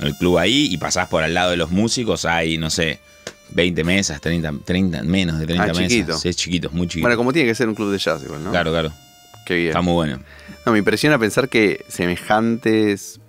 el 0.00 0.14
club 0.14 0.38
ahí 0.38 0.68
y 0.72 0.78
pasás 0.78 1.06
por 1.08 1.22
al 1.22 1.34
lado 1.34 1.50
de 1.50 1.58
los 1.58 1.70
músicos, 1.70 2.24
hay, 2.24 2.56
no 2.56 2.70
sé, 2.70 2.98
20 3.50 3.84
mesas, 3.84 4.22
30, 4.22 4.54
30 4.64 5.02
menos 5.02 5.38
de 5.38 5.44
30 5.44 5.64
Ah, 5.64 5.66
mesas. 5.66 5.88
chiquito. 5.88 6.16
Sí, 6.16 6.28
es 6.30 6.36
chiquito, 6.36 6.70
muy 6.70 6.86
chiquito. 6.86 7.02
Bueno, 7.02 7.18
como 7.18 7.34
tiene 7.34 7.46
que 7.46 7.54
ser 7.54 7.68
un 7.68 7.74
club 7.74 7.92
de 7.92 7.98
jazz 7.98 8.22
igual, 8.24 8.42
¿no? 8.42 8.50
claro, 8.52 8.70
claro. 8.70 8.90
Qué 9.44 9.54
bien. 9.54 9.68
Está 9.68 9.82
muy 9.82 9.92
bueno. 9.92 10.18
No, 10.64 10.72
me 10.72 10.78
impresiona 10.78 11.18
pensar 11.18 11.50
que 11.50 11.84
semejantes 11.88 13.20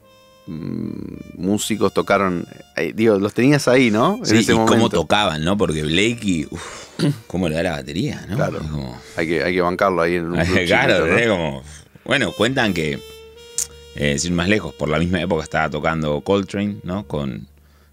músicos 0.50 1.94
tocaron. 1.94 2.46
eh, 2.75 2.91
digo, 2.96 3.18
los 3.20 3.34
tenías 3.34 3.68
ahí, 3.68 3.91
¿no? 3.91 4.18
En 4.18 4.25
Sí, 4.25 4.38
ese 4.38 4.53
y 4.53 4.56
cómo 4.56 4.89
tocaban, 4.89 5.44
¿no? 5.44 5.58
Porque 5.58 5.84
Blakey, 5.84 6.48
uf, 6.50 6.88
cómo 7.27 7.48
le 7.50 7.56
da 7.56 7.63
la 7.63 7.72
batería, 7.72 8.25
¿no? 8.29 8.36
Claro. 8.36 8.60
Como- 8.60 9.00
Hay 9.15 9.27
que, 9.27 9.44
hay 9.44 9.53
que 9.53 9.62
bancarlo 9.62 10.01
ahí 10.01 10.15
en 10.15 10.25
un 10.32 10.38
claro, 10.68 11.06
chiquito, 11.08 11.27
¿no? 11.27 11.36
como. 11.38 11.63
Bueno, 12.06 12.32
cuentan 12.34 12.74
que. 12.74 13.00
Eh, 13.96 14.18
sin 14.18 14.32
ir 14.32 14.38
más 14.38 14.48
lejos, 14.48 14.74
por 14.75 14.88
la 14.88 14.98
misma 15.00 15.22
época 15.22 15.44
estaba 15.44 15.70
tocando 15.70 16.22
Coltrane, 16.22 16.77
¿no? 16.84 17.06
Con 17.06 17.48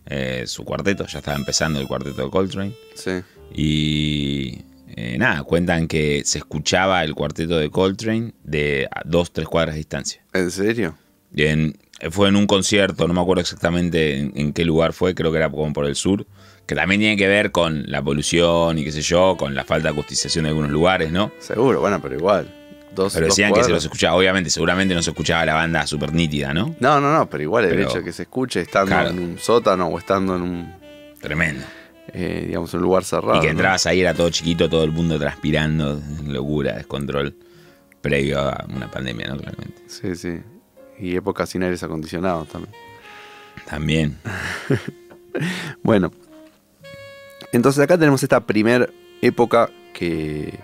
eh, 0.07 0.45
su 0.47 0.65
cuarteto, 0.65 1.05
ya 1.07 1.19
estaba 1.19 1.37
empezando 1.37 1.81
el 1.81 1.89
cuarteto 1.89 2.23
de 2.25 2.31
Coltrane. 2.31 2.73
Sí. 2.95 3.11
Y 3.53 4.63
eh, 4.95 5.17
nada, 5.19 5.43
cuentan 5.43 5.89
que 5.89 6.23
se 6.25 6.39
escuchaba 6.39 7.03
el 7.03 7.15
cuarteto 7.15 7.59
de 7.59 7.71
Coltrane 7.71 8.33
de 8.45 8.87
a 8.91 9.03
dos, 9.05 9.33
tres 9.33 9.49
cuadras 9.49 9.75
de 9.75 9.79
distancia. 9.79 10.23
¿En 10.33 10.51
serio? 10.51 10.97
En- 11.35 11.77
fue 12.11 12.29
en 12.29 12.37
un 12.37 12.47
concierto, 12.47 13.09
no 13.09 13.15
me 13.15 13.21
acuerdo 13.21 13.41
exactamente 13.41 14.19
en, 14.19 14.33
en 14.37 14.53
qué 14.53 14.65
lugar 14.65 14.93
fue, 14.93 15.15
creo 15.15 15.31
que 15.33 15.39
era 15.39 15.51
como 15.51 15.73
por 15.73 15.87
el 15.87 15.97
sur, 15.97 16.27
que 16.67 16.75
también 16.75 17.01
tiene 17.01 17.17
que 17.17 17.27
ver 17.29 17.53
con 17.53 17.85
la 17.91 18.03
polución 18.03 18.79
y 18.79 18.85
qué 18.85 18.93
sé 18.93 19.01
yo, 19.03 19.37
con 19.39 19.55
la 19.55 19.65
falta 19.65 19.89
de 19.89 19.93
acustización 19.93 20.45
de 20.45 20.51
algunos 20.51 20.71
lugares, 20.71 21.11
¿no? 21.11 21.31
Seguro, 21.39 21.81
bueno, 21.81 22.01
pero 22.03 22.15
igual. 22.17 22.53
Dos, 22.95 23.13
Pero 23.15 23.27
dos 23.27 23.37
decían 23.37 23.53
que 23.53 23.63
se 23.63 23.71
los 23.71 23.85
escuchaba, 23.85 24.17
obviamente, 24.17 24.49
seguramente 24.51 24.95
no 24.95 25.03
se 25.03 25.11
escuchaba 25.11 25.45
la 25.45 25.55
banda 25.55 25.87
súper 25.87 26.13
nítida, 26.15 26.55
¿no? 26.55 26.75
No, 26.81 26.99
no, 27.01 27.13
no, 27.13 27.29
pero 27.29 27.43
igual 27.43 27.65
el 27.65 27.71
Pero- 27.71 27.83
hecho 27.89 27.99
de 27.99 28.05
que 28.05 28.13
se 28.13 28.23
escuche 28.23 28.61
estando 28.63 28.89
Claro. 28.93 29.11
en 29.11 29.19
un 29.19 29.39
sótano 29.39 29.87
o 29.89 29.99
estando 29.99 30.35
en 30.37 30.43
un, 30.43 30.75
Tremendo. 31.21 31.65
eh, 32.13 32.45
digamos, 32.47 32.73
un 32.73 32.81
lugar 32.81 33.05
cerrado. 33.05 33.37
y 33.37 33.41
que 33.41 33.47
¿no? 33.49 33.53
entrabas 33.53 33.87
ahí, 33.87 34.01
era 34.01 34.15
todo 34.15 34.31
chiquito, 34.31 34.69
todo 34.71 34.83
el 34.85 34.93
mundo 34.93 35.19
transpirando, 35.19 36.01
locura, 36.27 36.75
descontrol, 36.77 37.37
previo 38.01 38.41
a 38.41 38.65
una 38.75 38.91
pandemia, 38.91 39.27
¿no? 39.29 39.37
Claramente. 39.37 39.83
Sí, 39.89 40.15
sí. 40.17 40.39
Y 40.99 41.17
épocas 41.17 41.51
sin 41.51 41.63
aires 41.63 41.83
acondicionados 41.83 42.49
también. 42.49 42.75
También. 43.67 44.19
Bueno, 45.83 46.13
entonces 47.53 47.83
acá 47.83 47.99
tenemos 47.99 48.23
esta 48.23 48.41
primer 48.47 48.93
época 49.21 49.71
que 49.93 50.59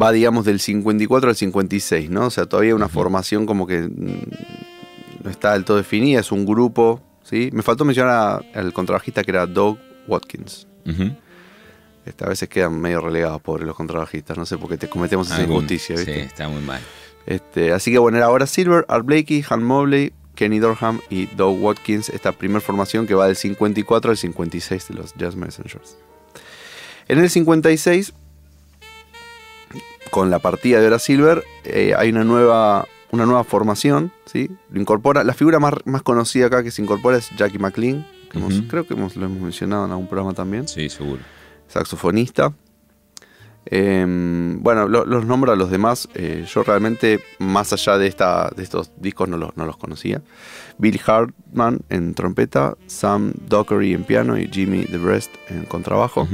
va, 0.00 0.12
digamos, 0.12 0.44
del 0.44 0.60
54 0.60 1.30
al 1.30 1.36
56, 1.36 2.10
¿no? 2.10 2.26
O 2.26 2.30
sea, 2.30 2.46
todavía 2.46 2.74
una 2.74 2.88
formación 2.88 3.46
como 3.46 3.66
que 3.66 3.88
no 3.88 5.30
está 5.30 5.54
del 5.54 5.64
todo 5.64 5.76
definida, 5.76 6.20
es 6.20 6.32
un 6.32 6.46
grupo, 6.46 7.00
¿sí? 7.22 7.50
Me 7.52 7.62
faltó 7.62 7.84
mencionar 7.84 8.44
al 8.54 8.72
contrabajista 8.72 9.24
que 9.24 9.30
era 9.30 9.46
Doug 9.46 9.78
Watkins. 10.06 10.66
Este, 12.04 12.24
a 12.24 12.28
veces 12.28 12.48
quedan 12.48 12.80
medio 12.80 13.00
relegados, 13.00 13.40
pobres 13.42 13.66
los 13.66 13.74
contrabajistas, 13.74 14.38
no 14.38 14.46
sé 14.46 14.56
por 14.58 14.68
qué 14.68 14.76
te 14.76 14.88
cometemos 14.88 15.28
esa 15.28 15.42
injusticia, 15.42 15.96
¿viste? 15.96 16.14
Sí, 16.14 16.20
está 16.20 16.48
muy 16.48 16.62
mal. 16.62 16.80
Este, 17.26 17.72
así 17.72 17.90
que 17.90 17.98
bueno, 17.98 18.16
era 18.18 18.26
ahora 18.26 18.46
Silver, 18.46 18.84
Art 18.88 19.04
Blakey, 19.04 19.44
Han 19.50 19.62
Mobley, 19.64 20.12
Kenny 20.34 20.58
Dorham 20.58 21.00
y 21.10 21.26
Doug 21.26 21.60
Watkins, 21.62 22.08
esta 22.10 22.32
primera 22.32 22.60
formación 22.60 23.06
que 23.06 23.14
va 23.14 23.26
del 23.26 23.36
54 23.36 24.10
al 24.10 24.16
56 24.16 24.88
de 24.88 24.94
los 24.94 25.14
Jazz 25.14 25.34
Messengers. 25.34 25.96
En 27.08 27.18
el 27.18 27.30
56, 27.30 28.12
con 30.10 30.30
la 30.30 30.38
partida 30.38 30.80
de 30.80 30.86
Hora 30.86 30.98
Silver, 30.98 31.44
eh, 31.64 31.94
hay 31.96 32.10
una 32.10 32.24
nueva, 32.24 32.86
una 33.10 33.26
nueva 33.26 33.44
formación, 33.44 34.12
¿sí? 34.24 34.50
Lo 34.70 34.80
incorpora, 34.80 35.24
la 35.24 35.34
figura 35.34 35.58
más, 35.58 35.74
más 35.84 36.02
conocida 36.02 36.46
acá 36.46 36.62
que 36.62 36.70
se 36.70 36.82
incorpora 36.82 37.16
es 37.16 37.30
Jackie 37.36 37.58
McLean, 37.58 38.06
que 38.30 38.38
hemos- 38.38 38.54
Ujú. 38.58 38.68
creo 38.68 38.86
que 38.86 38.94
hemos, 38.94 39.16
lo 39.16 39.26
hemos 39.26 39.40
mencionado 39.40 39.84
en 39.86 39.90
algún 39.90 40.06
programa 40.08 40.32
también 40.34 40.68
Sí, 40.68 40.88
seguro. 40.88 41.22
saxofonista. 41.68 42.52
Em, 43.70 44.62
bueno, 44.62 44.86
lo- 44.88 45.04
los 45.04 45.26
nombro 45.26 45.52
a 45.52 45.56
los 45.56 45.70
demás. 45.70 46.08
eh, 46.14 46.44
yo 46.48 46.62
realmente, 46.62 47.20
más 47.38 47.72
allá 47.72 47.98
de, 47.98 48.06
esta, 48.06 48.50
de 48.56 48.62
estos 48.62 48.92
discos, 48.98 49.28
no 49.28 49.36
los, 49.36 49.56
no 49.56 49.66
los 49.66 49.76
conocía. 49.76 50.22
Bill 50.78 51.00
Hartman 51.04 51.80
en 51.88 52.14
trompeta, 52.14 52.76
Sam 52.86 53.32
Dockery 53.48 53.92
en 53.94 54.04
piano 54.04 54.38
y 54.38 54.48
Jimmy 54.48 54.84
DeBrest 54.84 55.30
en 55.48 55.64
contrabajo. 55.64 56.28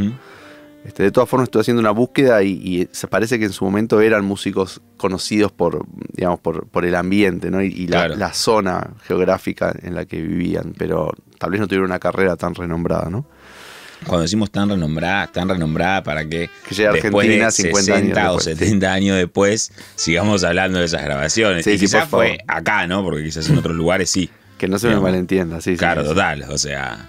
Este, 0.85 1.05
de 1.05 1.13
todas 1.13 1.29
formas, 1.29 1.47
estoy 1.47 1.61
haciendo 1.61 1.79
una 1.81 1.93
búsqueda 1.93 2.43
y, 2.43 2.51
y 2.55 2.89
se 2.91 3.07
parece 3.07 3.39
que 3.39 3.45
en 3.45 3.53
su 3.53 3.65
momento 3.65 4.01
eran 4.01 4.25
músicos 4.25 4.83
conocidos 4.97 5.53
por, 5.53 5.87
digamos, 6.13 6.41
por, 6.41 6.67
por 6.67 6.85
el 6.85 6.97
ambiente 6.97 7.53
¿no? 7.53 7.63
y, 7.63 7.69
y 7.69 7.87
la, 7.87 7.99
Claro. 8.07 8.17
la 8.17 8.33
zona 8.35 8.91
geográfica 9.05 9.73
en 9.81 9.95
la 9.95 10.07
que 10.07 10.21
vivían, 10.21 10.75
pero 10.77 11.13
tal 11.39 11.53
vez 11.53 11.61
no 11.61 11.69
tuvieron 11.69 11.87
una 11.91 12.01
carrera 12.01 12.35
tan 12.37 12.55
renombrada, 12.57 13.09
¿no? 13.11 13.25
Cuando 14.07 14.23
decimos 14.23 14.51
tan 14.51 14.69
renombrada, 14.69 15.27
tan 15.29 15.49
renombrada 15.49 16.03
para 16.03 16.25
que, 16.29 16.51
Que 16.69 16.75
llegue 16.75 16.89
a 16.89 16.93
después 16.93 17.15
Argentina 17.27 17.47
de 17.47 17.53
50 17.53 17.95
años 17.95 18.05
60 18.05 18.33
o 18.33 18.37
después, 18.37 18.45
sí. 18.59 18.65
70 18.65 18.93
años 18.93 19.17
después 19.17 19.73
sigamos 19.97 20.45
hablando 20.45 20.79
de 20.79 20.85
esas 20.87 21.03
grabaciones. 21.05 21.65
Sí, 21.65 21.73
y 21.73 21.79
quizás 21.79 22.09
fue 22.09 22.39
acá, 22.47 22.87
¿no? 22.87 23.03
Porque 23.03 23.25
quizás 23.25 23.49
en 23.49 23.59
otros 23.59 23.75
lugares 23.77 24.11
sí. 24.11 24.31
Que 24.59 24.69
no 24.69 24.79
se 24.79 24.89
me 24.89 25.01
malentienda, 25.01 25.61
sí, 25.61 25.73
sí, 25.73 25.77
claro, 25.77 26.03
sí. 26.03 26.09
total. 26.09 26.45
O 26.49 26.57
sea, 26.57 27.09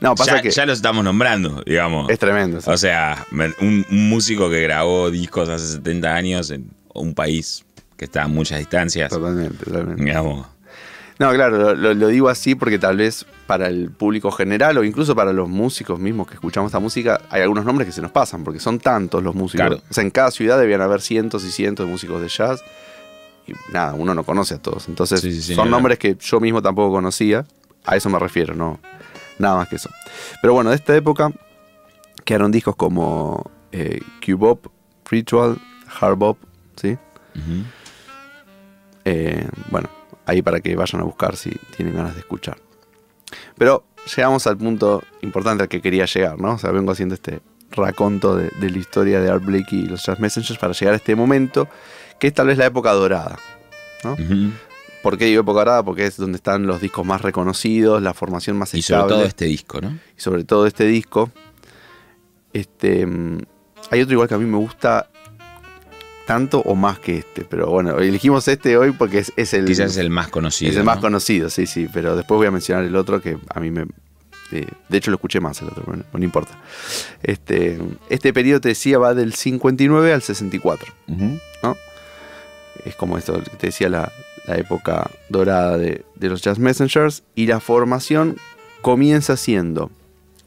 No, 0.00 0.14
pasa 0.14 0.36
ya, 0.36 0.42
que 0.42 0.50
ya 0.50 0.64
lo 0.64 0.72
estamos 0.72 1.04
nombrando, 1.04 1.62
digamos. 1.66 2.08
es 2.10 2.18
tremendo. 2.18 2.60
sí. 2.62 2.70
O 2.70 2.76
sea, 2.78 3.26
un, 3.30 3.84
un 3.90 4.08
músico 4.08 4.48
que 4.48 4.62
grabó 4.62 5.10
discos 5.10 5.50
hace 5.50 5.66
70 5.66 6.14
años 6.14 6.50
en 6.50 6.70
un 6.94 7.14
país 7.14 7.64
que 7.98 8.06
está 8.06 8.22
a 8.22 8.28
muchas 8.28 8.58
distancias, 8.58 9.10
Totalmente, 9.10 9.64
totalmente. 9.66 10.02
digamos. 10.02 10.46
No, 11.18 11.30
claro, 11.32 11.74
lo 11.74 12.08
digo 12.08 12.28
así 12.28 12.54
porque 12.54 12.78
tal 12.78 12.96
vez 12.96 13.24
para 13.46 13.68
el 13.68 13.90
público 13.90 14.30
general 14.30 14.78
o 14.78 14.84
incluso 14.84 15.14
para 15.14 15.32
los 15.32 15.48
músicos 15.48 15.98
mismos 15.98 16.26
que 16.26 16.34
escuchamos 16.34 16.70
esta 16.70 16.80
música, 16.80 17.20
hay 17.30 17.42
algunos 17.42 17.64
nombres 17.64 17.86
que 17.86 17.92
se 17.92 18.00
nos 18.00 18.10
pasan 18.10 18.44
porque 18.44 18.60
son 18.60 18.78
tantos 18.78 19.22
los 19.22 19.34
músicos. 19.34 19.66
Claro. 19.66 19.82
O 19.88 19.94
sea, 19.94 20.02
en 20.02 20.10
cada 20.10 20.30
ciudad 20.30 20.58
debían 20.58 20.80
haber 20.80 21.00
cientos 21.00 21.44
y 21.44 21.50
cientos 21.50 21.86
de 21.86 21.92
músicos 21.92 22.20
de 22.20 22.28
jazz. 22.28 22.62
Y 23.46 23.52
nada, 23.72 23.94
uno 23.94 24.14
no 24.14 24.24
conoce 24.24 24.54
a 24.54 24.58
todos. 24.58 24.88
Entonces, 24.88 25.20
Sí, 25.20 25.32
sí, 25.32 25.42
sí, 25.42 25.54
son 25.54 25.70
nombres 25.70 25.98
que 25.98 26.16
yo 26.18 26.40
mismo 26.40 26.62
tampoco 26.62 26.92
conocía. 26.92 27.44
A 27.84 27.96
eso 27.96 28.08
me 28.08 28.18
refiero, 28.18 28.54
no. 28.54 28.80
Nada 29.38 29.56
más 29.56 29.68
que 29.68 29.76
eso. 29.76 29.90
Pero 30.40 30.54
bueno, 30.54 30.70
de 30.70 30.76
esta 30.76 30.96
época 30.96 31.30
quedaron 32.24 32.50
discos 32.50 32.76
como 32.76 33.50
eh, 33.72 34.00
Q-Bop, 34.24 34.66
Ritual, 35.10 35.58
Hard 36.00 36.16
Bop, 36.16 36.38
¿sí? 36.76 36.96
Eh, 39.04 39.46
bueno, 39.70 39.90
ahí 40.24 40.40
para 40.40 40.60
que 40.60 40.74
vayan 40.74 41.02
a 41.02 41.04
buscar 41.04 41.36
si 41.36 41.50
tienen 41.76 41.94
ganas 41.94 42.14
de 42.14 42.20
escuchar. 42.20 42.56
Pero 43.56 43.84
llegamos 44.16 44.46
al 44.46 44.56
punto 44.56 45.02
importante 45.22 45.62
al 45.64 45.68
que 45.68 45.80
quería 45.80 46.04
llegar, 46.06 46.40
¿no? 46.40 46.54
O 46.54 46.58
sea, 46.58 46.70
vengo 46.70 46.92
haciendo 46.92 47.14
este 47.14 47.40
raconto 47.70 48.36
de, 48.36 48.50
de 48.60 48.70
la 48.70 48.78
historia 48.78 49.20
de 49.20 49.30
Art 49.30 49.44
Blakey 49.44 49.80
y 49.80 49.86
los 49.86 50.04
Jazz 50.04 50.20
Messengers 50.20 50.58
para 50.58 50.72
llegar 50.72 50.94
a 50.94 50.96
este 50.96 51.16
momento, 51.16 51.68
que 52.20 52.28
es 52.28 52.34
tal 52.34 52.46
vez 52.48 52.58
la 52.58 52.66
época 52.66 52.92
dorada. 52.92 53.38
Ujú. 54.04 54.50
¿Por 55.02 55.18
qué 55.18 55.26
digo 55.26 55.40
época 55.42 55.58
dorada? 55.60 55.82
Porque 55.82 56.06
es 56.06 56.16
donde 56.16 56.36
están 56.36 56.66
los 56.66 56.80
discos 56.80 57.04
más 57.04 57.20
reconocidos, 57.22 58.00
la 58.02 58.14
formación 58.14 58.56
más 58.56 58.72
Y 58.74 58.82
sobre 58.82 58.98
estable. 59.00 59.14
todo 59.16 59.24
este 59.26 59.44
disco, 59.46 59.80
¿no? 59.80 59.90
y 60.16 60.20
sobre 60.20 60.44
todo 60.44 60.66
este 60.66 60.84
disco. 60.86 61.30
Este, 62.52 63.04
mm, 63.06 63.38
hay 63.90 64.00
otro 64.02 64.12
igual 64.14 64.28
que 64.28 64.34
a 64.34 64.38
mí 64.38 64.44
me 64.46 64.56
gusta 64.58 65.10
tanto 66.26 66.60
o 66.60 66.74
más 66.74 66.98
que 66.98 67.18
este, 67.18 67.44
pero 67.44 67.66
bueno, 67.68 67.98
elegimos 67.98 68.48
este 68.48 68.76
hoy 68.76 68.92
porque 68.92 69.18
es, 69.18 69.32
es 69.36 69.52
el, 69.54 69.66
Quizás 69.66 69.92
es 69.92 69.96
el 69.98 70.10
más 70.10 70.28
conocido. 70.28 70.70
es 70.70 70.76
el 70.76 70.84
más 70.84 70.96
¿no? 70.96 71.02
conocido, 71.02 71.50
sí, 71.50 71.66
sí, 71.66 71.88
pero 71.92 72.16
después 72.16 72.38
voy 72.38 72.46
a 72.46 72.50
mencionar 72.50 72.84
el 72.84 72.96
otro 72.96 73.20
que 73.20 73.36
a 73.54 73.60
mí 73.60 73.70
me... 73.70 73.82
eh, 74.52 74.66
de 74.88 74.96
hecho 74.98 75.10
lo 75.10 75.16
escuché 75.16 75.40
más 75.40 75.60
el 75.62 75.68
otro, 75.68 75.82
pero 75.84 75.98
no, 75.98 76.04
no 76.12 76.24
importa. 76.24 76.58
Este, 77.22 77.78
este 78.08 78.32
periodo, 78.32 78.60
te 78.60 78.68
decía, 78.70 78.98
va 78.98 79.12
del 79.14 79.34
59 79.34 80.12
al 80.14 80.22
64. 80.22 80.92
Ujú. 81.08 81.38
Es 82.84 82.94
como 82.96 83.16
esto 83.16 83.40
que 83.42 83.56
te 83.56 83.66
decía, 83.68 83.88
la, 83.88 84.12
la 84.46 84.56
época 84.56 85.10
dorada 85.30 85.78
de, 85.78 86.04
de 86.16 86.28
los 86.28 86.42
Jazz 86.42 86.58
Messengers. 86.58 87.22
Y 87.34 87.46
la 87.46 87.60
formación 87.60 88.36
comienza 88.82 89.36
siendo 89.38 89.90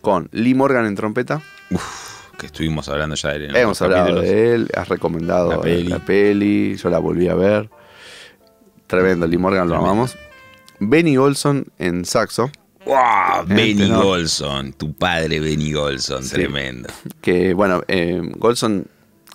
con 0.01 0.29
Lee 0.31 0.53
Morgan 0.53 0.85
en 0.85 0.93
trompeta. 0.95 1.41
Que 2.37 2.45
estuvimos 2.47 2.87
hablando 2.89 3.15
ya 3.15 3.29
de 3.29 3.35
él 3.37 3.43
en 3.49 3.55
Hemos 3.55 3.81
hablado 3.81 4.21
de 4.21 4.53
él, 4.55 4.67
has 4.75 4.87
recomendado 4.89 5.49
La 5.49 5.57
la 5.57 5.99
peli. 5.99 6.75
yo 6.75 6.89
la 6.89 6.99
volví 6.99 7.27
a 7.27 7.33
ver. 7.35 7.69
Tremendo, 8.85 9.25
Lee 9.27 9.37
Morgan 9.37 9.67
lo 9.67 9.73
Tremendo. 9.73 9.91
amamos. 9.91 10.17
Benny 10.79 11.17
Olson 11.17 11.65
en 11.79 12.05
saxo, 12.05 12.51
¡Wow! 12.85 12.95
Este, 13.41 13.53
Benny 13.53 13.89
¿no? 13.89 14.03
Golson, 14.03 14.71
tu 14.73 14.93
padre 14.93 15.39
Benny 15.39 15.73
Golson, 15.73 16.23
Sí. 16.23 16.35
tremendo. 16.35 16.87
que 17.21 17.53
bueno, 17.53 17.81
eh, 17.87 18.21
Golson 18.37 18.85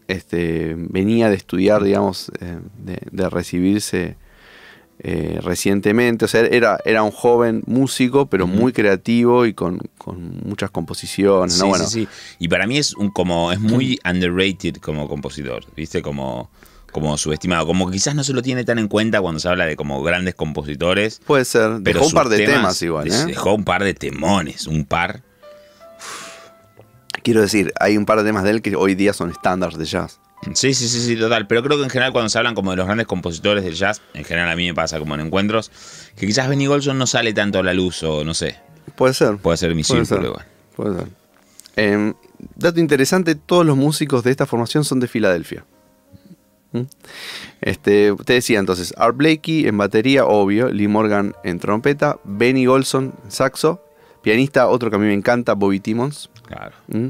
este, 0.08 0.74
venía 0.76 1.28
de 1.28 1.34
estudiar, 1.36 1.82
digamos, 1.82 2.30
eh, 2.40 2.58
de, 2.78 2.98
de 3.10 3.28
recibirse 3.30 4.16
eh, 5.04 5.40
recientemente, 5.42 6.26
o 6.26 6.28
sea, 6.28 6.42
era, 6.42 6.78
era 6.84 7.02
un 7.02 7.10
joven 7.10 7.64
músico, 7.66 8.26
pero 8.26 8.46
muy 8.46 8.72
creativo 8.72 9.46
y 9.46 9.52
con, 9.52 9.78
con 9.98 10.40
muchas 10.44 10.70
composiciones, 10.70 11.58
¿no? 11.58 11.64
Sí, 11.64 11.68
Bueno, 11.68 11.86
sí, 11.86 12.02
sí. 12.02 12.08
Y 12.38 12.46
para 12.46 12.68
mí 12.68 12.78
es 12.78 12.94
un 12.94 13.10
como 13.10 13.50
es 13.50 13.58
muy 13.58 13.98
underrated 14.08 14.76
como 14.76 15.08
compositor, 15.08 15.64
¿viste? 15.74 16.02
Como 16.02 16.50
como 16.92 17.16
subestimado, 17.16 17.66
como 17.66 17.86
que 17.86 17.94
quizás 17.94 18.14
no 18.14 18.22
se 18.22 18.32
lo 18.32 18.42
tiene 18.42 18.64
tan 18.64 18.78
en 18.78 18.86
cuenta 18.86 19.20
cuando 19.20 19.40
se 19.40 19.48
habla 19.48 19.66
de 19.66 19.76
como 19.76 20.02
grandes 20.02 20.34
compositores. 20.34 21.20
puede 21.26 21.46
ser, 21.46 21.80
Pero 21.82 21.98
dejó 21.98 22.06
un 22.06 22.12
par 22.12 22.28
de 22.28 22.46
temas, 22.46 22.80
igual, 22.82 23.08
¿eh? 23.08 23.24
Dejó 23.26 23.54
un 23.54 23.64
par 23.64 23.82
de 23.82 23.94
temones, 23.94 24.66
un 24.66 24.84
par. 24.84 25.22
Quiero 27.24 27.40
decir, 27.40 27.72
hay 27.80 27.96
un 27.96 28.04
par 28.04 28.18
de 28.18 28.24
temas 28.24 28.44
de 28.44 28.50
él 28.50 28.62
que 28.62 28.76
hoy 28.76 28.94
día 28.94 29.14
son 29.14 29.30
estándares 29.30 29.78
de 29.78 29.86
jazz. 29.86 30.20
Sí, 30.54 30.74
sí, 30.74 30.88
sí, 30.88 31.00
sí, 31.00 31.16
total. 31.16 31.46
Pero 31.46 31.62
creo 31.62 31.78
que 31.78 31.84
en 31.84 31.90
general 31.90 32.12
cuando 32.12 32.28
se 32.28 32.36
hablan 32.38 32.54
como 32.54 32.72
de 32.72 32.76
los 32.76 32.86
grandes 32.86 33.06
compositores 33.06 33.62
del 33.64 33.74
jazz, 33.74 34.02
en 34.14 34.24
general 34.24 34.50
a 34.50 34.56
mí 34.56 34.66
me 34.66 34.74
pasa 34.74 34.98
como 34.98 35.14
en 35.14 35.20
encuentros, 35.20 35.70
que 36.16 36.26
quizás 36.26 36.48
Benny 36.48 36.66
Golson 36.66 36.98
no 36.98 37.06
sale 37.06 37.32
tanto 37.32 37.60
a 37.60 37.62
la 37.62 37.72
luz 37.74 38.02
o 38.02 38.24
no 38.24 38.34
sé. 38.34 38.56
Puede 38.96 39.14
ser. 39.14 39.36
Puede 39.36 39.56
ser 39.56 39.74
mi 39.74 39.84
Puede 39.84 40.04
círculo 40.04 40.20
ser. 40.20 40.26
igual. 40.30 40.46
Puede 40.76 40.98
ser. 40.98 41.08
Em, 41.76 42.14
dato 42.56 42.80
interesante, 42.80 43.34
todos 43.34 43.64
los 43.64 43.76
músicos 43.76 44.24
de 44.24 44.30
esta 44.32 44.44
formación 44.46 44.84
son 44.84 45.00
de 45.00 45.08
Filadelfia. 45.08 45.64
¿Mm? 46.72 46.82
Este, 47.60 48.12
te 48.24 48.32
decía 48.32 48.58
entonces, 48.58 48.92
Art 48.96 49.16
Blakey 49.16 49.66
en 49.68 49.78
batería, 49.78 50.26
obvio, 50.26 50.68
Lee 50.70 50.88
Morgan 50.88 51.34
en 51.44 51.60
trompeta, 51.60 52.18
Benny 52.24 52.66
Golson 52.66 53.14
en 53.24 53.30
saxo, 53.30 53.80
pianista, 54.22 54.66
otro 54.68 54.90
que 54.90 54.96
a 54.96 54.98
mí 54.98 55.06
me 55.06 55.14
encanta, 55.14 55.54
Bobby 55.54 55.80
Timmons. 55.80 56.30
Claro. 56.46 56.74
¿Mm? 56.88 57.08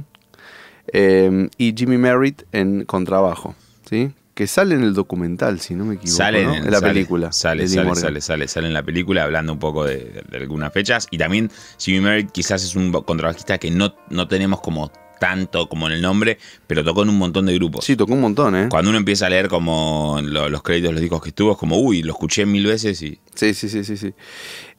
Em, 0.92 1.48
y 1.56 1.74
Jimmy 1.76 1.96
Merritt 1.96 2.42
en 2.52 2.84
contrabajo, 2.84 3.54
¿sí? 3.88 4.12
Que 4.34 4.46
sale 4.46 4.74
en 4.74 4.82
el 4.82 4.94
documental, 4.94 5.60
si 5.60 5.74
no 5.74 5.84
me 5.84 5.94
equivoco, 5.94 6.16
Sale 6.16 6.44
¿no? 6.44 6.54
en, 6.54 6.70
la 6.70 6.78
sale, 6.78 6.92
película. 6.92 7.32
Sale, 7.32 7.68
sale, 7.68 7.94
sale, 7.94 8.20
sale, 8.20 8.48
sale 8.48 8.66
en 8.66 8.74
la 8.74 8.82
película 8.82 9.24
hablando 9.24 9.52
un 9.52 9.58
poco 9.58 9.84
de 9.84 10.24
algunas 10.32 10.72
fechas. 10.72 11.06
Y 11.10 11.18
también 11.18 11.50
Jimmy 11.78 12.00
Merritt 12.00 12.30
quizás 12.30 12.62
es 12.64 12.74
un 12.74 12.92
contrabajista 12.92 13.58
que 13.58 13.70
no, 13.70 13.94
no 14.08 14.28
tenemos 14.28 14.60
como 14.60 14.90
tanto 15.22 15.68
como 15.68 15.86
en 15.86 15.92
el 15.92 16.02
nombre, 16.02 16.36
pero 16.66 16.82
tocó 16.82 17.04
en 17.04 17.10
un 17.10 17.16
montón 17.16 17.46
de 17.46 17.54
grupos. 17.54 17.84
Sí, 17.84 17.94
tocó 17.94 18.12
un 18.14 18.20
montón, 18.22 18.56
¿eh? 18.56 18.66
Cuando 18.68 18.90
uno 18.90 18.98
empieza 18.98 19.26
a 19.26 19.30
leer 19.30 19.46
como 19.46 20.18
lo- 20.20 20.48
los 20.48 20.64
créditos 20.64 20.88
de 20.88 20.92
los 20.94 21.00
discos 21.00 21.22
que 21.22 21.28
estuvo, 21.28 21.52
es 21.52 21.58
como, 21.58 21.78
uy, 21.78 22.02
lo 22.02 22.10
escuché 22.12 22.44
mil 22.44 22.66
veces 22.66 23.00
y. 23.02 23.20
Sí, 23.32 23.54
sí, 23.54 23.68
sí, 23.68 23.84
sí, 23.84 23.96
sí. 23.96 24.12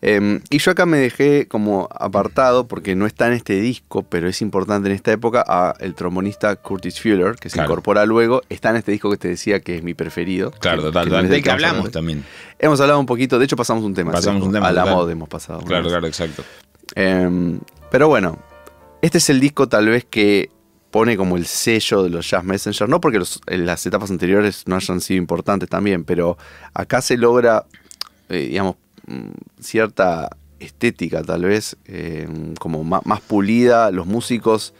Em, 0.02 0.42
y 0.50 0.58
yo 0.58 0.72
acá 0.72 0.86
me 0.86 0.98
dejé 0.98 1.48
como 1.48 1.88
apartado, 1.98 2.68
porque 2.68 2.94
no 2.94 3.06
está 3.06 3.28
en 3.28 3.34
este 3.34 3.62
disco, 3.62 4.04
pero 4.04 4.28
es 4.28 4.42
importante 4.42 4.90
en 4.90 4.96
esta 4.96 5.14
época, 5.14 5.46
a 5.48 5.76
el 5.80 5.96
trombonista 5.96 6.54
Curtis 6.58 7.00
Fuller, 7.00 7.36
que 7.38 7.48
se 7.50 7.54
Claro. 7.54 7.70
incorpora 7.70 8.06
luego. 8.06 8.42
Está 8.50 8.72
en 8.72 8.76
este 8.76 8.92
disco 8.92 9.10
que 9.10 9.16
te 9.18 9.30
decía 9.30 9.62
que 9.62 9.78
es 9.78 9.84
mi 9.84 9.94
preferido. 9.94 10.52
Claro, 10.60 10.82
total, 10.82 11.10
que 11.10 11.28
Del 11.30 11.42
que 11.42 11.52
hablamos 11.52 11.90
también. 11.90 12.26
Hemos 12.60 12.82
hablado 12.82 13.00
un 13.00 13.06
poquito, 13.06 13.40
de 13.40 13.46
hecho 13.46 13.56
pasamos 13.56 13.86
un 13.86 13.94
tema. 13.94 14.12
Pasamos 14.12 14.46
un 14.46 14.52
tema, 14.52 14.68
A 14.68 14.72
la 14.74 14.82
total. 14.82 14.96
mod 14.98 15.10
hemos 15.10 15.30
pasado. 15.30 15.62
Claro, 15.62 15.88
claro, 15.88 16.06
exacto. 16.06 16.44
Em, 16.96 17.60
pero 17.90 18.10
bueno, 18.10 18.38
este 19.04 19.18
es 19.18 19.30
el 19.30 19.40
disco 19.42 19.68
tal 19.68 19.88
vez 19.90 20.06
que 20.06 20.50
pone 20.90 21.18
como 21.18 21.36
el 21.36 21.46
sello 21.46 22.04
de 22.04 22.10
los 22.10 22.30
Jazz 22.30 22.44
Messenger, 22.46 22.88
no 22.88 23.02
porque 23.02 23.20
los- 23.20 23.42
en 23.48 23.66
las 23.66 23.86
etapas 23.86 24.10
anteriores 24.12 24.64
no 24.66 24.76
hayan 24.78 25.02
sido 25.02 25.18
importantes 25.18 25.68
también, 25.68 26.06
pero 26.06 26.38
acá 26.74 27.02
se 27.02 27.18
logra, 27.18 27.66
eh, 28.30 28.48
digamos, 28.50 28.76
mm, 29.08 29.30
cierta 29.60 30.30
estética 30.60 31.22
tal 31.22 31.44
vez, 31.44 31.76
eh, 31.86 32.28
como 32.60 32.84
más, 32.86 33.22
pulida, 33.22 33.92
los 33.92 34.06
músicos 34.06 34.74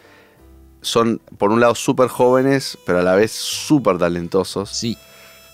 son 0.82 1.20
por 1.38 1.52
un 1.52 1.60
lado 1.60 1.76
súper 1.76 2.08
jóvenes, 2.08 2.78
pero 2.86 3.00
a 3.00 3.04
la 3.04 3.16
vez 3.16 3.32
súper 3.32 3.98
talentosos. 3.98 4.70
Sí. 4.70 4.98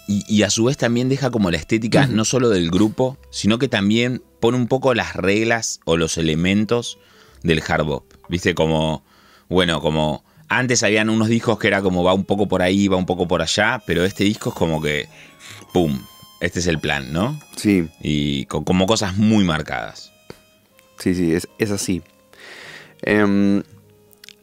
Y, 0.08 0.24
y 0.28 0.44
a 0.44 0.50
su 0.52 0.66
vez 0.66 0.78
también 0.78 1.10
deja 1.10 1.32
como 1.32 1.50
la 1.50 1.58
estética 1.58 2.06
no 2.06 2.24
solo 2.26 2.50
del 2.50 2.70
grupo, 2.70 3.18
sino 3.32 3.58
que 3.58 3.68
también 3.68 4.22
pone 4.40 4.58
un 4.58 4.68
poco 4.68 4.94
las 4.94 5.16
reglas 5.16 5.80
o 5.86 5.98
los 5.98 6.18
elementos 6.18 7.00
del 7.42 7.64
hard 7.68 7.86
bop. 7.86 8.19
Viste, 8.30 8.56
como, 8.56 9.04
bueno, 9.50 9.82
como 9.82 10.24
antes 10.48 10.82
habían 10.84 11.10
unos 11.10 11.28
discos 11.28 11.60
que 11.60 11.68
era 11.68 11.82
como 11.82 12.04
va 12.04 12.14
un 12.14 12.26
poco 12.26 12.48
por 12.48 12.62
ahí, 12.62 12.88
va 12.88 12.96
un 12.98 13.06
poco 13.06 13.28
por 13.28 13.42
allá, 13.42 13.82
pero 13.86 14.06
este 14.06 14.24
disco 14.24 14.50
es 14.50 14.56
como 14.56 14.82
que, 14.82 15.08
¡pum! 15.74 16.00
Este 16.40 16.60
es 16.60 16.68
el 16.68 16.80
plan, 16.80 17.12
¿no? 17.12 17.38
Sí, 17.58 17.90
Y 18.02 18.46
con 18.46 18.64
como 18.64 18.86
cosas 18.88 19.18
muy 19.18 19.44
marcadas. 19.44 20.12
Sí, 20.98 21.14
sí, 21.14 21.34
es, 21.34 21.48
es 21.58 21.72
así. 21.72 22.02
Em, 23.02 23.62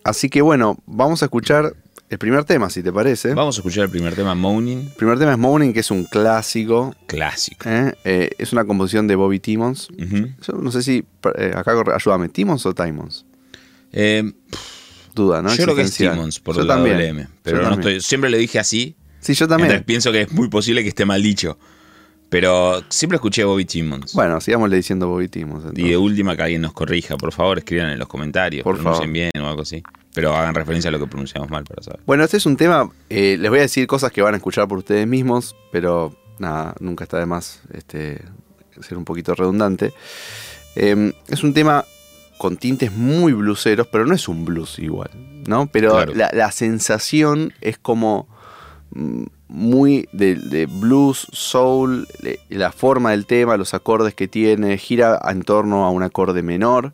así 0.05 0.29
que 0.29 0.43
bueno, 0.43 0.77
vamos 0.87 1.23
a 1.23 1.27
escuchar 1.27 1.75
el 2.09 2.19
primer 2.19 2.45
tema, 2.45 2.71
si 2.71 2.83
te 2.83 2.93
parece. 2.93 3.35
Vamos 3.35 3.57
a 3.57 3.61
escuchar 3.61 3.85
el 3.85 3.91
primer 3.91 4.15
tema, 4.15 4.35
Moaning, 4.35 4.81
El 4.81 4.93
primer 4.93 5.19
tema 5.19 5.33
es 5.33 5.39
Morning, 5.39 5.73
que 5.73 5.81
es 5.81 5.91
un 5.91 6.05
clásico. 6.05 6.95
clásico. 7.07 7.69
¿eh? 7.69 7.95
Eh, 8.05 8.31
es 8.39 8.53
una 8.53 8.65
composición 8.65 9.07
de 9.09 9.17
Bobby 9.17 9.41
Timmons. 9.41 9.89
Yo 10.47 10.53
no 10.55 10.71
sé 10.71 10.83
si, 10.83 11.05
eh, 11.37 11.53
acá 11.55 11.73
ayúdame, 11.95 12.29
¿Timmons 12.29 12.65
o 12.67 12.75
Timons? 12.75 13.25
Eh, 13.93 14.33
Duda, 15.15 15.41
¿no? 15.43 15.55
yo 15.55 15.65
creo 15.65 15.75
que 15.77 15.83
es. 15.83 15.95
Simmons 15.95 16.41
por 16.41 16.57
Yo 16.57 16.63
la 16.63 16.75
también. 16.75 16.97
doble 16.97 17.09
M, 17.09 17.29
pero 17.43 17.57
Yo 17.59 17.63
no 17.63 17.71
también. 17.71 17.97
estoy, 17.97 18.07
siempre 18.09 18.29
le 18.31 18.39
dije 18.39 18.59
así, 18.59 18.97
Sí, 19.21 19.35
yo 19.35 19.49
también. 19.49 19.71
Entonces 19.71 19.87
pienso 19.87 20.13
que 20.13 20.21
es 20.23 20.33
muy 20.33 20.49
posible 20.49 20.83
que 20.83 20.89
esté 20.91 21.05
mal 21.05 21.23
dicho. 21.23 21.59
Pero 22.29 22.83
siempre 22.91 23.17
escuché 23.17 23.45
Bobby 23.45 23.65
Timmons. 23.65 24.13
Bueno, 24.15 24.41
sigámosle 24.41 24.77
diciendo 24.77 25.09
Bobby 25.09 25.29
Timmons. 25.29 25.65
y 25.75 25.89
de 25.91 25.97
última 25.97 26.37
que 26.37 26.43
alguien 26.43 26.61
nos 26.63 26.73
corrija, 26.73 27.17
por 27.17 27.33
favor, 27.33 27.59
escriban 27.59 27.91
en 27.91 27.99
los 27.99 28.09
comentarios, 28.09 28.63
Por 28.65 28.75
pronuncien 28.75 29.03
favor. 29.09 29.13
bien 29.13 29.31
o 29.43 29.49
algo 29.49 29.63
así. 29.63 29.83
Pero 30.13 30.35
hagan 30.37 30.55
referencia 30.55 30.89
a 30.89 30.93
lo 30.93 30.99
que 30.99 31.07
pronunciamos 31.07 31.49
mal 31.51 31.65
para 31.65 31.83
saber. 31.83 32.01
Bueno, 32.05 32.25
este 32.25 32.37
es 32.37 32.47
un 32.47 32.57
tema, 32.57 32.91
eh, 33.11 33.37
les 33.39 33.49
voy 33.49 33.61
a 33.61 33.63
decir 33.63 33.87
cosas 33.87 34.11
que 34.13 34.23
van 34.23 34.35
a 34.35 34.37
escuchar 34.39 34.67
por 34.69 34.79
ustedes 34.79 35.07
mismos, 35.07 35.55
pero 35.73 36.17
nada, 36.39 36.75
nunca 36.81 37.05
está 37.05 37.19
de 37.19 37.27
más 37.27 37.61
este, 37.73 38.23
ser 38.81 38.99
un 38.99 39.05
poquito 39.05 39.35
redundante. 39.35 39.93
Eh, 40.75 41.13
es 41.29 41.43
un 41.45 41.55
tema 41.55 41.85
con 42.39 42.57
tintes 42.57 42.93
muy 42.93 43.33
bluseros, 43.33 43.87
pero 43.87 44.07
no 44.07 44.15
es 44.15 44.29
un 44.29 44.45
blues 44.45 44.79
igual, 44.79 45.11
¿no? 45.47 45.67
Pero 45.67 45.93
Claro. 45.93 46.13
la, 46.15 46.31
la 46.33 46.53
sensación 46.53 47.53
es 47.61 47.79
como 47.79 48.29
mm, 48.91 49.25
muy 49.49 50.09
de, 50.13 50.35
de 50.35 50.67
blues, 50.67 51.29
soul, 51.33 52.07
la 52.49 52.73
forma 52.73 53.13
del 53.13 53.27
tema, 53.27 53.57
los 53.57 53.75
acordes 53.75 54.15
que 54.15 54.27
tiene, 54.29 54.77
gira 54.77 55.21
en 55.29 55.43
torno 55.43 55.85
a 55.85 55.91
un 55.91 56.03
acorde 56.03 56.43
menor. 56.43 56.93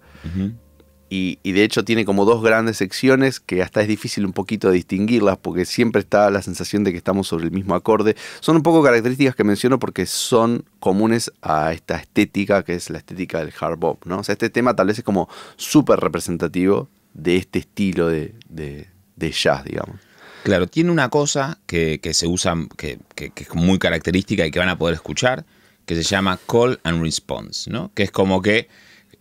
Y, 1.15 1.53
de 1.53 1.63
hecho 1.63 1.85
tiene 1.85 2.07
como 2.07 2.25
dos 2.25 2.43
grandes 2.43 2.79
secciones 2.79 3.39
que 3.39 3.61
hasta 3.63 3.83
es 3.83 3.89
difícil 3.89 4.25
un 4.25 4.33
poquito 4.33 4.71
distinguirlas 4.71 5.37
porque 5.37 5.67
siempre 5.67 6.01
está 6.01 6.31
la 6.31 6.41
sensación 6.41 6.85
de 6.85 6.93
que 6.93 6.97
estamos 6.97 7.29
sobre 7.29 7.45
el 7.45 7.51
mismo 7.51 7.75
acorde. 7.75 8.17
Son 8.41 8.57
un 8.57 8.63
poco 8.63 8.83
características 8.83 9.35
que 9.37 9.45
menciono 9.45 9.79
porque 9.79 10.07
son 10.07 10.65
comunes 10.81 11.31
a 11.43 11.73
esta 11.75 11.97
estética 11.97 12.63
que 12.63 12.75
es 12.77 12.89
la 12.89 12.97
estética 12.97 13.41
del 13.41 13.53
hard 13.61 13.79
bop. 13.79 14.07
¿no? 14.07 14.21
O 14.21 14.25
sea, 14.25 14.33
este 14.33 14.49
tema 14.49 14.75
tal 14.75 14.87
vez 14.87 14.99
es 14.99 15.05
como 15.05 15.29
súper 15.57 16.01
representativo 16.01 16.89
de 17.13 17.37
este 17.37 17.59
estilo 17.59 18.09
de, 18.09 18.35
de- 18.49 18.89
de 19.17 19.31
jazz, 19.33 19.65
digamos. 19.65 19.97
Claro, 20.45 20.67
tiene 20.67 20.91
una 20.91 21.11
cosa 21.11 21.59
que, 21.67 22.01
que 22.01 22.15
se 22.15 22.27
usa, 22.27 22.55
que, 22.79 22.99
que- 23.15 23.29
que 23.31 23.43
es 23.45 23.55
muy 23.55 23.79
característica 23.79 24.47
y 24.47 24.51
que 24.51 24.59
van 24.59 24.71
a 24.71 24.79
poder 24.79 24.95
escuchar, 24.95 25.45
que 25.85 25.95
se 25.95 26.03
llama 26.05 26.39
call 26.51 26.81
and 26.85 27.03
response, 27.03 27.71
¿no? 27.71 27.93
Que 27.95 28.03
es 28.05 28.11
como 28.11 28.41
que, 28.41 28.69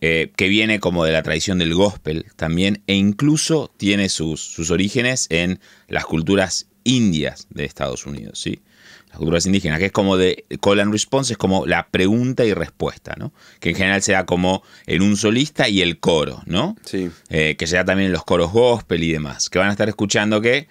eh, 0.04 0.32
que 0.34 0.48
viene 0.48 0.80
como 0.80 1.04
de 1.04 1.12
la 1.12 1.22
tradición 1.22 1.58
del 1.58 1.74
gospel 1.74 2.26
también, 2.34 2.82
e 2.88 2.94
incluso 2.94 3.72
tiene 3.76 4.08
sus, 4.08 4.40
sus 4.40 4.72
orígenes 4.72 5.28
en 5.30 5.60
las 5.86 6.06
culturas 6.06 6.66
indias 6.82 7.46
de 7.50 7.64
Estados 7.64 8.04
Unidos, 8.04 8.40
¿sí? 8.40 8.62
Las 9.10 9.18
culturas 9.18 9.46
indígenas, 9.46 9.78
que 9.78 9.86
es 9.86 9.92
como 9.92 10.16
de 10.16 10.44
call 10.60 10.80
and 10.80 10.90
response, 10.90 11.34
es 11.34 11.38
como 11.38 11.66
la 11.66 11.86
pregunta 11.86 12.44
y 12.44 12.52
respuesta, 12.52 13.14
¿no? 13.16 13.32
Que 13.60 13.70
en 13.70 13.76
general 13.76 14.02
se 14.02 14.10
da 14.10 14.26
como 14.26 14.64
en 14.86 15.02
un 15.02 15.16
solista 15.16 15.68
y 15.68 15.82
el 15.82 16.00
coro, 16.00 16.42
¿no? 16.46 16.74
Sí. 16.84 17.08
eh, 17.28 17.54
que 17.56 17.68
se 17.68 17.76
da 17.76 17.84
también 17.84 18.06
en 18.06 18.12
los 18.12 18.24
coros 18.24 18.50
gospel 18.50 19.04
y 19.04 19.12
demás, 19.12 19.50
que 19.50 19.60
van 19.60 19.68
a 19.68 19.70
estar 19.70 19.88
escuchando 19.88 20.40
que 20.40 20.66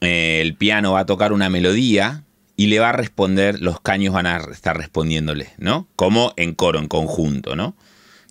eh, 0.00 0.40
el 0.40 0.54
piano 0.54 0.92
va 0.92 1.00
a 1.00 1.06
tocar 1.06 1.34
una 1.34 1.50
melodía 1.50 2.24
y 2.56 2.68
le 2.68 2.78
va 2.78 2.88
a 2.88 2.92
responder, 2.92 3.60
los 3.60 3.82
caños 3.82 4.14
van 4.14 4.24
a 4.24 4.38
estar 4.50 4.78
respondiéndole, 4.78 5.52
¿no? 5.58 5.88
Como 5.94 6.32
en 6.38 6.54
coro, 6.54 6.78
en 6.78 6.88
conjunto, 6.88 7.54
¿no? 7.54 7.76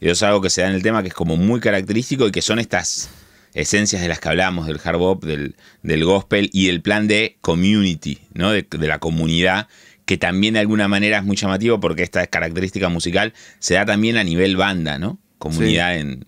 Y 0.05 0.09
eso 0.09 0.23
es 0.23 0.29
algo 0.29 0.39
que 0.39 0.51
se 0.51 0.61
da 0.61 0.69
en 0.69 0.75
el 0.75 0.83
tema 0.83 1.01
que 1.01 1.07
es 1.07 1.15
como 1.15 1.35
muy 1.35 1.59
característico 1.59 2.27
y 2.27 2.31
que 2.31 2.43
son 2.43 2.59
estas 2.59 3.09
esencias 3.55 4.03
de 4.03 4.07
las 4.07 4.19
que 4.19 4.29
hablamos, 4.29 4.67
del 4.67 4.79
hard 4.83 4.99
bop, 4.99 5.23
del, 5.23 5.55
del 5.81 6.05
gospel 6.05 6.51
y 6.53 6.69
el 6.69 6.83
plan 6.83 7.07
de 7.07 7.39
community, 7.41 8.19
¿no? 8.35 8.51
De, 8.51 8.67
de 8.69 8.87
la 8.87 8.99
comunidad, 8.99 9.67
que 10.05 10.17
también 10.17 10.53
de 10.53 10.59
alguna 10.59 10.87
manera 10.87 11.17
es 11.17 11.23
muy 11.23 11.35
llamativo 11.37 11.79
porque 11.79 12.03
esta 12.03 12.27
característica 12.27 12.87
musical 12.87 13.33
se 13.57 13.73
da 13.73 13.85
también 13.87 14.17
a 14.17 14.23
nivel 14.23 14.57
banda, 14.57 14.99
¿no? 14.99 15.17
Comunidad 15.39 15.97
en, 15.97 16.27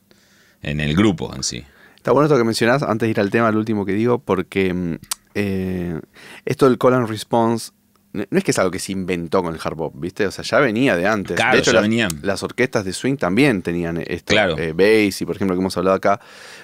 en 0.63 0.79
el 0.79 0.95
grupo 0.95 1.31
en 1.35 1.43
sí. 1.43 1.63
Está 1.97 2.13
bueno 2.13 2.25
esto 2.25 2.37
que 2.39 2.45
mencionás, 2.45 2.81
antes 2.81 3.05
de 3.05 3.11
ir 3.11 3.19
al 3.19 3.29
tema, 3.29 3.49
el 3.49 3.57
último 3.57 3.85
que 3.85 3.91
digo, 3.91 4.17
porque 4.17 4.73
mm, 4.73 4.95
eh, 5.35 6.01
esto 6.45 6.67
del 6.67 6.79
call 6.79 6.95
and 6.95 7.07
response 7.07 7.73
no 8.13 8.37
es 8.37 8.43
que 8.43 8.51
es 8.51 8.59
algo 8.59 8.71
que 8.71 8.79
se 8.79 8.91
inventó 8.91 9.43
con 9.43 9.53
el 9.53 9.59
hard 9.63 9.75
bop, 9.75 9.93
¿viste? 9.95 10.25
O 10.25 10.31
sea, 10.31 10.43
ya 10.43 10.59
venía 10.59 10.95
de 10.95 11.05
antes. 11.05 11.35
Claro, 11.35 11.53
de 11.53 11.59
hecho, 11.59 11.71
ya 11.71 11.75
las, 11.75 11.81
venía. 11.83 12.07
las 12.21 12.41
orquestas 12.41 12.85
de 12.85 12.93
swing 12.93 13.15
también 13.15 13.61
tenían 13.61 13.97
esto. 14.05 14.33
Claro. 14.33 14.57
Eh, 14.57 14.73
bass 14.73 15.21
y, 15.21 15.25
por 15.25 15.35
ejemplo, 15.35 15.55
que 15.55 15.59
hemos 15.59 15.77
hablado 15.77 15.95
acá. 15.95 16.19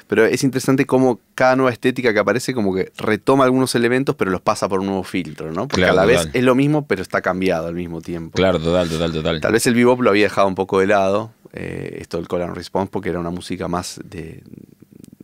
Pero 0.08 0.25
es 0.25 0.43
interesante 0.43 0.86
cómo 0.86 1.19
cada 1.36 1.56
nueva 1.56 1.71
estética 1.71 2.13
que 2.13 2.19
aparece 2.19 2.53
como 2.53 2.73
que 2.73 2.91
retoma 2.97 3.43
algunos 3.43 3.75
elementos, 3.75 4.15
pero 4.15 4.32
los 4.32 4.41
pasa 4.41 4.67
por 4.67 4.79
un 4.79 4.88
nuevo 4.88 5.03
filtro, 5.03 5.51
¿no? 5.51 5.67
Porque 5.67 5.82
Claro, 5.82 5.93
a 5.93 5.95
la 5.95 6.06
vez 6.06 6.29
es 6.34 6.43
lo 6.43 6.56
mismo, 6.56 6.88
pero 6.88 7.01
está 7.01 7.21
cambiado 7.21 7.67
al 7.67 7.75
mismo 7.75 8.01
tiempo. 8.01 8.36
Claro, 8.36 8.60
total, 8.60 8.89
total, 8.89 9.12
total. 9.12 9.41
Tal 9.41 9.51
vez 9.51 9.67
el 9.67 9.75
bebop 9.75 10.01
lo 10.01 10.10
había 10.10 10.23
dejado 10.23 10.47
un 10.47 10.56
poco 10.56 10.79
de 10.79 10.88
lado, 10.88 11.32
eh, 11.53 11.97
esto 11.99 12.17
del 12.17 12.27
call 12.27 12.43
and 12.43 12.56
response, 12.56 12.89
porque 12.91 13.10
era 13.10 13.19
una 13.19 13.29
música 13.29 13.67
más 13.67 13.99
de, 14.03 14.43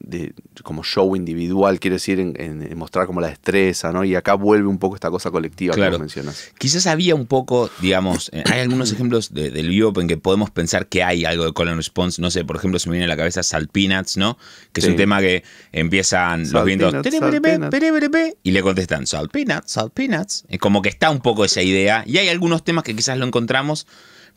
de 0.09 0.33
como 0.63 0.83
show 0.83 1.15
individual, 1.15 1.79
quiero 1.79 1.95
decir, 1.95 2.19
en, 2.19 2.33
en- 2.39 2.61
en 2.61 2.77
mostrar 2.77 3.05
como 3.07 3.21
la 3.21 3.27
destreza, 3.29 3.91
¿no? 3.91 4.03
Y 4.03 4.15
acá 4.15 4.33
vuelve 4.33 4.67
un 4.67 4.77
poco 4.77 4.95
esta 4.95 5.09
cosa 5.09 5.31
colectiva 5.31 5.73
Claro. 5.73 5.91
que 5.91 5.97
vos 5.97 5.99
mencionas. 6.01 6.51
Quizás 6.57 6.87
había 6.87 7.15
un 7.15 7.25
poco, 7.25 7.69
digamos, 7.81 8.29
eh, 8.33 8.43
hay 8.51 8.59
algunos 8.61 8.91
ejemplos 8.91 9.33
de- 9.33 9.51
del 9.51 9.69
bebop 9.69 9.97
en 9.99 10.07
que 10.07 10.17
podemos 10.17 10.49
pensar 10.51 10.87
que 10.87 11.03
hay 11.03 11.25
algo 11.25 11.45
de 11.45 11.53
call 11.53 11.69
and 11.69 11.77
response. 11.77 12.21
No 12.21 12.29
sé, 12.31 12.43
por 12.43 12.55
ejemplo, 12.57 12.79
se 12.79 12.89
me 12.89 12.93
viene 12.93 13.05
a 13.05 13.07
la 13.09 13.17
cabeza 13.17 13.43
Salt 13.43 13.71
Peanuts, 13.71 14.17
¿no? 14.17 14.37
Que 14.73 14.81
es 14.81 14.85
Sí. 14.85 14.91
un 14.91 14.97
tema 14.97 15.19
que 15.21 15.43
empiezan 15.71 16.51
los 16.51 16.65
vientos 16.65 16.91
Peanuts, 16.91 17.03
"Tereberebe, 17.09 17.49
Salt 17.49 17.59
Peanuts". 17.59 17.71
pereberebe", 17.71 18.37
y 18.43 18.51
le 18.51 18.61
contestan 18.61 19.07
Salt 19.07 19.31
Peanuts, 19.31 19.71
Salt 19.71 19.93
Peanuts. 19.93 20.45
Es 20.49 20.59
como 20.59 20.81
que 20.81 20.89
está 20.89 21.09
un 21.09 21.19
poco 21.21 21.45
esa 21.45 21.61
idea. 21.61 22.03
Y 22.05 22.17
hay 22.17 22.27
algunos 22.29 22.63
temas 22.63 22.83
que 22.83 22.95
quizás 22.95 23.17
lo 23.17 23.25
encontramos, 23.25 23.87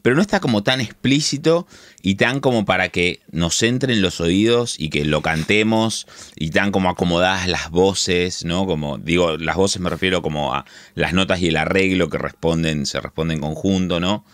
pero 0.02 0.16
no 0.16 0.22
está 0.22 0.40
como 0.40 0.62
tan 0.62 0.80
explícito 0.80 1.66
y 2.02 2.16
tan 2.16 2.40
como 2.40 2.64
para 2.64 2.88
que 2.88 3.20
nos 3.30 3.62
entre 3.62 3.94
en 3.94 4.02
los 4.02 4.20
oídos 4.20 4.78
y 4.78 4.90
que 4.90 5.04
lo 5.04 5.22
cantemos 5.22 6.06
y 6.36 6.50
tan 6.50 6.72
como 6.72 6.90
acomodadas 6.90 7.46
las 7.48 7.70
voces, 7.70 8.44
¿no? 8.44 8.66
Como 8.66 8.98
digo, 8.98 9.36
las 9.38 9.56
voces 9.56 9.80
me 9.80 9.90
refiero 9.90 10.20
como 10.20 10.54
a 10.54 10.64
las 10.94 11.12
notas 11.12 11.40
y 11.40 11.48
el 11.48 11.56
arreglo 11.56 12.10
que 12.10 12.18
responden, 12.18 12.84
se 12.84 13.00
responden 13.00 13.38
en 13.38 13.42
conjunto, 13.42 14.00
¿no? 14.00 14.24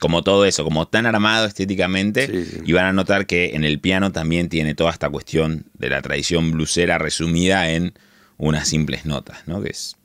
Como 0.00 0.24
todo 0.24 0.44
eso, 0.44 0.64
como 0.64 0.88
tan 0.88 1.06
armado 1.06 1.46
estéticamente. 1.46 2.26
Sí, 2.26 2.44
sí. 2.44 2.60
Y 2.66 2.72
van 2.72 2.86
a 2.86 2.92
notar 2.92 3.26
que 3.26 3.54
en 3.54 3.62
el 3.62 3.78
piano 3.78 4.10
también 4.10 4.48
tiene 4.48 4.74
toda 4.74 4.90
esta 4.90 5.08
cuestión 5.08 5.66
de 5.74 5.90
la 5.90 6.02
tradición 6.02 6.50
blusera 6.50 6.98
resumida 6.98 7.70
en 7.70 7.94
unas 8.36 8.66
simples 8.66 9.06
notas, 9.06 9.46
¿no? 9.46 9.62
Que 9.62 9.70
es 9.70 9.96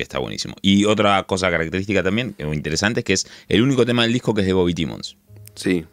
que 0.00 0.04
está 0.04 0.18
buenísimo. 0.18 0.54
Y 0.62 0.86
otra 0.86 1.22
cosa 1.24 1.50
característica 1.50 2.02
también, 2.02 2.32
que 2.32 2.44
es 2.44 2.46
muy 2.46 2.56
interesante, 2.56 3.00
es 3.00 3.04
que 3.04 3.12
es 3.12 3.26
el 3.48 3.62
único 3.62 3.84
tema 3.84 4.02
del 4.02 4.14
disco 4.14 4.32
que 4.32 4.40
es 4.40 4.46
de 4.46 4.54
Bobby 4.54 4.72
Timmons. 4.72 5.18
Sí, 5.54 5.84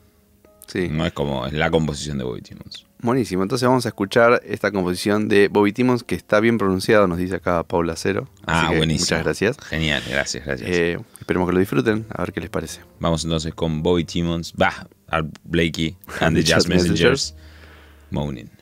sí. 0.67 0.87
No 0.89 1.05
es 1.05 1.11
como 1.11 1.45
es 1.45 1.51
la 1.51 1.69
composición 1.69 2.17
de 2.17 2.23
Bobby 2.23 2.41
Timmons. 2.41 2.85
Buenísimo, 3.01 3.43
entonces 3.43 3.67
vamos 3.67 3.85
a 3.85 3.89
escuchar 3.89 4.41
esta 4.45 4.71
composición 4.71 5.27
de 5.27 5.49
Bobby 5.49 5.73
Timmons 5.73 6.03
que 6.03 6.15
está 6.15 6.39
bien 6.39 6.57
pronunciado, 6.57 7.05
nos 7.07 7.17
dice 7.17 7.35
acá 7.35 7.63
Paula 7.63 7.95
Cero. 7.97 8.29
Ah, 8.45 8.71
buenísimo. 8.75 9.05
Muchas 9.05 9.23
gracias. 9.23 9.57
Genial, 9.67 10.01
gracias, 10.09 10.45
gracias. 10.45 10.69
Eh, 10.71 10.99
esperemos 11.19 11.47
que 11.49 11.53
lo 11.53 11.59
disfruten, 11.59 12.05
a 12.09 12.21
ver 12.21 12.31
qué 12.31 12.39
les 12.39 12.49
parece. 12.49 12.81
Vamos 12.99 13.23
entonces 13.25 13.53
con 13.53 13.83
Bobby 13.83 14.05
Timmons, 14.05 14.53
bah, 14.55 14.87
Art 15.09 15.27
Blakey 15.43 15.95
and 16.21 16.35
the 16.35 16.43
Jazz 16.45 16.67
Messengers, 16.67 17.35
Moaning. 18.09 18.56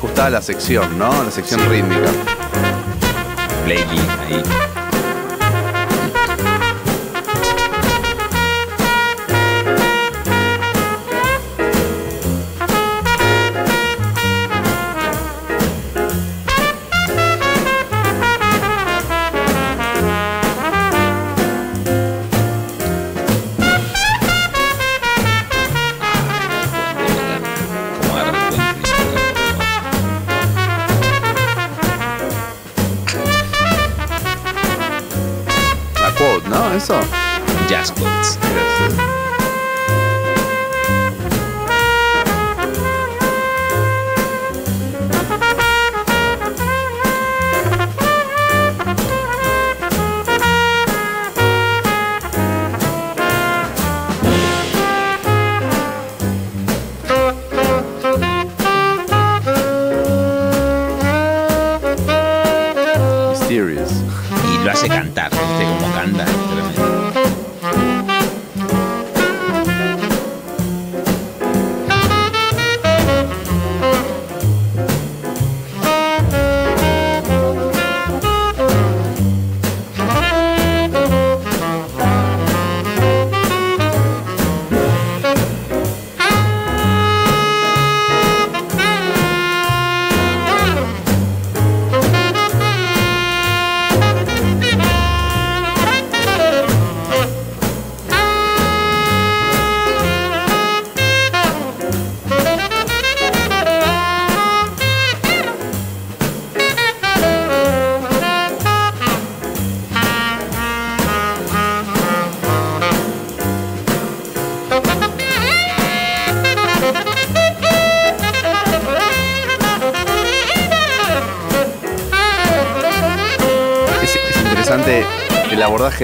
Ajustada 0.00 0.30
la 0.30 0.40
sección, 0.40 0.98
¿no? 0.98 1.10
La 1.22 1.30
sección 1.30 1.60
rítmica. 1.68 2.10
Blakey 3.66 3.98
ahí. 3.98 4.69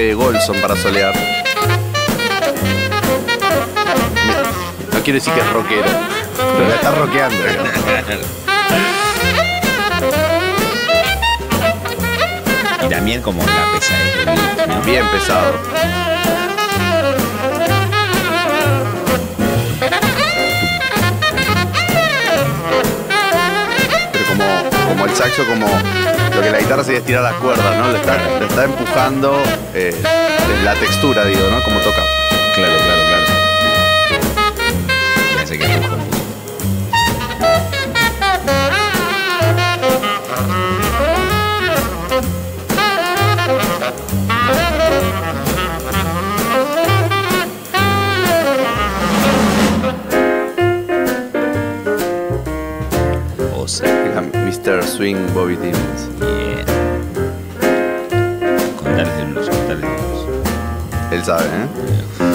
De 0.01 0.15
Golson 0.15 0.61
para 0.61 0.77
solear. 0.77 1.15
No 4.93 5.03
quiero 5.03 5.15
decir 5.19 5.33
que 5.33 5.41
es 5.41 5.53
rockero, 5.53 5.87
pero 6.37 6.69
la 6.69 6.75
está 6.75 6.91
rockeando. 6.91 7.37
Y 12.85 12.89
también 12.89 13.23
como 13.23 13.43
la 13.43 13.73
pesadez 13.73 14.69
¿no? 14.69 14.83
Bien 14.83 15.07
pesado. 15.09 15.55
Pero 24.13 24.25
como, 24.27 24.45
como 24.89 25.05
el 25.07 25.15
saxo, 25.17 25.47
como 25.47 25.67
lo 26.37 26.43
que 26.43 26.51
la 26.51 26.59
guitarra 26.59 26.85
sería 26.85 27.01
estirar 27.01 27.23
las 27.23 27.35
cuerdas, 27.35 27.77
¿no? 27.77 27.91
Le 27.91 27.99
está, 27.99 28.17
le 28.39 28.47
está 28.47 28.65
empujando 28.65 29.43
eh, 29.75 29.95
la 30.65 30.75
textura, 30.75 31.25
digo, 31.25 31.49
¿no? 31.51 31.63
Como 31.63 31.81
toca. 31.81 32.03
Claro, 32.55 32.77
claro, 32.85 32.96
Mr. 54.67 54.83
Swing 54.83 55.33
Bobby 55.33 55.57
Timmons. 55.57 56.09
bien. 56.19 56.67
Contales 58.77 59.17
de 59.17 59.25
blues, 59.27 59.49
contales 59.49 59.81
de. 59.81 61.15
Él 61.15 61.25
sabe, 61.25 61.45
¿eh? 61.45 61.69
Como 62.19 62.26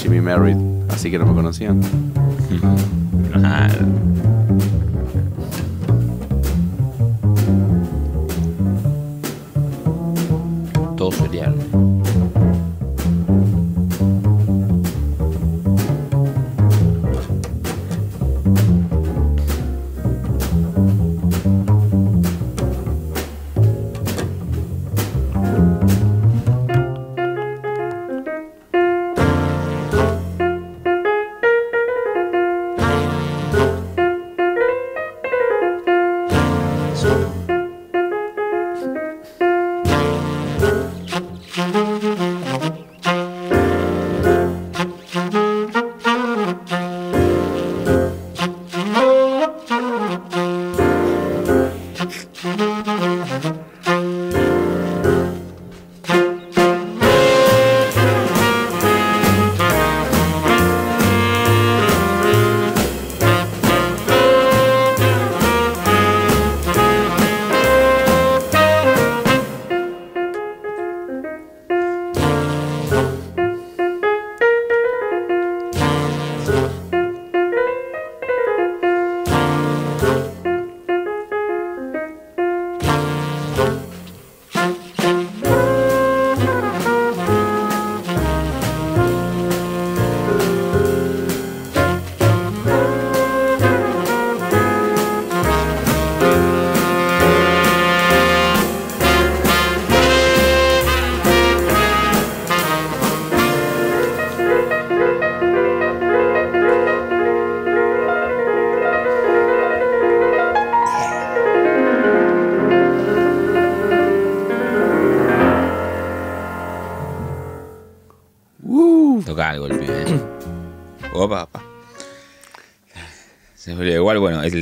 Jimmy 0.00 0.20
Merritt, 0.20 0.56
así 0.90 1.10
que 1.10 1.18
no 1.18 1.26
me 1.26 1.34
conocían. 1.34 1.80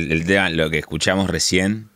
El, 0.05 0.11
el 0.11 0.25
tema, 0.25 0.49
lo 0.49 0.69
que 0.69 0.79
escuchamos 0.79 1.29
recién 1.29 1.89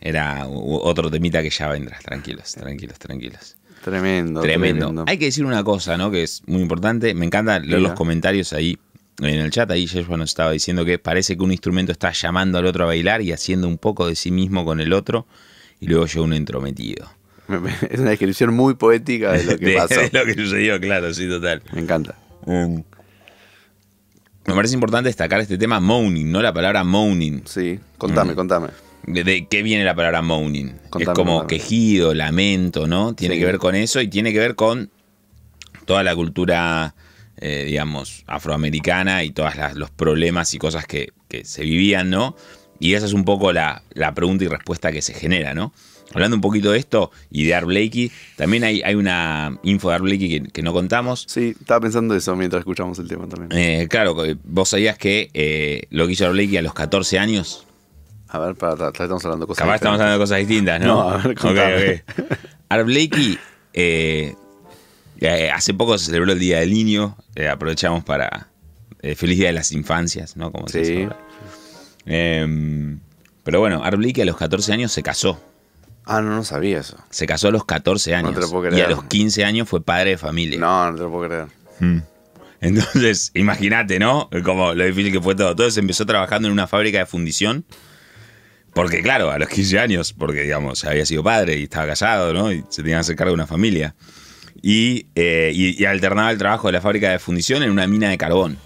era 0.00 0.46
otro 0.48 1.10
temita 1.10 1.42
que 1.42 1.50
ya 1.50 1.68
vendrá. 1.68 1.98
Tranquilos, 1.98 2.52
tranquilos, 2.52 2.98
tranquilos. 2.98 3.56
Tremendo, 3.84 4.40
Tremendo. 4.40 4.86
tremendo. 4.86 5.04
Hay 5.06 5.18
que 5.18 5.26
decir 5.26 5.44
una 5.44 5.62
cosa, 5.64 5.96
¿no? 5.96 6.10
Que 6.10 6.22
es 6.24 6.42
muy 6.46 6.60
importante. 6.62 7.14
Me 7.14 7.24
encanta 7.26 7.58
leer 7.60 7.80
los 7.80 7.92
comentarios 7.92 8.52
ahí 8.52 8.78
en 9.20 9.26
el 9.40 9.50
chat. 9.50 9.70
Ahí 9.70 9.86
Yeshua 9.86 10.16
nos 10.16 10.30
estaba 10.30 10.50
diciendo 10.52 10.84
que 10.84 10.98
parece 10.98 11.36
que 11.36 11.42
un 11.42 11.52
instrumento 11.52 11.92
está 11.92 12.12
llamando 12.12 12.58
al 12.58 12.66
otro 12.66 12.84
a 12.84 12.86
bailar 12.88 13.22
y 13.22 13.32
haciendo 13.32 13.68
un 13.68 13.78
poco 13.78 14.06
de 14.08 14.14
sí 14.16 14.30
mismo 14.30 14.64
con 14.64 14.80
el 14.80 14.92
otro. 14.92 15.26
Y 15.80 15.86
luego 15.86 16.06
llega 16.06 16.22
uno 16.22 16.34
entrometido. 16.34 17.08
Me- 17.46 17.60
me- 17.60 17.72
Es 17.88 18.00
una 18.00 18.10
descripción 18.10 18.52
muy 18.52 18.74
poética 18.74 19.32
de 19.32 19.44
lo 19.44 19.56
que 19.58 19.66
De- 19.66 19.74
pasó. 19.74 20.00
de 20.00 20.10
lo 20.12 20.24
que 20.26 20.34
sucedió, 20.34 20.78
claro, 20.80 21.14
sí, 21.14 21.28
total. 21.28 21.62
Me 21.72 21.80
encanta. 21.80 22.16
Um, 22.46 22.82
me 24.48 24.54
parece 24.54 24.74
importante 24.74 25.08
destacar 25.08 25.40
este 25.40 25.56
tema 25.58 25.78
moaning, 25.80 26.30
¿no? 26.32 26.42
La 26.42 26.52
palabra 26.52 26.82
moaning. 26.84 27.42
Sí, 27.46 27.78
contame, 27.98 28.32
Mm. 28.32 28.36
contame. 28.36 28.68
¿De, 29.06 29.24
de 29.24 29.46
qué 29.46 29.62
viene 29.62 29.84
la 29.84 29.94
palabra 29.94 30.20
moaning? 30.22 30.74
Contame, 30.90 31.02
es 31.04 31.08
como 31.16 31.38
contame. 31.40 31.58
quejido, 31.60 32.14
lamento, 32.14 32.86
¿no? 32.86 33.14
Tiene 33.14 33.34
Sí. 33.34 33.40
que 33.40 33.46
ver 33.46 33.58
con 33.58 33.74
eso 33.74 34.00
y 34.00 34.08
tiene 34.08 34.32
que 34.32 34.38
ver 34.38 34.54
con 34.54 34.90
toda 35.86 36.02
la 36.02 36.14
cultura, 36.14 36.94
eh, 37.38 37.64
digamos, 37.66 38.24
afroamericana 38.26 39.24
y 39.24 39.30
todos 39.30 39.54
los 39.74 39.90
problemas 39.90 40.52
y 40.54 40.58
cosas 40.58 40.86
que, 40.86 41.12
que 41.28 41.44
se 41.44 41.62
vivían, 41.62 42.10
¿no? 42.10 42.36
Y 42.80 42.94
esa 42.94 43.06
es 43.06 43.12
un 43.12 43.24
poco 43.24 43.52
la, 43.52 43.82
la 43.94 44.14
pregunta 44.14 44.44
y 44.44 44.48
respuesta 44.48 44.92
que 44.92 45.02
se 45.02 45.14
genera, 45.14 45.54
¿no? 45.54 45.72
Hablando 46.14 46.36
un 46.36 46.40
poquito 46.40 46.72
de 46.72 46.78
esto 46.78 47.10
y 47.30 47.44
de 47.44 47.54
Art 47.54 47.66
Blakey, 47.66 48.10
también 48.36 48.64
hay, 48.64 48.80
hay 48.82 48.94
una 48.94 49.58
info 49.62 49.90
de 49.90 49.94
Art 49.96 50.04
Blakey 50.04 50.28
que, 50.28 50.48
que 50.50 50.62
no 50.62 50.72
contamos. 50.72 51.26
Sí, 51.28 51.54
estaba 51.60 51.80
pensando 51.80 52.14
eso 52.14 52.34
mientras 52.34 52.60
escuchamos 52.60 52.98
el 52.98 53.08
tema 53.08 53.26
también. 53.28 53.50
Eh, 53.52 53.88
claro, 53.88 54.16
vos 54.44 54.68
sabías 54.70 54.96
que 54.96 55.30
eh, 55.34 55.82
lo 55.90 56.06
que 56.06 56.14
hizo 56.14 56.24
Art 56.24 56.32
Blakey 56.34 56.56
a 56.56 56.62
los 56.62 56.72
14 56.74 57.18
años 57.18 57.66
A 58.28 58.38
ver, 58.38 58.54
para, 58.54 58.74
para- 58.76 58.88
estamos 58.90 59.24
hablando 59.24 59.44
de 59.44 59.48
cosas 59.48 59.62
Capaz 59.64 59.74
estamos 59.76 60.00
hablando 60.00 60.18
de 60.18 60.22
cosas 60.22 60.38
distintas, 60.38 60.80
¿no? 60.80 60.86
No, 60.86 61.08
a 61.10 61.16
ver, 61.18 61.34
contame. 61.36 62.04
ok. 62.16 62.38
Art 62.70 62.86
Blakey, 62.86 63.38
eh, 63.74 64.34
eh, 65.20 65.50
hace 65.50 65.74
poco 65.74 65.98
se 65.98 66.06
celebró 66.06 66.32
el 66.32 66.38
Día 66.38 66.60
del 66.60 66.72
Niño. 66.72 67.16
eh, 67.34 67.48
aprovechamos 67.48 68.02
para. 68.04 68.48
eh, 69.02 69.14
feliz 69.14 69.36
Día 69.38 69.48
de 69.48 69.52
las 69.54 69.72
Infancias, 69.72 70.36
¿no? 70.36 70.50
Como 70.52 70.68
se 70.68 70.84
Sí. 70.84 70.90
dice 70.92 71.02
ahora. 71.04 71.16
Em, 72.06 72.98
pero 73.44 73.60
bueno, 73.60 73.82
Art 73.84 73.96
Blakey 73.98 74.22
a 74.22 74.26
los 74.26 74.36
14 74.36 74.72
años 74.72 74.92
se 74.92 75.02
casó. 75.02 75.40
Ah, 76.10 76.20
no, 76.22 76.30
no 76.34 76.42
sabía 76.44 76.80
eso. 76.80 76.96
Se 77.10 77.26
casó 77.26 77.48
a 77.48 77.50
los 77.50 77.64
14 77.66 78.14
años. 78.14 78.34
te 78.34 78.40
lo 78.40 78.50
puedo 78.50 78.66
y 78.66 78.70
creer. 78.70 78.86
a 78.86 78.90
los 78.90 79.04
15 79.04 79.44
años 79.44 79.68
fue 79.68 79.82
padre 79.82 80.10
de 80.10 80.18
familia. 80.18 80.58
No, 80.58 80.90
no 80.90 80.96
te 80.96 81.02
lo 81.02 81.10
puedo 81.10 81.28
creer. 81.28 81.46
Mm. 81.80 81.98
Entonces, 82.60 83.30
imagínate, 83.34 83.98
¿no? 83.98 84.28
Como 84.44 84.74
lo 84.74 84.84
difícil 84.84 85.12
que 85.12 85.20
fue 85.20 85.34
todo. 85.34 85.50
Entonces 85.50 85.76
empezó 85.76 86.06
trabajando 86.06 86.48
en 86.48 86.52
una 86.52 86.66
fábrica 86.66 86.98
de 86.98 87.06
fundición. 87.06 87.64
Porque, 88.74 89.02
claro, 89.02 89.30
a 89.30 89.38
los 89.38 89.48
15 89.48 89.78
años, 89.78 90.12
porque, 90.12 90.42
digamos, 90.42 90.84
había 90.84 91.04
sido 91.04 91.22
padre 91.24 91.56
y 91.58 91.64
estaba 91.64 91.86
casado, 91.86 92.32
¿no? 92.32 92.52
Y 92.52 92.64
se 92.68 92.82
tenía 92.82 92.96
que 92.96 93.00
hacer 93.00 93.16
cargo 93.16 93.30
de 93.32 93.34
una 93.34 93.46
familia. 93.46 93.94
Y, 94.62 95.06
eh, 95.14 95.50
y- 95.54 95.80
y 95.82 95.84
alternaba 95.84 96.30
el 96.30 96.38
trabajo 96.38 96.68
de 96.68 96.72
la 96.72 96.80
fábrica 96.80 97.10
de 97.10 97.18
fundición 97.18 97.62
en 97.62 97.70
una 97.70 97.86
mina 97.86 98.08
de 98.08 98.18
carbón. 98.18 98.56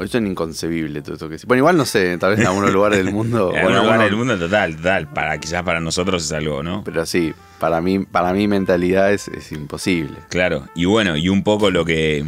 Hoy 0.00 0.06
es 0.06 0.14
inconcebible 0.14 1.02
todo 1.02 1.12
esto 1.12 1.28
que 1.28 1.36
Bueno, 1.46 1.58
igual 1.60 1.76
no 1.76 1.84
sé, 1.84 2.16
tal 2.16 2.30
vez 2.30 2.40
en 2.40 2.46
algunos 2.46 2.72
lugares 2.72 2.96
del 3.04 3.12
mundo. 3.12 3.52
En 3.54 3.62
bueno, 3.62 3.66
algún 3.66 3.74
lugar 3.82 3.86
bueno, 3.98 4.04
del 4.04 4.16
mundo, 4.16 4.38
total, 4.38 4.76
total. 4.76 5.08
Para, 5.12 5.38
quizás 5.38 5.62
para 5.62 5.78
nosotros 5.80 6.24
es 6.24 6.32
algo, 6.32 6.62
¿no? 6.62 6.82
Pero 6.84 7.04
sí, 7.04 7.34
para 7.58 7.82
mí, 7.82 7.98
para 7.98 8.32
mi 8.32 8.48
mentalidad 8.48 9.12
es, 9.12 9.28
es 9.28 9.52
imposible. 9.52 10.16
Claro, 10.30 10.66
y 10.74 10.86
bueno, 10.86 11.18
y 11.18 11.28
un 11.28 11.42
poco 11.44 11.70
lo 11.70 11.84
que. 11.84 12.24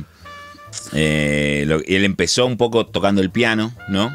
eh, 0.93 1.65
lo- 1.67 1.81
él 1.87 2.05
empezó 2.05 2.45
un 2.45 2.59
poco 2.59 2.85
tocando 2.87 3.23
el 3.23 3.31
piano, 3.31 3.73
¿no? 3.89 4.11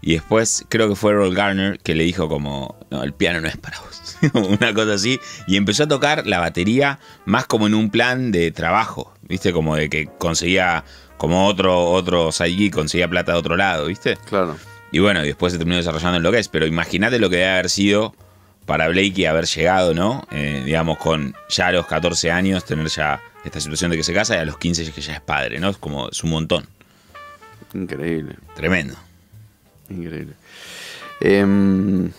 Y 0.00 0.12
después 0.12 0.64
creo 0.68 0.88
que 0.90 0.94
fue 0.94 1.12
Earl 1.12 1.34
Garner 1.34 1.78
que 1.80 1.94
le 1.94 2.04
dijo 2.04 2.28
como, 2.28 2.76
no, 2.90 3.02
el 3.02 3.12
piano 3.14 3.40
no 3.40 3.48
es 3.48 3.56
para 3.56 3.78
vos. 3.80 4.16
Una 4.60 4.72
cosa 4.74 4.92
así. 4.94 5.18
Y 5.46 5.56
empezó 5.56 5.84
a 5.84 5.88
tocar 5.88 6.26
la 6.26 6.38
batería 6.38 6.98
más 7.24 7.46
como 7.46 7.66
en 7.66 7.74
un 7.74 7.90
plan 7.90 8.30
de 8.30 8.50
trabajo, 8.52 9.12
¿viste? 9.22 9.52
Como 9.52 9.74
de 9.74 9.88
que 9.90 10.08
conseguía, 10.18 10.84
como 11.18 11.46
otro, 11.46 11.90
otro 11.90 12.30
conseguía 12.72 13.08
plata 13.08 13.32
de 13.32 13.38
otro 13.38 13.56
lado, 13.56 13.86
¿viste? 13.86 14.16
Claro. 14.28 14.56
Y 14.90 15.00
bueno, 15.00 15.22
y 15.22 15.26
después 15.26 15.52
se 15.52 15.58
terminó 15.58 15.76
desarrollando 15.76 16.16
en 16.16 16.22
lo 16.22 16.32
que 16.32 16.38
es. 16.38 16.48
Pero 16.48 16.66
imagínate 16.66 17.18
lo 17.18 17.28
que 17.28 17.36
debe 17.36 17.50
haber 17.50 17.68
sido 17.68 18.14
para 18.64 18.88
Blakey 18.88 19.26
haber 19.26 19.46
llegado, 19.46 19.94
¿no? 19.94 20.26
Eh, 20.30 20.62
digamos, 20.64 20.98
con 20.98 21.34
ya 21.48 21.68
a 21.68 21.72
los 21.72 21.86
14 21.86 22.30
años, 22.30 22.64
tener 22.64 22.88
ya 22.88 23.20
esta 23.44 23.60
situación 23.60 23.90
de 23.90 23.96
que 23.96 24.04
se 24.04 24.14
casa 24.14 24.36
y 24.36 24.38
a 24.38 24.44
los 24.44 24.58
15 24.58 24.92
que 24.92 25.00
ya 25.00 25.14
es 25.14 25.20
padre, 25.20 25.58
¿no? 25.58 25.70
Es 25.70 25.76
como, 25.76 26.08
es 26.08 26.22
un 26.22 26.30
montón. 26.30 26.66
Increíble, 27.74 28.36
Tremendo. 28.56 28.94
increíble. 29.90 30.34
Em, 31.20 32.10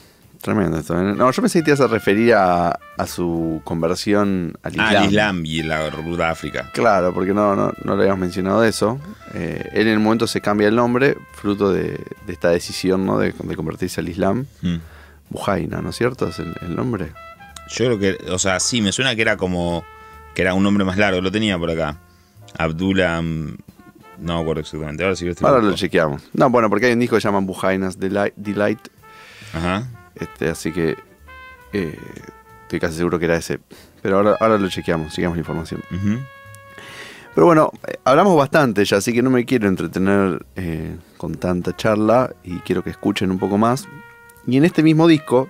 tremendo 0.41 0.77
esto. 0.77 0.99
¿eh? 0.99 1.13
No, 1.15 1.31
yo 1.31 1.41
pensé 1.41 1.59
que 1.59 1.63
te 1.65 1.69
ibas 1.71 1.81
a 1.81 1.87
referir 1.87 2.33
a, 2.33 2.79
a 2.97 3.07
su 3.07 3.61
conversión 3.63 4.57
al 4.63 4.71
Islam. 4.71 4.87
Ah, 4.89 4.97
el 4.97 5.05
Islam 5.05 5.45
y 5.45 5.63
la 5.63 5.89
ruta 5.89 6.23
de 6.25 6.29
África. 6.29 6.69
Claro, 6.73 7.13
porque 7.13 7.33
no, 7.33 7.55
no, 7.55 7.73
no 7.83 7.95
le 7.95 8.03
habíamos 8.03 8.19
mencionado 8.19 8.63
eso. 8.63 8.99
Eh, 9.33 9.69
él 9.73 9.87
en 9.87 9.93
el 9.93 9.99
momento 9.99 10.27
se 10.27 10.41
cambia 10.41 10.67
el 10.67 10.75
nombre, 10.75 11.17
fruto 11.33 11.71
de, 11.71 12.03
de 12.25 12.33
esta 12.33 12.49
decisión 12.49 13.05
¿no? 13.05 13.19
de, 13.19 13.33
de 13.37 13.55
convertirse 13.55 14.01
al 14.01 14.09
Islam. 14.09 14.45
Mm. 14.61 14.75
Bujaina, 15.29 15.81
¿no 15.81 15.91
es 15.91 15.95
cierto? 15.95 16.27
Es 16.27 16.39
el, 16.39 16.55
el 16.61 16.75
nombre. 16.75 17.11
Yo 17.69 17.85
creo 17.85 17.99
que, 17.99 18.31
o 18.31 18.39
sea, 18.39 18.59
sí, 18.59 18.81
me 18.81 18.91
suena 18.91 19.15
que 19.15 19.21
era 19.21 19.37
como, 19.37 19.83
que 20.33 20.41
era 20.41 20.55
un 20.55 20.63
nombre 20.63 20.83
más 20.83 20.97
largo, 20.97 21.21
lo 21.21 21.31
tenía 21.31 21.57
por 21.59 21.69
acá. 21.69 21.97
Abdullah, 22.57 23.21
no 23.21 23.55
me 24.17 24.33
acuerdo 24.41 24.61
exactamente. 24.61 25.03
Ahora 25.03 25.15
sí. 25.15 25.29
Ahora 25.41 25.61
lo 25.61 25.75
chequeamos. 25.75 26.23
No, 26.33 26.49
bueno, 26.49 26.67
porque 26.69 26.87
hay 26.87 26.93
un 26.93 26.99
disco 26.99 27.15
que 27.15 27.21
se 27.21 27.27
llaman 27.27 27.45
Bujainas 27.45 27.99
Delight, 27.99 28.33
Delight 28.35 28.79
Ajá. 29.53 29.87
Este, 30.19 30.49
así 30.49 30.71
que 30.71 30.97
eh, 31.73 31.97
estoy 32.63 32.79
casi 32.79 32.97
seguro 32.97 33.19
que 33.19 33.25
era 33.25 33.35
ese. 33.35 33.59
Pero 34.01 34.17
ahora, 34.17 34.37
ahora 34.39 34.57
lo 34.57 34.69
chequeamos, 34.69 35.13
chequeamos 35.13 35.37
la 35.37 35.41
información. 35.41 35.81
Pero 37.35 37.45
bueno, 37.45 37.71
eh, 37.87 37.97
hablamos 38.03 38.35
bastante 38.35 38.83
ya, 38.85 38.97
así 38.97 39.13
que 39.13 39.21
no 39.21 39.29
me 39.29 39.45
quiero 39.45 39.67
entretener 39.67 40.45
eh, 40.55 40.95
con 41.17 41.35
tanta 41.35 41.75
charla 41.75 42.33
y 42.43 42.59
quiero 42.59 42.83
que 42.83 42.89
escuchen 42.89 43.31
un 43.31 43.39
poco 43.39 43.57
más. 43.57 43.87
Y 44.47 44.57
en 44.57 44.65
este 44.65 44.83
mismo 44.83 45.07
disco, 45.07 45.49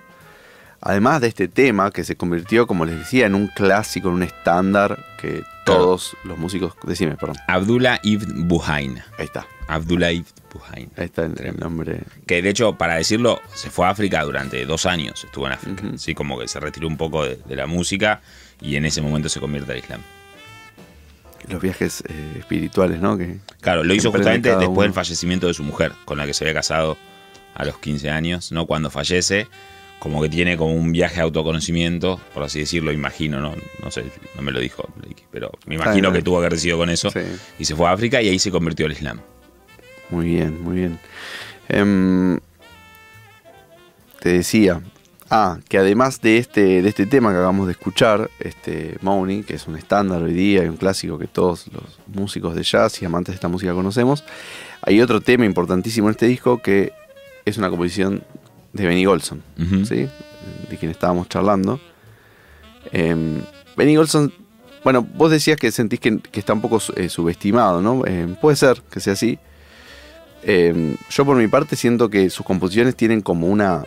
además 0.80 1.20
de 1.20 1.28
este 1.28 1.48
tema 1.48 1.90
que 1.90 2.04
se 2.04 2.16
convirtió, 2.16 2.66
como 2.66 2.84
les 2.84 2.98
decía, 2.98 3.26
en 3.26 3.34
un 3.34 3.48
clásico, 3.48 4.08
en 4.08 4.14
un 4.14 4.22
estándar 4.22 4.98
que 5.20 5.42
todos 5.78 6.16
los 6.24 6.38
músicos... 6.38 6.74
Decime, 6.84 7.16
perdón. 7.16 7.36
Abdullah 7.48 8.00
ibn 8.02 8.48
Buhain. 8.48 9.02
Ahí 9.18 9.24
está, 9.24 9.46
Abdullah 9.68 10.12
ibn 10.12 10.26
Buhain. 10.52 10.90
ahí 10.96 11.04
está 11.06 11.24
el, 11.24 11.40
el 11.40 11.56
nombre. 11.58 12.02
Que 12.26 12.42
de 12.42 12.50
hecho, 12.50 12.74
para 12.76 12.96
decirlo, 12.96 13.40
se 13.54 13.70
fue 13.70 13.86
a 13.86 13.90
África 13.90 14.22
durante 14.24 14.64
dos 14.66 14.86
años, 14.86 15.24
estuvo 15.24 15.46
en 15.46 15.52
África. 15.52 15.82
Sí, 15.96 16.14
como 16.14 16.38
que 16.38 16.48
se 16.48 16.60
retiró 16.60 16.88
un 16.88 16.96
poco 16.96 17.24
de, 17.24 17.36
de 17.36 17.56
la 17.56 17.66
música 17.66 18.20
y 18.60 18.76
en 18.76 18.84
ese 18.84 19.00
momento 19.02 19.28
se 19.28 19.40
convierte 19.40 19.72
al 19.72 19.78
Islam. 19.78 20.00
Los 21.48 21.60
viajes 21.62 22.04
eh, 22.06 22.36
espirituales, 22.38 23.00
¿no? 23.00 23.16
Que, 23.16 23.38
Claro, 23.60 23.82
lo 23.82 23.94
hizo 23.94 24.12
justamente 24.12 24.54
después 24.56 24.86
del 24.86 24.92
fallecimiento 24.92 25.46
de 25.46 25.54
su 25.54 25.62
mujer, 25.62 25.92
con 26.04 26.18
la 26.18 26.26
que 26.26 26.34
se 26.34 26.44
había 26.44 26.54
casado 26.54 26.96
a 27.54 27.64
los 27.64 27.78
15 27.78 28.10
años, 28.10 28.52
¿no? 28.52 28.66
Cuando 28.66 28.90
fallece, 28.90 29.48
como 30.00 30.20
que 30.22 30.30
tiene 30.30 30.56
como 30.56 30.74
un 30.74 30.90
viaje 30.90 31.16
de 31.16 31.22
autoconocimiento, 31.22 32.18
por 32.34 32.42
así 32.42 32.58
decirlo, 32.58 32.90
imagino, 32.90 33.38
¿no? 33.38 33.54
No 33.84 33.90
sé, 33.90 34.04
no 34.34 34.42
me 34.42 34.50
lo 34.50 34.58
dijo 34.58 34.88
pero 35.30 35.52
me 35.66 35.76
imagino 35.76 36.10
que 36.10 36.22
tuvo 36.22 36.40
que 36.40 36.46
haber 36.46 36.58
sido 36.58 36.78
con 36.78 36.90
eso. 36.90 37.10
Sí. 37.10 37.20
Y 37.58 37.64
se 37.66 37.76
fue 37.76 37.86
a 37.86 37.92
África 37.92 38.20
y 38.20 38.28
ahí 38.28 38.38
se 38.38 38.50
convirtió 38.50 38.86
al 38.86 38.92
Islam. 38.92 39.20
Muy 40.08 40.26
bien, 40.26 40.60
muy 40.62 40.76
bien. 40.76 40.98
Em, 41.68 42.40
te 44.18 44.30
decía, 44.30 44.80
ah, 45.30 45.58
que 45.68 45.78
además 45.78 46.20
de 46.20 46.38
este, 46.38 46.82
de 46.82 46.88
este 46.88 47.06
tema 47.06 47.30
que 47.30 47.36
acabamos 47.36 47.66
de 47.66 47.72
escuchar, 47.72 48.30
este 48.40 48.96
Moaning, 49.02 49.44
que 49.44 49.54
es 49.54 49.68
un 49.68 49.76
estándar 49.76 50.22
hoy 50.22 50.32
día 50.32 50.64
y 50.64 50.68
un 50.68 50.76
clásico 50.76 51.18
que 51.18 51.26
todos 51.26 51.68
los 51.68 52.00
músicos 52.06 52.54
de 52.54 52.62
jazz 52.62 53.00
y 53.02 53.04
amantes 53.04 53.32
de 53.32 53.36
esta 53.36 53.48
música 53.48 53.72
conocemos, 53.72 54.24
hay 54.82 55.00
otro 55.00 55.20
tema 55.20 55.44
importantísimo 55.44 56.08
en 56.08 56.12
este 56.12 56.26
disco 56.26 56.60
que 56.60 56.92
es 57.44 57.58
una 57.58 57.70
composición 57.70 58.24
de 58.72 58.86
Benny 58.86 59.04
Golson. 59.04 59.42
¿sí? 59.86 60.08
de 60.70 60.76
quien 60.78 60.90
estábamos 60.90 61.28
charlando. 61.28 61.80
Em, 62.92 63.40
Benny 63.76 63.96
Golson, 63.96 64.32
bueno, 64.84 65.02
vos 65.02 65.30
decías 65.30 65.56
que 65.58 65.70
sentís 65.70 66.00
que, 66.00 66.18
que 66.18 66.40
está 66.40 66.52
un 66.54 66.60
poco 66.60 66.80
eh, 66.96 67.08
subestimado, 67.08 67.82
¿no? 67.82 68.06
Em, 68.06 68.34
puede 68.36 68.56
ser 68.56 68.80
que 68.90 69.00
sea 69.00 69.12
así. 69.14 69.38
Em, 70.42 70.96
yo 71.10 71.24
por 71.26 71.36
mi 71.36 71.46
parte 71.48 71.76
siento 71.76 72.08
que 72.08 72.30
sus 72.30 72.46
composiciones 72.46 72.96
tienen 72.96 73.20
como 73.20 73.46
una... 73.48 73.84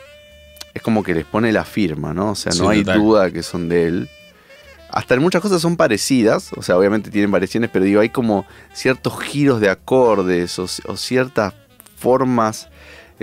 Es 0.74 0.82
como 0.82 1.04
que 1.04 1.14
les 1.14 1.26
pone 1.26 1.52
la 1.52 1.66
firma, 1.66 2.14
¿no? 2.14 2.32
O 2.32 2.36
sea, 2.36 2.52
no 2.52 2.66
Sí, 2.66 2.78
hay 2.78 2.80
total. 2.84 3.00
duda 3.00 3.32
que 3.32 3.44
son 3.44 3.70
de 3.70 3.88
él. 3.88 4.10
Hasta 4.90 5.16
en 5.16 5.22
muchas 5.22 5.42
cosas 5.42 5.62
son 5.62 5.76
parecidas, 5.76 6.52
o 6.56 6.62
sea, 6.62 6.78
obviamente 6.78 7.10
tienen 7.10 7.32
variaciones, 7.32 7.70
pero 7.74 7.86
digo, 7.86 8.02
hay 8.02 8.10
como 8.10 8.46
ciertos 8.74 9.20
giros 9.22 9.60
de 9.60 9.70
acordes 9.70 10.60
o, 10.60 10.66
o 10.86 10.98
ciertas 10.98 11.54
formas 11.98 12.70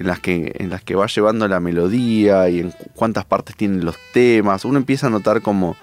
en 0.01 0.07
las, 0.07 0.19
que, 0.19 0.53
en 0.59 0.71
las 0.71 0.83
que 0.83 0.95
va 0.95 1.07
llevando 1.07 1.47
la 1.47 1.61
melodía 1.61 2.49
y 2.49 2.59
en 2.61 2.71
cu- 2.71 2.91
cuántas 2.95 3.25
partes 3.27 3.55
tienen 3.55 3.85
los 3.85 3.97
temas. 4.13 4.65
Uno 4.65 4.79
empieza 4.79 5.07
a 5.07 5.11
notar 5.11 5.43
como 5.43 5.77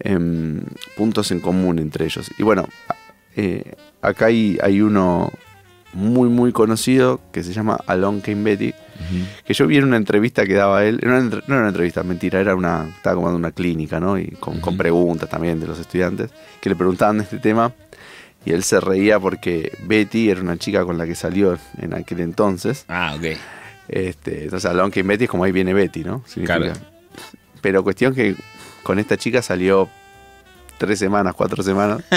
em, 0.00 0.60
puntos 0.96 1.30
en 1.32 1.40
común 1.40 1.78
entre 1.78 2.04
ellos. 2.04 2.30
Y 2.38 2.42
bueno, 2.42 2.66
eh, 3.36 3.74
acá 4.00 4.26
hay, 4.26 4.58
hay 4.62 4.80
uno 4.80 5.30
muy, 5.92 6.28
muy 6.28 6.52
conocido 6.52 7.20
que 7.32 7.42
se 7.42 7.52
llama 7.52 7.78
Alon 7.86 8.20
Kane 8.20 8.42
Betty, 8.42 8.72
que 9.44 9.52
yo 9.54 9.66
vi 9.66 9.76
en 9.78 9.84
una 9.84 9.96
entrevista 9.96 10.46
que 10.46 10.54
daba 10.54 10.84
él, 10.84 11.00
no 11.02 11.14
era 11.16 11.28
una 11.48 11.68
entrevista, 11.68 12.02
mentira, 12.02 12.40
era 12.40 12.54
una, 12.54 12.86
estaba 12.96 13.16
como 13.16 13.28
en 13.28 13.34
una 13.34 13.50
clínica, 13.50 14.00
¿no? 14.00 14.16
Y 14.18 14.28
con, 14.40 14.60
con 14.60 14.76
preguntas 14.76 15.28
también 15.28 15.60
de 15.60 15.66
los 15.66 15.78
estudiantes, 15.78 16.30
que 16.60 16.70
le 16.70 16.76
preguntaban 16.76 17.18
de 17.18 17.24
este 17.24 17.38
tema, 17.38 17.72
y 18.44 18.52
él 18.52 18.64
se 18.64 18.80
reía 18.80 19.20
porque 19.20 19.72
Betty 19.84 20.30
era 20.30 20.40
una 20.40 20.56
chica 20.56 20.84
con 20.84 20.98
la 20.98 21.06
que 21.06 21.14
salió 21.14 21.58
en 21.78 21.94
aquel 21.94 22.20
entonces. 22.20 22.84
Ah, 22.88 23.14
ok. 23.16 23.36
Este, 23.88 24.44
entonces 24.44 24.70
Alon 24.70 24.90
Kane 24.90 25.06
Betty 25.06 25.24
es 25.24 25.30
como 25.30 25.44
ahí 25.44 25.52
viene 25.52 25.74
Betty, 25.74 26.04
¿no? 26.04 26.22
Significa. 26.26 26.58
Claro. 26.58 26.80
Pero 27.60 27.84
cuestión 27.84 28.14
que 28.14 28.34
con 28.82 28.98
esta 28.98 29.16
chica 29.16 29.42
salió 29.42 29.88
tres 30.78 30.98
semanas, 30.98 31.34
cuatro 31.34 31.62
semanas. 31.62 32.02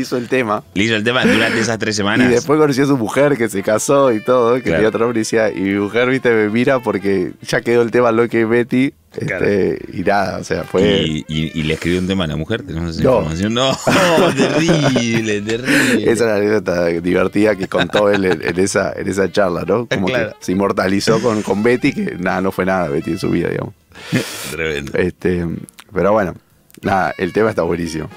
hizo 0.00 0.16
el 0.16 0.28
tema. 0.28 0.62
Le 0.74 0.84
hizo 0.84 0.96
el 0.96 1.04
tema 1.04 1.24
durante 1.24 1.60
esas 1.60 1.78
tres 1.78 1.96
semanas. 1.96 2.28
Y 2.28 2.32
después 2.34 2.58
conoció 2.58 2.84
a 2.84 2.86
su 2.86 2.96
mujer 2.96 3.36
que 3.36 3.48
se 3.48 3.62
casó 3.62 4.12
y 4.12 4.20
todo, 4.20 4.54
que 4.56 4.62
Claro. 4.62 4.76
tenía 4.76 4.88
otro 4.88 5.00
nombre 5.00 5.18
y 5.18 5.22
decía, 5.22 5.50
y 5.50 5.60
mi 5.60 5.74
mujer, 5.74 6.08
viste, 6.10 6.30
me 6.30 6.48
mira 6.50 6.80
porque 6.80 7.32
ya 7.46 7.60
quedó 7.60 7.82
el 7.82 7.90
tema 7.90 8.12
lo 8.12 8.28
que 8.28 8.44
Betty. 8.44 8.92
este, 9.14 9.26
Claro. 9.26 9.46
y 9.92 10.00
nada, 10.02 10.38
o 10.38 10.44
sea, 10.44 10.64
fue. 10.64 11.02
Y, 11.02 11.24
y- 11.28 11.52
y 11.54 11.62
le 11.62 11.74
escribió 11.74 12.00
un 12.00 12.08
tema 12.08 12.24
a 12.24 12.26
la 12.26 12.34
mujer, 12.34 12.62
tenemos 12.64 12.96
esa 12.96 13.04
No. 13.04 13.18
información. 13.18 13.54
No, 13.54 13.70
terrible, 14.36 15.40
terrible. 15.40 16.02
Esa 16.02 16.12
es 16.12 16.20
la 16.20 16.34
anécdota 16.36 16.86
divertida 16.86 17.54
que 17.54 17.68
contó 17.68 18.10
él 18.10 18.24
en, 18.24 18.42
en 18.42 18.58
esa, 18.58 18.92
en 18.96 19.08
esa 19.08 19.30
charla, 19.30 19.62
¿no? 19.66 19.86
Como 19.86 20.06
Claro. 20.08 20.30
que 20.30 20.36
se 20.44 20.50
inmortalizó 20.52 21.20
con, 21.20 21.42
con 21.42 21.62
Betty, 21.62 21.92
que 21.92 22.16
nada, 22.18 22.40
no 22.40 22.50
fue 22.50 22.64
nada 22.66 22.88
Betty 22.88 23.12
en 23.12 23.18
su 23.18 23.30
vida, 23.30 23.48
digamos. 23.50 23.74
Tremendo. 24.50 24.98
Este, 24.98 25.46
pero 25.92 26.12
bueno, 26.12 26.34
nada, 26.82 27.14
el 27.16 27.32
tema 27.32 27.50
está 27.50 27.62
buenísimo. 27.62 28.08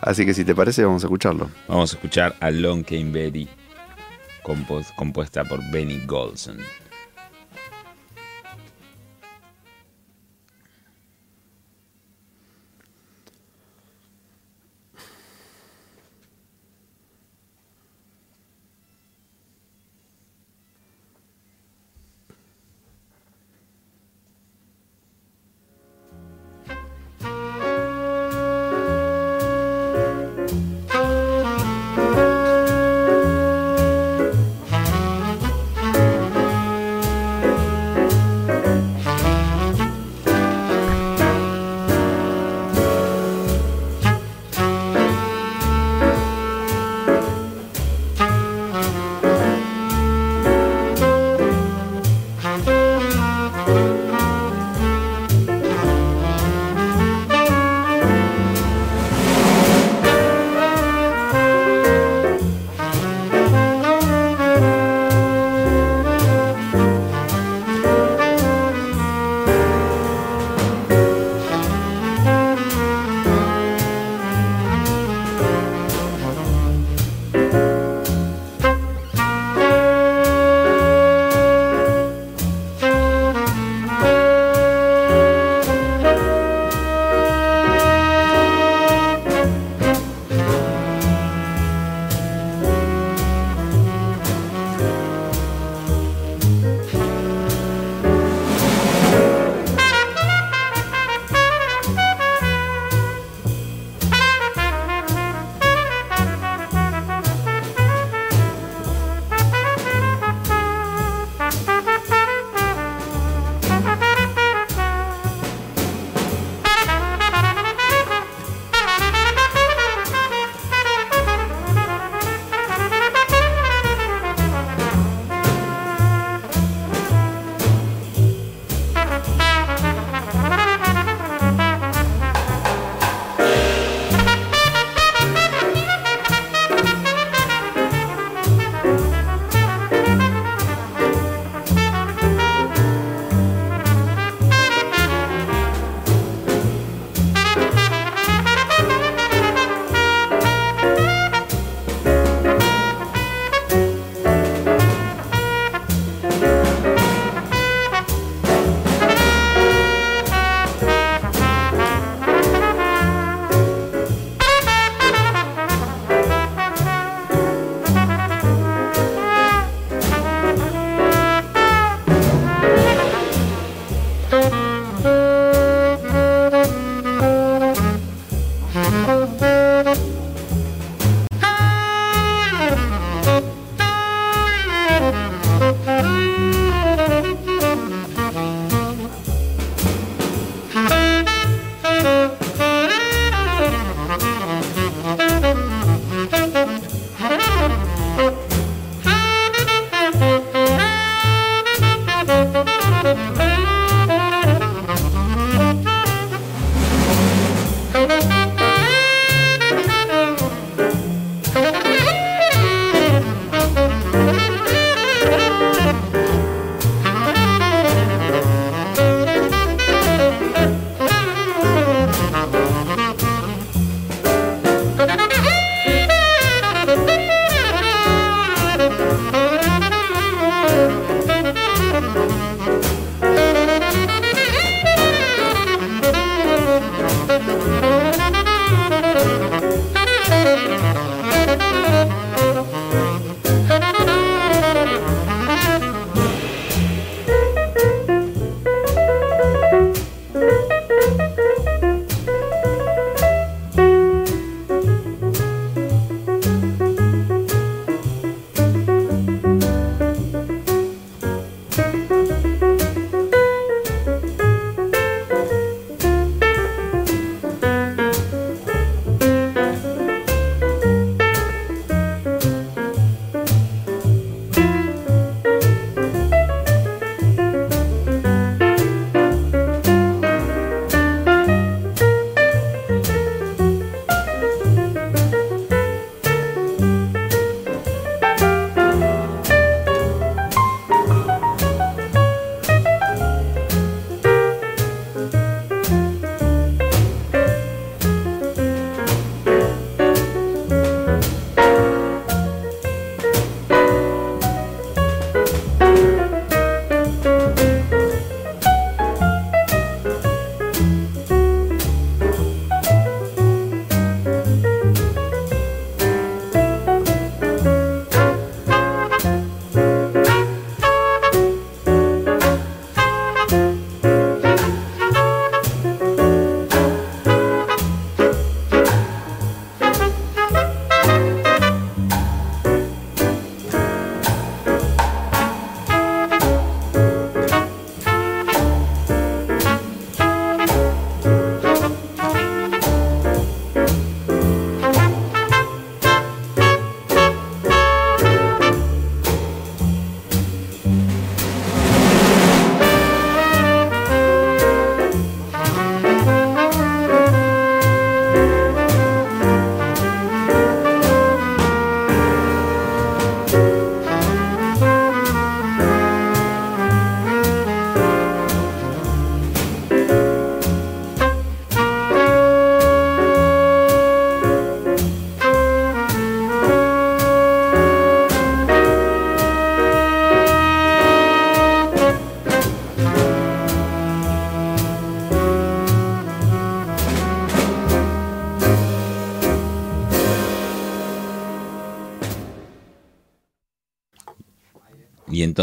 Así 0.00 0.24
que 0.24 0.34
si 0.34 0.44
te 0.44 0.54
parece, 0.54 0.84
vamos 0.84 1.02
a 1.02 1.06
escucharlo. 1.06 1.50
Vamos 1.68 1.92
a 1.92 1.96
escuchar 1.96 2.34
a 2.40 2.50
Long 2.50 2.84
Came 2.84 3.10
Betty, 3.10 3.48
compuesta 4.96 5.44
por 5.44 5.60
Benny 5.70 6.00
Golson. 6.06 6.58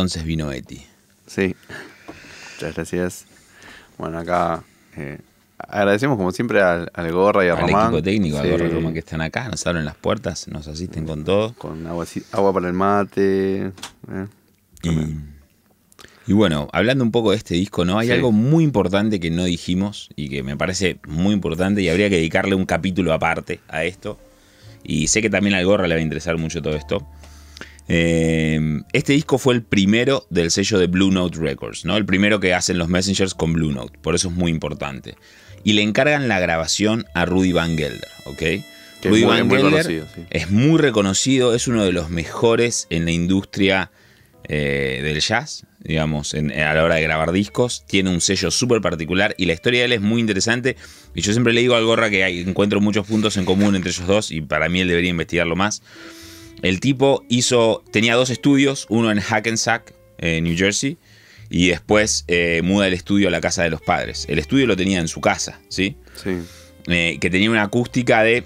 Entonces 0.03 0.23
vino 0.25 0.51
Eti. 0.51 0.81
Sí. 1.27 1.55
Muchas 2.55 2.75
gracias. 2.75 3.25
Bueno, 3.97 4.17
acá 4.19 4.63
eh, 4.97 5.19
agradecemos 5.57 6.17
como 6.17 6.31
siempre 6.31 6.61
al, 6.61 6.91
al 6.93 7.11
Gorra 7.13 7.45
y 7.45 7.47
a 7.49 7.53
Al 7.53 7.61
Román. 7.61 7.85
equipo 7.87 8.03
técnico, 8.03 8.37
al 8.37 8.49
Gorra 8.51 8.65
y 8.67 8.69
Román 8.69 8.93
que 8.93 8.99
están 8.99 9.21
acá, 9.21 9.47
nos 9.47 9.65
abren 9.65 9.85
las 9.85 9.95
puertas, 9.95 10.47
nos 10.49 10.67
asisten 10.67 11.05
con 11.05 11.23
todo. 11.23 11.53
Con 11.53 11.87
agua, 11.87 12.05
agua 12.33 12.53
para 12.53 12.67
el 12.67 12.73
mate. 12.73 13.67
eh. 13.67 13.71
Y, 14.83 16.31
y 16.31 16.33
bueno, 16.33 16.67
hablando 16.73 17.03
un 17.05 17.11
poco 17.11 17.31
de 17.31 17.37
este 17.37 17.55
disco, 17.55 17.85
¿no? 17.85 17.97
Hay 17.99 18.07
Sí. 18.07 18.13
algo 18.13 18.31
muy 18.33 18.63
importante 18.65 19.19
que 19.21 19.29
no 19.31 19.45
dijimos 19.45 20.09
y 20.17 20.27
que 20.29 20.43
me 20.43 20.57
parece 20.57 20.99
muy 21.07 21.33
importante 21.33 21.81
y 21.81 21.87
habría 21.89 22.09
que 22.09 22.15
dedicarle 22.17 22.55
un 22.55 22.65
capítulo 22.65 23.13
aparte 23.13 23.61
a 23.69 23.85
esto. 23.85 24.19
Y 24.83 25.07
sé 25.07 25.21
que 25.21 25.29
también 25.29 25.55
al 25.55 25.65
Gorra 25.65 25.87
le 25.87 25.95
va 25.95 25.99
a 25.99 26.03
interesar 26.03 26.37
mucho 26.37 26.61
todo 26.61 26.75
esto. 26.75 27.07
Eh, 27.87 28.59
este 28.93 29.13
disco 29.13 29.37
fue 29.37 29.53
el 29.53 29.61
primero 29.63 30.25
del 30.29 30.51
sello 30.51 30.79
de 30.79 30.87
Blue 30.87 31.11
Note 31.11 31.37
Records, 31.39 31.85
¿no? 31.85 31.97
El 31.97 32.05
primero 32.05 32.39
que 32.39 32.53
hacen 32.53 32.77
los 32.77 32.87
Messengers 32.89 33.33
con 33.33 33.53
Blue 33.53 33.71
Note, 33.71 33.97
por 34.01 34.15
eso 34.15 34.29
es 34.29 34.33
muy 34.33 34.51
importante. 34.51 35.15
Y 35.63 35.73
le 35.73 35.81
encargan 35.81 36.27
la 36.27 36.39
grabación 36.39 37.05
a 37.13 37.25
Rudy 37.25 37.51
Van 37.51 37.77
Gelder, 37.77 38.07
¿ok? 38.25 38.37
Que 38.37 39.09
Rudy 39.09 39.21
muy- 39.25 39.29
Van 39.37 39.47
muy 39.47 39.57
Gelder 39.61 39.85
sí. 39.85 39.99
es 40.29 40.49
muy 40.49 40.77
reconocido, 40.79 41.53
es 41.53 41.67
uno 41.67 41.83
de 41.83 41.91
los 41.91 42.09
mejores 42.09 42.87
en 42.89 43.05
la 43.05 43.11
industria 43.11 43.91
eh, 44.49 44.99
del 45.01 45.21
jazz, 45.21 45.65
digamos, 45.79 46.33
en- 46.33 46.51
a 46.51 46.73
la 46.73 46.83
hora 46.83 46.95
de 46.95 47.01
grabar 47.01 47.31
discos. 47.31 47.85
Tiene 47.87 48.09
un 48.09 48.19
sello 48.19 48.51
súper 48.51 48.81
particular 48.81 49.33
y 49.37 49.45
la 49.45 49.53
historia 49.53 49.79
de 49.79 49.85
él 49.85 49.91
es 49.93 50.01
muy 50.01 50.19
interesante. 50.19 50.75
Y 51.15 51.21
yo 51.21 51.31
siempre 51.31 51.53
le 51.53 51.61
digo 51.61 51.75
al 51.75 51.85
Gorra 51.85 52.09
que 52.09 52.25
hay- 52.25 52.41
encuentro 52.41 52.81
muchos 52.81 53.07
puntos 53.07 53.37
en 53.37 53.45
común 53.45 53.73
entre 53.75 53.91
ellos 53.91 54.05
dos 54.05 54.31
y 54.31 54.41
para 54.41 54.67
mí 54.67 54.81
él 54.81 54.89
debería 54.89 55.11
investigarlo 55.11 55.55
más. 55.55 55.81
El 56.63 56.79
tipo 56.79 57.23
hizo, 57.29 57.83
tenía 57.91 58.15
dos 58.15 58.31
estudios, 58.31 58.87
uno 58.89 59.11
en 59.11 59.19
Hackensack, 59.19 59.93
eh, 60.17 60.41
New 60.41 60.57
Jersey, 60.57 60.97
y 61.49 61.67
después 61.67 62.23
eh, 62.27 62.61
muda 62.63 62.87
el 62.87 62.93
estudio 62.93 63.27
a 63.27 63.31
la 63.31 63.41
casa 63.41 63.61
de 63.63 63.69
los 63.69 63.81
padres. 63.81 64.25
El 64.27 64.39
estudio 64.39 64.65
lo 64.65 64.75
tenía 64.75 64.99
en 64.99 65.07
su 65.07 65.21
casa, 65.21 65.59
¿sí? 65.69 65.97
Sí. 66.23 66.31
eh, 66.87 67.17
que 67.21 67.29
tenía 67.29 67.51
una 67.51 67.63
acústica 67.63 68.23
de, 68.23 68.45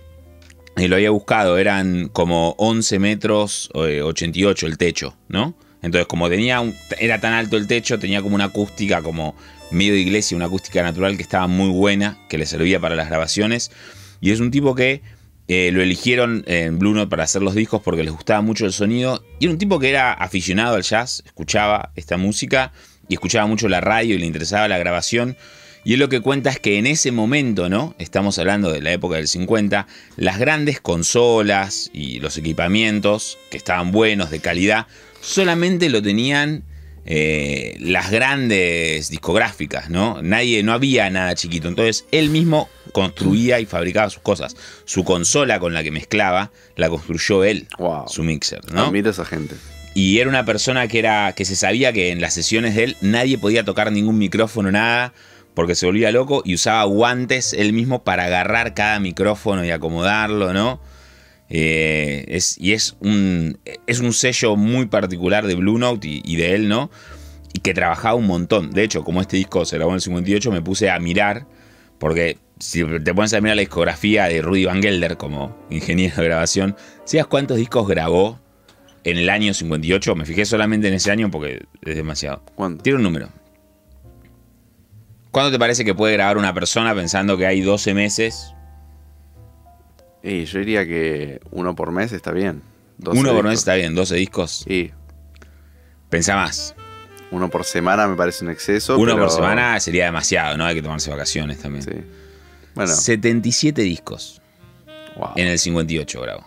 lo 0.76 0.96
había 0.96 1.10
buscado, 1.12 1.58
eran 1.58 2.10
como 2.10 2.54
11 2.58 3.00
metros 3.00 3.70
eh, 3.76 4.02
88 4.02 4.68
el 4.68 4.78
techo, 4.78 5.16
¿no? 5.30 5.56
Entonces 5.82 6.08
como 6.08 6.28
tenía 6.30 6.60
un- 6.60 6.76
era 7.00 7.22
tan 7.22 7.34
alto 7.34 7.56
el 7.56 7.68
techo, 7.68 7.98
tenía 8.00 8.22
como 8.22 8.36
una 8.36 8.46
acústica 8.46 9.02
como 9.02 9.36
medio 9.72 9.94
de 9.94 10.00
iglesia, 10.00 10.36
una 10.36 10.46
acústica 10.48 10.82
natural 10.84 11.16
que 11.18 11.24
estaba 11.24 11.48
muy 11.48 11.70
buena, 11.70 12.18
que 12.30 12.38
le 12.38 12.46
servía 12.46 12.80
para 12.80 12.96
las 12.96 13.08
grabaciones. 13.10 13.72
Y 14.22 14.32
es 14.32 14.40
un 14.40 14.50
tipo 14.52 14.74
que 14.76 15.02
eh, 15.48 15.72
lo 15.72 15.82
eligieron 15.82 16.44
en 16.46 16.78
Blue 16.78 16.94
Note 16.94 17.10
para 17.10 17.24
hacer 17.24 17.42
los 17.42 17.56
discos 17.56 17.82
porque 17.82 18.04
les 18.04 18.12
gustaba 18.12 18.42
mucho 18.42 18.66
el 18.66 18.74
sonido. 18.74 19.24
Y 19.40 19.46
era 19.46 19.54
un 19.54 19.58
tipo 19.58 19.80
que 19.80 19.90
era 19.90 20.14
aficionado 20.14 20.76
al 20.76 20.84
jazz, 20.84 21.24
escuchaba 21.26 21.92
esta 21.96 22.18
música 22.18 22.74
y 23.08 23.14
escuchaba 23.14 23.48
mucho 23.48 23.70
la 23.70 23.80
radio 23.80 24.16
y 24.16 24.20
le 24.20 24.26
interesaba 24.26 24.68
la 24.68 24.78
grabación. 24.78 25.38
Y 25.86 25.94
él 25.94 26.02
lo 26.02 26.10
que 26.10 26.20
cuenta 26.20 26.50
es 26.50 26.60
que 26.60 26.78
en 26.78 26.86
ese 26.86 27.14
momento, 27.14 27.70
¿no? 27.70 27.96
Estamos 27.98 28.38
hablando 28.40 28.74
de 28.74 28.82
la 28.82 28.92
época 28.92 29.16
del 29.16 29.30
50, 29.30 29.88
las 30.18 30.38
grandes 30.38 30.82
consolas 30.82 31.90
y 31.94 32.20
los 32.20 32.38
equipamientos 32.38 33.38
que 33.50 33.56
estaban 33.56 33.94
buenos, 33.94 34.30
de 34.30 34.42
calidad, 34.42 34.88
solamente 35.22 35.90
lo 35.90 36.02
tenían 36.02 36.64
eh, 37.10 37.78
las 37.80 38.12
grandes 38.12 39.10
discográficas, 39.10 39.90
¿no? 39.90 40.22
Nadie, 40.22 40.62
no 40.62 40.74
había 40.74 41.10
nada 41.10 41.34
chiquito. 41.36 41.70
Entonces 41.70 42.06
él 42.12 42.30
mismo 42.30 42.70
construía 42.92 43.60
y 43.62 43.66
fabricaba 43.66 44.10
sus 44.10 44.22
cosas. 44.22 44.58
Su 44.84 45.06
consola 45.06 45.60
con 45.60 45.74
la 45.74 45.84
que 45.84 45.92
mezclaba 45.92 46.52
la 46.76 46.90
construyó 46.90 47.46
él, 47.46 47.68
Wow. 47.80 48.10
su 48.10 48.24
mixer, 48.24 48.60
¿no? 48.74 48.86
Admiro 48.88 49.08
a 49.08 49.12
esa 49.12 49.24
gente. 49.26 49.56
Y 49.94 50.20
era 50.20 50.30
una 50.30 50.46
persona 50.46 50.88
que 50.90 51.00
era 51.00 51.34
que 51.34 51.46
se 51.46 51.56
sabía 51.56 51.94
que 51.94 52.12
en 52.12 52.20
las 52.22 52.34
sesiones 52.34 52.76
de 52.76 52.84
él 52.84 52.98
nadie 53.02 53.38
podía 53.38 53.64
tocar 53.64 53.92
ningún 53.92 54.18
micrófono, 54.18 54.70
nada, 54.70 55.14
porque 55.54 55.74
se 55.76 55.86
volvía 55.86 56.12
loco 56.12 56.44
y 56.46 56.54
usaba 56.56 56.84
guantes 56.84 57.54
él 57.54 57.72
mismo 57.74 58.04
para 58.04 58.26
agarrar 58.26 58.74
cada 58.74 59.00
micrófono 59.00 59.64
y 59.66 59.72
acomodarlo, 59.72 60.54
¿no? 60.54 60.80
Eh, 61.50 62.26
es, 62.28 62.58
y 62.60 62.74
es 62.74 62.98
un, 63.00 63.58
es 63.86 64.00
un 64.00 64.14
sello 64.14 64.56
muy 64.56 64.88
particular 64.88 65.48
de 65.48 65.56
Blue 65.56 65.78
Note 65.78 66.08
y, 66.08 66.22
y 66.26 66.36
de 66.36 66.56
él, 66.56 66.68
¿no? 66.68 66.90
Y 67.54 67.60
que 67.60 67.74
trabajaba 67.74 68.16
un 68.16 68.28
montón. 68.28 68.72
De 68.72 68.84
hecho, 68.84 69.04
como 69.04 69.22
este 69.22 69.38
disco 69.38 69.66
se 69.66 69.78
grabó 69.78 69.92
en 69.92 69.96
el 69.96 70.02
58, 70.02 70.52
me 70.52 70.62
puse 70.62 70.90
a 70.90 71.00
mirar, 71.00 71.48
porque 72.00 72.38
si 72.60 72.84
te 72.84 73.14
pones 73.14 73.34
a 73.34 73.42
mirar 73.42 73.56
la 73.56 73.62
discografía 73.62 74.26
de 74.26 74.42
Rudy 74.42 74.66
Van 74.66 74.82
Gelder 74.82 75.18
como 75.18 75.56
ingeniero 75.70 76.18
de 76.18 76.24
grabación, 76.26 76.76
¿sabes 77.06 77.28
cuántos 77.28 77.58
discos 77.58 77.88
grabó 77.88 78.40
en 79.04 79.18
el 79.18 79.30
año 79.30 79.54
58? 79.54 80.16
Me 80.16 80.26
fijé 80.26 80.46
solamente 80.46 80.88
en 80.88 80.96
ese 80.96 81.12
año 81.12 81.32
porque 81.32 81.66
es 81.82 81.96
demasiado. 81.96 82.44
¿Cuánto? 82.56 82.84
Tiene 82.84 82.98
un 82.98 83.04
número. 83.04 83.30
¿Cuánto 85.32 85.52
te 85.52 85.60
parece 85.60 85.86
que 85.86 85.94
puede 85.94 86.14
grabar 86.14 86.38
una 86.38 86.54
persona 86.54 86.96
pensando 86.96 87.38
que 87.38 87.46
hay 87.46 87.62
12 87.62 87.94
meses? 87.94 88.54
Y 90.28 90.46
yo 90.46 90.60
diría 90.60 90.86
que 90.86 91.40
uno 91.52 91.74
por 91.76 91.92
mes 91.92 92.12
está 92.12 92.32
bien. 92.32 92.62
12 92.98 93.20
Uno 93.20 93.34
por 93.34 93.46
mes 93.46 93.60
está 93.60 93.76
bien, 93.76 93.96
12 93.96 94.16
discos. 94.16 94.66
Sí. 94.68 94.92
Pensá 96.10 96.36
más. 96.36 96.76
Uno 97.32 97.50
por 97.50 97.64
semana 97.66 98.08
me 98.08 98.16
parece 98.16 98.44
un 98.44 98.52
exceso. 98.52 98.98
Uno 98.98 99.14
pero- 99.14 99.26
por 99.28 99.36
semana 99.36 99.80
sería 99.80 100.06
demasiado, 100.06 100.58
¿no? 100.58 100.66
Hay 100.66 100.76
que 100.76 100.82
tomarse 100.82 101.10
vacaciones 101.10 101.60
también. 101.60 101.84
Sí. 101.84 101.92
Bueno, 102.76 102.94
77 102.94 103.82
discos 103.82 104.42
wow, 105.18 105.30
en 105.36 105.48
el 105.48 105.58
58 105.60 106.22
grabó. 106.22 106.46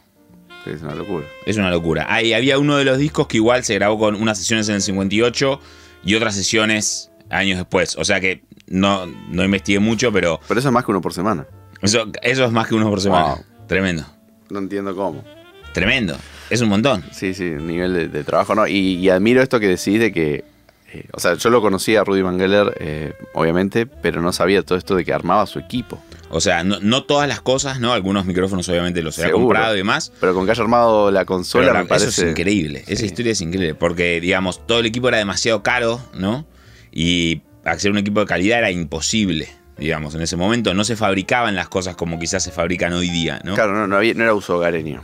es 0.67 0.83
una 0.83 0.95
locura. 0.95 1.27
Es 1.47 1.57
una 1.57 1.71
locura. 1.71 2.07
Ahí 2.09 2.33
había 2.35 2.59
uno 2.59 2.77
de 2.77 2.85
los 2.85 2.99
discos 2.99 3.27
que 3.27 3.39
igual 3.39 3.65
se 3.65 3.75
grabó 3.75 3.99
con 3.99 4.15
unas 4.15 4.39
sesiones 4.39 4.69
en 4.69 4.77
el 4.77 4.83
58 4.83 5.61
y 6.05 6.15
otras 6.15 6.35
sesiones 6.35 7.11
años 7.31 7.59
después. 7.59 7.97
O 7.97 8.05
sea 8.05 8.21
que 8.21 8.43
no, 8.69 9.07
no 9.07 9.45
investigué 9.45 9.81
mucho, 9.81 10.13
pero 10.13 10.39
Pero 10.47 10.61
eso 10.61 10.69
es 10.69 10.73
más 10.73 10.85
que 10.85 10.91
uno 10.93 11.01
por 11.01 11.13
semana. 11.13 11.47
eso, 11.83 12.07
eso 12.23 12.45
es 12.45 12.53
más 12.53 12.69
que 12.69 12.75
uno 12.75 12.89
por 12.91 13.01
semana. 13.01 13.35
Wow. 13.35 13.45
Tremendo. 13.71 14.05
No 14.51 14.59
entiendo 14.59 14.95
cómo. 14.95 15.25
Tremendo. 15.73 16.17
Es 16.51 16.61
un 16.61 16.69
montón. 16.69 17.05
Sí, 17.13 17.33
sí, 17.35 17.45
nivel 17.45 17.95
de, 17.95 18.09
de 18.09 18.25
trabajo, 18.25 18.55
¿no? 18.55 18.67
Y, 18.67 18.97
y 18.97 19.09
admiro 19.09 19.41
esto 19.41 19.61
que 19.61 19.69
decís 19.69 20.01
de 20.01 20.13
que. 20.13 20.45
eh, 20.93 21.05
o 21.13 21.21
sea, 21.21 21.35
yo 21.35 21.49
lo 21.51 21.61
conocía 21.63 22.01
a 22.01 22.05
Rudy 22.05 22.23
Van 22.23 22.39
Geller, 22.39 22.77
eh, 22.81 23.13
obviamente, 23.35 23.87
pero 23.87 24.21
no 24.21 24.33
sabía 24.33 24.63
todo 24.65 24.77
esto 24.77 24.97
de 24.97 25.05
que 25.05 25.13
armaba 25.13 25.47
su 25.47 25.61
equipo. 25.61 26.03
O 26.31 26.41
sea, 26.41 26.65
no, 26.65 26.79
no 26.81 27.05
todas 27.05 27.29
las 27.29 27.41
cosas, 27.41 27.79
¿no? 27.81 27.93
Algunos 27.93 28.27
micrófonos 28.27 28.69
obviamente 28.69 29.03
los 29.03 29.17
había 29.21 29.33
comprado 29.33 29.75
y 29.75 29.79
demás. 29.79 30.13
Pero 30.21 30.35
con 30.35 30.45
que 30.47 30.51
haya 30.53 30.63
armado 30.63 31.11
la 31.13 31.25
consola, 31.25 31.67
Pero 31.67 31.75
me 31.79 31.83
la- 31.85 31.89
parece. 31.89 32.09
Eso 32.09 32.23
es 32.25 32.31
increíble. 32.31 32.85
Esa 32.89 33.07
historia 33.07 33.31
es 33.33 33.41
increíble. 33.41 33.75
Porque, 33.77 34.21
digamos, 34.21 34.67
todo 34.67 34.81
el 34.81 34.87
equipo 34.87 35.09
era 35.09 35.19
demasiado 35.19 35.63
caro, 35.63 36.01
¿no? 36.15 36.45
Y 36.93 37.43
hacer 37.65 37.93
un 37.93 37.99
equipo 37.99 38.19
de 38.19 38.27
calidad 38.27 38.59
era 38.59 38.73
imposible. 38.73 39.49
Digamos, 39.81 40.15
en 40.15 40.21
ese 40.21 40.37
momento 40.37 40.75
no 40.75 40.85
se 40.85 40.95
fabricaban 40.95 41.55
las 41.57 41.69
cosas 41.69 41.97
como 41.97 42.19
quizás 42.19 42.43
se 42.43 42.51
fabrican 42.53 42.93
hoy 42.93 43.09
día, 43.09 43.41
¿no? 43.45 43.55
Claro, 43.55 43.73
no, 43.73 43.87
no, 43.87 43.97
había, 43.97 44.13
no 44.15 44.23
era 44.23 44.35
uso 44.35 44.59
hogareño. 44.59 45.03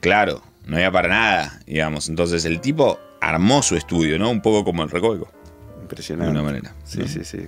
Claro, 0.00 0.42
no 0.66 0.76
había 0.76 0.92
para 0.92 1.08
nada, 1.08 1.60
digamos. 1.66 2.08
Entonces 2.10 2.44
el 2.44 2.60
tipo 2.60 3.00
armó 3.20 3.62
su 3.62 3.74
estudio, 3.74 4.18
¿no? 4.18 4.30
Un 4.30 4.42
poco 4.42 4.64
como 4.64 4.82
el 4.82 4.90
Recoveco, 4.90 5.32
de 5.76 5.82
Impresionante. 5.82 6.30
una 6.30 6.42
manera. 6.42 6.74
Sí, 6.84 6.98
¿no? 6.98 7.08
sí, 7.08 7.24
sí. 7.24 7.38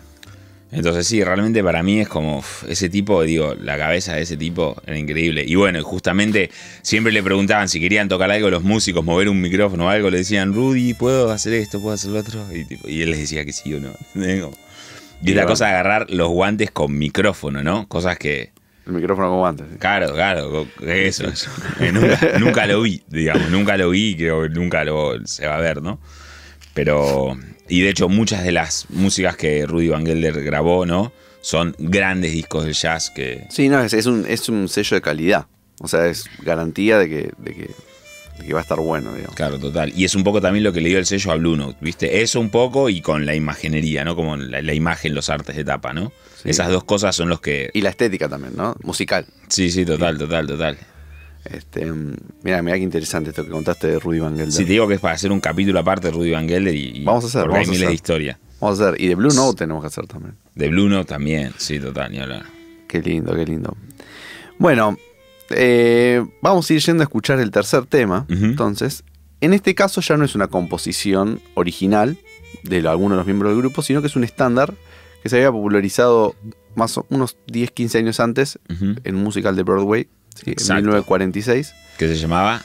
Entonces 0.73 1.07
sí, 1.07 1.23
realmente 1.25 1.65
para 1.65 1.83
mí 1.83 2.01
es 2.01 2.09
como 2.09 2.45
ese 2.69 2.89
tipo, 2.89 3.23
digo, 3.25 3.57
la 3.57 3.77
cabeza 3.77 4.15
de 4.15 4.23
ese 4.23 4.37
tipo 4.37 4.81
era 4.87 4.97
increíble. 4.97 5.45
Y 5.45 5.57
bueno, 5.57 5.83
justamente 5.83 6.51
siempre 6.83 7.13
le 7.13 7.23
preguntaban 7.25 7.69
si 7.69 7.81
querían 7.81 8.09
tocar 8.09 8.31
algo 8.31 8.51
los 8.51 8.63
músicos, 8.63 9.05
mover 9.05 9.29
un 9.29 9.41
micrófono 9.41 9.87
o 9.87 9.89
algo, 9.89 10.11
le 10.11 10.19
decían, 10.19 10.55
Rudy, 10.55 10.95
¿puedo 10.95 11.31
hacer 11.33 11.55
esto? 11.55 11.81
¿Puedo 11.81 11.95
hacer 11.95 12.13
lo 12.13 12.21
otro? 12.21 12.47
Y, 12.55 12.65
tipo, 12.65 12.89
y 12.89 13.03
él 13.03 13.11
les 13.11 13.19
decía 13.19 13.45
que 13.45 13.53
sí 13.53 13.75
o 13.75 13.81
no. 13.81 13.91
Y 15.23 15.31
Y 15.31 15.35
la 15.35 15.47
cosa 15.47 15.67
de 15.67 15.73
agarrar 15.73 16.11
los 16.11 16.29
guantes 16.29 16.71
con 16.71 16.97
micrófono, 16.97 17.63
¿no? 17.63 17.87
Cosas 17.89 18.19
que, 18.19 18.53
El 18.87 18.95
micrófono 18.95 19.29
con 19.29 19.39
guantes. 19.39 19.67
sí. 19.71 19.79
claro, 19.79 20.13
claro, 20.15 20.67
eso, 20.83 21.29
eso. 21.29 21.51
Nunca, 21.93 22.39
nunca 22.39 22.67
lo 22.67 22.83
vi, 22.83 23.03
digamos, 23.09 23.51
nunca 23.51 23.77
lo 23.77 23.91
vi 23.91 24.17
creo 24.17 24.43
que 24.43 24.49
nunca 24.51 24.85
lo 24.85 25.27
se 25.27 25.47
va 25.47 25.57
a 25.57 25.61
ver, 25.61 25.83
¿no? 25.83 26.01
Pero, 26.75 27.37
y 27.69 27.83
de 27.83 27.91
hecho 27.91 28.09
muchas 28.09 28.45
de 28.45 28.53
las 28.53 28.87
músicas 28.91 29.37
que 29.37 29.67
Rudy 29.67 29.89
Van 29.89 30.07
Gelder 30.07 30.43
grabó, 30.43 30.87
¿no? 30.87 31.13
Son 31.43 31.75
grandes 31.79 32.33
discos 32.33 32.65
de 32.65 32.73
jazz 32.73 33.11
que... 33.11 33.47
Sí, 33.51 33.69
no, 33.69 33.81
es, 33.81 33.95
es 33.95 34.07
un, 34.07 34.27
es 34.27 34.49
un 34.49 34.69
sello 34.69 34.95
de 34.97 35.01
calidad. 35.01 35.47
O 35.81 35.89
sea, 35.89 36.07
es 36.07 36.25
garantía 36.43 36.99
de 36.99 37.09
que, 37.09 37.33
de 37.39 37.55
que, 37.55 37.63
de 37.63 37.75
que 38.47 38.53
va 38.53 38.61
a 38.61 38.63
estar 38.63 38.79
bueno, 38.79 39.13
digamos. 39.15 39.35
Claro, 39.37 39.59
total. 39.59 39.93
Y 39.97 40.05
es 40.05 40.15
un 40.15 40.25
poco 40.25 40.41
también 40.41 40.65
lo 40.65 40.73
que 40.73 40.81
le 40.81 40.89
dio 40.89 40.99
el 40.99 41.07
sello 41.07 41.33
a 41.33 41.37
Blue 41.37 41.57
Note, 41.57 41.77
¿viste? 41.81 42.23
Eso 42.23 42.41
un 42.41 42.51
poco 42.51 42.89
y 42.89 43.01
con 43.01 43.27
la 43.27 43.35
imaginería, 43.35 44.05
¿no? 44.05 44.17
Como 44.17 44.37
la, 44.37 44.63
la 44.63 44.75
imagen, 44.75 45.15
los 45.15 45.29
artes 45.31 45.57
de 45.57 45.65
tapa, 45.65 45.93
¿no? 45.93 46.13
Sí. 46.43 46.51
Esas 46.51 46.69
dos 46.71 46.85
cosas 46.85 47.15
son 47.15 47.29
los 47.29 47.41
que... 47.41 47.71
Y 47.75 47.81
la 47.83 47.91
estética 47.91 48.29
también, 48.29 48.55
¿no? 48.57 48.75
Musical. 48.83 49.27
Sí, 49.49 49.71
sí, 49.71 49.85
total, 49.85 50.17
total, 50.19 50.47
total. 50.47 50.79
Este, 51.45 51.87
mm, 51.87 52.15
mira, 52.43 52.63
mira 52.63 52.77
qué 52.77 52.83
interesante 52.83 53.31
esto 53.31 53.45
que 53.45 53.51
contaste 53.51 53.87
de 53.87 53.99
Rudy 53.99 54.21
Van 54.21 54.37
Gelder. 54.37 54.53
Si 54.53 54.65
te 54.65 54.73
digo 54.73 54.87
que 54.89 54.95
es 54.95 55.01
para 55.01 55.15
hacer 55.15 55.33
un 55.33 55.41
capítulo 55.41 55.79
aparte 55.79 56.09
de 56.09 56.13
Rudy 56.13 56.31
Van 56.33 56.49
Gelder 56.49 56.75
y... 56.75 56.99
y- 57.01 57.05
Vamos 57.05 57.25
a 57.25 57.27
hacer, 57.29 57.43
Porque 57.43 57.53
vamos 57.55 57.69
hay 57.69 57.69
a 57.69 57.71
miles 57.73 57.83
hacer. 57.83 57.89
de 57.89 57.95
historia. 57.95 58.39
Vamos 58.61 58.81
a 58.81 58.89
hacer. 58.89 59.01
Y 59.01 59.09
de 59.09 59.15
Blue 59.15 59.33
Note 59.35 59.59
tenemos 59.59 59.83
que 59.83 59.87
hacer 59.89 60.07
también. 60.07 60.37
De 60.55 60.69
Blue 60.69 60.89
Note 60.89 61.07
también, 61.09 61.53
sí, 61.57 61.79
total, 61.81 62.13
ni 62.13 62.19
hablar. 62.19 62.45
Qué 62.89 63.01
lindo, 63.01 63.35
qué 63.35 63.45
lindo. 63.47 63.75
Bueno, 64.59 64.99
eh, 65.51 66.25
vamos 66.43 66.69
a 66.71 66.75
ir 66.75 66.81
yendo 66.81 67.03
a 67.03 67.05
escuchar 67.05 67.39
el 67.41 67.51
tercer 67.51 67.87
tema. 67.87 68.27
Entonces, 68.29 69.05
En 69.43 69.55
este 69.55 69.75
caso 69.75 70.01
ya 70.03 70.17
no 70.19 70.25
es 70.27 70.35
una 70.35 70.49
composición 70.49 71.41
original 71.55 72.19
de 72.63 72.87
alguno 72.87 73.15
de 73.15 73.19
los 73.21 73.27
miembros 73.27 73.53
del 73.53 73.61
grupo, 73.63 73.81
sino 73.83 74.01
que 74.03 74.09
es 74.09 74.17
un 74.17 74.23
estándar 74.25 74.75
que 75.23 75.29
se 75.31 75.37
había 75.37 75.51
popularizado 75.51 76.35
más 76.75 76.99
o 76.99 77.07
unos 77.09 77.37
10, 77.47 77.71
15 77.71 77.99
años 77.99 78.21
antes 78.21 78.59
en 78.69 79.15
un 79.17 79.23
musical 79.23 79.57
de 79.57 79.63
Broadway, 79.63 80.09
sí, 80.35 80.43
en 80.47 80.53
Exacto. 80.53 80.75
1946. 80.83 81.75
Que 81.99 82.09
se 82.09 82.17
llamaba 82.17 82.63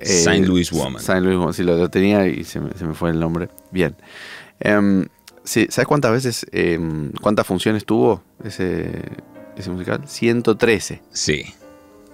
Eh, 0.00 0.06
Saint 0.06 0.46
Louis 0.48 0.70
Woman. 0.72 1.00
Saint 1.00 1.24
Louis 1.24 1.36
Woman, 1.38 1.54
sí, 1.54 1.62
lo, 1.62 1.76
lo 1.76 1.88
tenía 1.88 2.26
y 2.26 2.42
se 2.42 2.58
me, 2.60 2.72
se 2.76 2.84
me 2.84 2.94
fue 2.94 3.10
el 3.10 3.20
nombre. 3.20 3.48
Bien. 3.70 3.94
Em, 4.58 5.06
sí, 5.44 5.68
¿Sabes 5.70 5.86
cuántas 5.86 6.10
veces, 6.10 6.44
em, 6.50 7.12
cuántas 7.20 7.46
funciones 7.46 7.84
tuvo 7.84 8.20
ese, 8.44 8.90
ese 9.56 9.70
musical? 9.70 10.02
113. 10.08 11.02
Sí, 11.12 11.44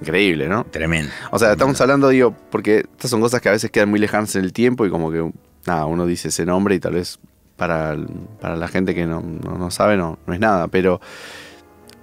Increíble, 0.01 0.49
¿no? 0.49 0.65
tremendo. 0.65 1.11
O 1.31 1.39
sea, 1.39 1.53
estamos 1.53 1.81
hablando, 1.81 2.09
digo, 2.09 2.35
porque 2.51 2.79
estas 2.93 3.11
son 3.11 3.21
cosas 3.21 3.41
que 3.41 3.49
a 3.49 3.53
veces 3.53 3.71
quedan 3.71 3.91
muy 3.91 3.99
lejanas 3.99 4.35
en 4.37 4.45
el 4.45 4.53
tiempo 4.53 4.87
y 4.87 4.91
como 4.91 5.11
que, 5.11 5.31
nada, 5.67 5.87
uno 5.87 6.07
dice 6.07 6.29
ese 6.29 6.47
nombre 6.47 6.75
y 6.77 6.81
tal 6.81 6.95
vez 6.95 7.19
para, 7.57 7.97
para 8.41 8.57
la 8.57 8.69
gente 8.69 8.95
que 8.95 9.07
no, 9.07 9.21
no- 9.21 9.59
no 9.59 9.71
sabe 9.71 9.97
no, 9.97 10.19
no 10.27 10.35
es 10.35 10.39
nada, 10.41 10.69
pero 10.69 11.01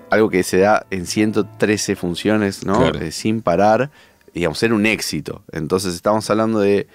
algo 0.09 0.29
que 0.29 0.43
se 0.43 0.59
da 0.59 0.85
en 0.91 1.05
113 1.05 1.95
funciones, 1.95 2.65
¿no? 2.65 2.79
Claro. 2.79 2.99
Eh, 2.99 3.11
sin 3.11 3.41
parar, 3.41 3.89
digamos, 4.33 4.61
era 4.61 4.73
un 4.75 4.85
éxito. 4.85 5.43
Entonces 5.51 5.95
estamos 5.95 6.29
hablando 6.29 6.59
de 6.59 6.87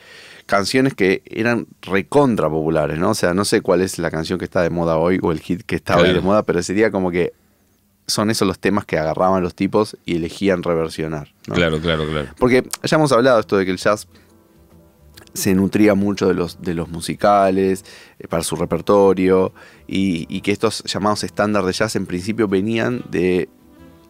canciones 0.47 0.95
que 0.95 1.23
eran 1.27 1.67
recontra 1.83 2.49
populares, 2.51 2.99
¿no? 2.99 3.11
O 3.11 3.15
sea, 3.15 3.33
no 3.35 3.45
sé 3.45 3.63
cuál 3.63 3.81
es 3.81 3.99
la 3.99 4.11
canción 4.11 4.39
que 4.39 4.45
está 4.45 4.63
de 4.63 4.71
moda 4.71 4.97
hoy 4.99 5.19
o 5.23 5.33
el 5.33 5.41
hit 5.41 5.63
que 5.63 5.77
está 5.77 5.97
hoy 5.97 6.13
de 6.13 6.21
moda, 6.21 6.43
pero 6.43 6.63
sería 6.63 6.91
como 6.91 7.11
que 7.11 7.33
son 8.11 8.31
esos 8.31 8.47
los 8.47 8.59
temas 8.59 8.85
que 8.85 8.99
agarraban 8.99 9.43
los 9.43 9.55
tipos 9.55 9.97
y 10.05 10.17
elegían 10.17 10.63
reversionar. 10.63 11.33
¿no? 11.47 11.55
Claro, 11.55 11.81
claro, 11.81 12.07
claro. 12.07 12.29
Porque 12.39 12.69
ya 12.83 12.97
hemos 12.97 13.11
hablado 13.13 13.41
esto 13.41 13.57
de 13.57 13.65
que 13.65 13.71
el 13.71 13.79
jazz 13.79 14.07
se 15.33 15.55
nutría 15.55 15.95
mucho 15.95 16.27
de 16.29 16.35
los, 16.35 16.61
de 16.61 16.75
los 16.75 16.89
musicales, 16.89 17.85
eh, 18.19 18.27
para 18.27 18.43
su 18.43 18.57
repertorio, 18.57 19.53
y, 19.87 20.27
y 20.29 20.41
que 20.41 20.51
estos 20.53 20.83
llamados 20.85 21.23
estándares 21.25 21.67
de 21.67 21.73
jazz 21.73 21.95
en 21.97 22.07
principio 22.07 22.49
venían 22.49 23.05
de, 23.11 23.49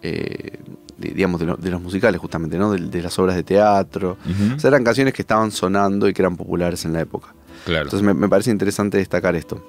eh, 0.02 0.58
de, 0.96 1.08
digamos, 1.10 1.38
de, 1.40 1.46
lo- 1.46 1.56
de 1.56 1.70
los 1.70 1.82
musicales 1.82 2.18
justamente, 2.20 2.56
¿no? 2.56 2.72
De, 2.72 2.78
de 2.78 3.02
las 3.02 3.18
obras 3.18 3.36
de 3.36 3.42
teatro. 3.42 4.16
O 4.56 4.58
sea, 4.58 4.68
eran 4.68 4.82
canciones 4.82 5.12
que 5.12 5.20
estaban 5.22 5.50
sonando 5.50 6.08
y 6.08 6.14
que 6.14 6.22
eran 6.22 6.36
populares 6.38 6.84
en 6.86 6.94
la 6.94 7.00
época. 7.02 7.34
Claro. 7.66 7.84
Entonces 7.84 8.02
me, 8.06 8.14
me 8.14 8.28
parece 8.28 8.50
interesante 8.50 8.96
destacar 8.96 9.36
esto. 9.36 9.62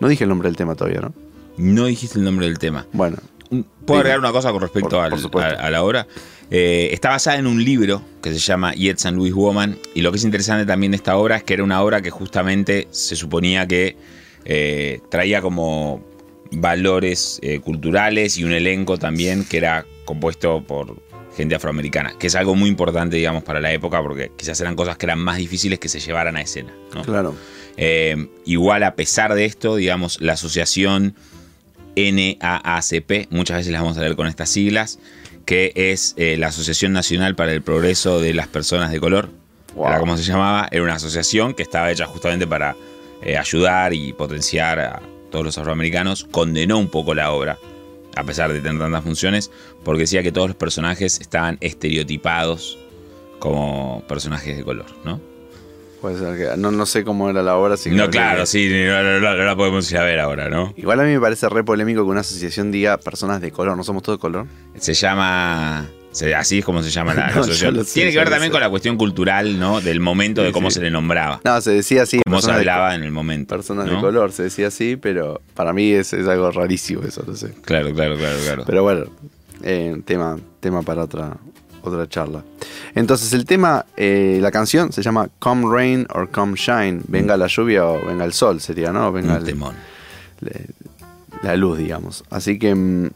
No 0.00 0.08
dije 0.08 0.24
el 0.24 0.28
nombre 0.30 0.48
del 0.48 0.56
tema 0.56 0.74
todavía, 0.74 1.00
¿no? 1.00 1.14
no 1.56 1.86
dijiste 1.86 2.18
el 2.18 2.24
nombre 2.24 2.46
del 2.46 2.58
tema. 2.58 2.86
Bueno, 2.92 3.16
¿Puedo 3.86 4.00
agregar 4.00 4.18
una 4.18 4.32
cosa 4.32 4.52
con 4.52 4.60
respecto 4.60 4.90
Por- 4.90 5.00
al- 5.04 5.10
por 5.10 5.20
supuesto. 5.20 5.56
a, 5.58 5.66
a 5.66 5.70
la 5.70 5.82
obra? 5.82 6.06
Eh, 6.50 6.90
está 6.92 7.10
basada 7.10 7.38
en 7.38 7.46
un 7.46 7.62
libro 7.64 8.02
que 8.22 8.32
se 8.32 8.38
llama 8.38 8.74
Yet 8.74 8.96
St. 8.96 9.12
Louis 9.12 9.32
Woman. 9.34 9.78
Y 9.94 10.00
lo 10.02 10.10
que 10.12 10.18
es 10.18 10.24
interesante 10.24 10.64
también 10.66 10.92
de 10.92 10.96
esta 10.96 11.16
obra 11.16 11.36
es 11.36 11.42
que 11.44 11.54
era 11.54 11.64
una 11.64 11.82
obra 11.82 12.00
que 12.02 12.10
justamente 12.10 12.88
se 12.90 13.16
suponía 13.16 13.66
que 13.66 13.96
eh, 14.44 15.00
traía 15.10 15.40
como 15.42 16.02
valores 16.50 17.38
eh, 17.42 17.60
culturales 17.60 18.38
y 18.38 18.44
un 18.44 18.52
elenco 18.52 18.98
también 18.98 19.44
que 19.44 19.58
era 19.58 19.84
compuesto 20.04 20.62
por 20.66 20.96
gente 21.36 21.54
afroamericana, 21.54 22.14
que 22.18 22.26
es 22.26 22.34
algo 22.34 22.54
muy 22.56 22.68
importante, 22.68 23.16
digamos, 23.16 23.44
para 23.44 23.60
la 23.60 23.72
época, 23.72 24.02
porque 24.02 24.32
quizás 24.36 24.60
eran 24.60 24.74
cosas 24.74 24.96
que 24.96 25.06
eran 25.06 25.20
más 25.20 25.36
difíciles 25.36 25.78
que 25.78 25.88
se 25.88 26.00
llevaran 26.00 26.36
a 26.36 26.40
escena. 26.40 26.74
¿no? 26.94 27.02
claro. 27.02 27.34
Eh, 27.76 28.26
igual 28.44 28.82
a 28.82 28.96
pesar 28.96 29.34
de 29.34 29.44
esto, 29.44 29.76
digamos, 29.76 30.20
la 30.20 30.32
asociación 30.32 31.14
NAACP, 31.98 33.30
muchas 33.30 33.58
veces 33.58 33.72
las 33.72 33.82
vamos 33.82 33.98
a 33.98 34.00
leer 34.00 34.16
con 34.16 34.26
estas 34.26 34.48
siglas, 34.48 34.98
que 35.44 35.72
es 35.74 36.14
eh, 36.16 36.36
la 36.36 36.48
Asociación 36.48 36.92
Nacional 36.92 37.34
para 37.34 37.52
el 37.52 37.62
Progreso 37.62 38.20
de 38.20 38.34
las 38.34 38.48
Personas 38.48 38.90
de 38.90 39.00
Color, 39.00 39.30
Wow. 39.74 39.88
era 39.88 39.98
como 40.00 40.16
se 40.16 40.22
llamaba, 40.24 40.66
era 40.72 40.82
una 40.82 40.94
asociación 40.94 41.54
que 41.54 41.62
estaba 41.62 41.90
hecha 41.90 42.06
justamente 42.06 42.46
para 42.46 42.74
eh, 43.22 43.36
ayudar 43.36 43.92
y 43.92 44.12
potenciar 44.12 44.80
a 44.80 45.02
todos 45.30 45.44
los 45.44 45.58
afroamericanos, 45.58 46.26
condenó 46.30 46.78
un 46.78 46.88
poco 46.88 47.14
la 47.14 47.32
obra, 47.32 47.58
a 48.16 48.24
pesar 48.24 48.52
de 48.52 48.60
tener 48.60 48.80
tantas 48.80 49.04
funciones, 49.04 49.50
porque 49.84 50.00
decía 50.00 50.22
que 50.22 50.32
todos 50.32 50.48
los 50.48 50.56
personajes 50.56 51.20
estaban 51.20 51.58
estereotipados 51.60 52.78
como 53.38 54.02
personajes 54.08 54.56
de 54.56 54.64
color, 54.64 54.86
¿no? 55.04 55.20
Puede 56.00 56.18
ser 56.18 56.36
que. 56.36 56.56
No, 56.56 56.70
no 56.70 56.86
sé 56.86 57.02
cómo 57.04 57.28
era 57.28 57.42
la 57.42 57.56
obra. 57.56 57.74
así 57.74 57.90
No, 57.90 58.08
claro, 58.08 58.40
que- 58.40 58.46
sí, 58.46 58.68
no, 58.70 59.02
no- 59.02 59.20
no- 59.20 59.34
no 59.36 59.44
la 59.44 59.56
podemos 59.56 59.90
ir 59.90 59.98
a 59.98 60.04
ver 60.04 60.20
ahora, 60.20 60.48
¿no? 60.48 60.72
Igual 60.76 61.00
a 61.00 61.02
mí 61.02 61.10
me 61.12 61.20
parece 61.20 61.48
re 61.48 61.64
polémico 61.64 62.04
que 62.04 62.10
una 62.10 62.20
asociación 62.20 62.70
diga 62.70 62.98
personas 62.98 63.40
de 63.40 63.50
color, 63.50 63.76
¿no 63.76 63.82
somos 63.84 64.02
todos 64.02 64.18
de 64.18 64.20
color? 64.20 64.46
Se 64.78 64.94
llama. 64.94 65.86
se- 66.12 66.34
así 66.34 66.58
es 66.60 66.64
como 66.64 66.82
se 66.82 66.90
llama 66.90 67.14
la, 67.14 67.26
asociación. 67.26 67.84
sé, 67.84 67.94
Tiene 67.94 68.12
que 68.12 68.18
ver 68.18 68.30
también 68.30 68.50
con 68.52 68.60
la 68.60 68.70
cuestión 68.70 68.96
cultural, 68.96 69.58
¿no? 69.58 69.80
Del 69.80 70.00
momento 70.00 70.42
de 70.42 70.52
cómo 70.52 70.70
sí. 70.70 70.74
se 70.76 70.80
le 70.82 70.90
nombraba. 70.90 71.40
No, 71.44 71.60
se 71.60 71.72
decía 71.72 72.02
así. 72.02 72.20
Cómo 72.24 72.40
se 72.40 72.50
de 72.52 72.58
hablaba 72.58 72.94
en 72.94 73.02
el 73.02 73.10
momento. 73.10 73.54
Personas 73.56 73.88
de 73.90 73.96
color, 73.96 74.30
se 74.32 74.44
decía 74.44 74.68
así, 74.68 74.96
pero 74.96 75.40
para 75.54 75.72
mí 75.72 75.90
es, 75.92 76.12
es 76.12 76.26
algo 76.28 76.50
rarísimo 76.52 77.02
eso, 77.02 77.24
no 77.26 77.34
sé. 77.36 77.52
Claro, 77.64 77.92
claro, 77.92 78.16
claro, 78.16 78.36
claro. 78.44 78.64
Pero 78.66 78.82
bueno, 78.84 79.04
eh, 79.62 79.96
tema, 80.04 80.38
tema 80.60 80.82
para 80.82 81.02
otra, 81.04 81.36
otra 81.82 82.08
charla. 82.08 82.42
Entonces 82.94 83.32
el 83.32 83.44
tema, 83.44 83.86
eh, 83.96 84.38
la 84.40 84.50
canción 84.50 84.92
se 84.92 85.02
llama 85.02 85.28
Come 85.38 85.66
Rain 85.70 86.06
or 86.12 86.30
Come 86.30 86.54
Shine. 86.56 87.00
Venga 87.08 87.36
la 87.36 87.46
lluvia 87.46 87.84
o 87.86 88.04
venga 88.06 88.24
el 88.24 88.32
sol, 88.32 88.60
sería, 88.60 88.92
¿no? 88.92 89.12
Venga 89.12 89.36
el- 89.36 89.44
temón. 89.44 89.74
la 91.42 91.56
luz, 91.56 91.78
digamos. 91.78 92.24
Así 92.30 92.58
que 92.58 92.74
mm, 92.74 93.10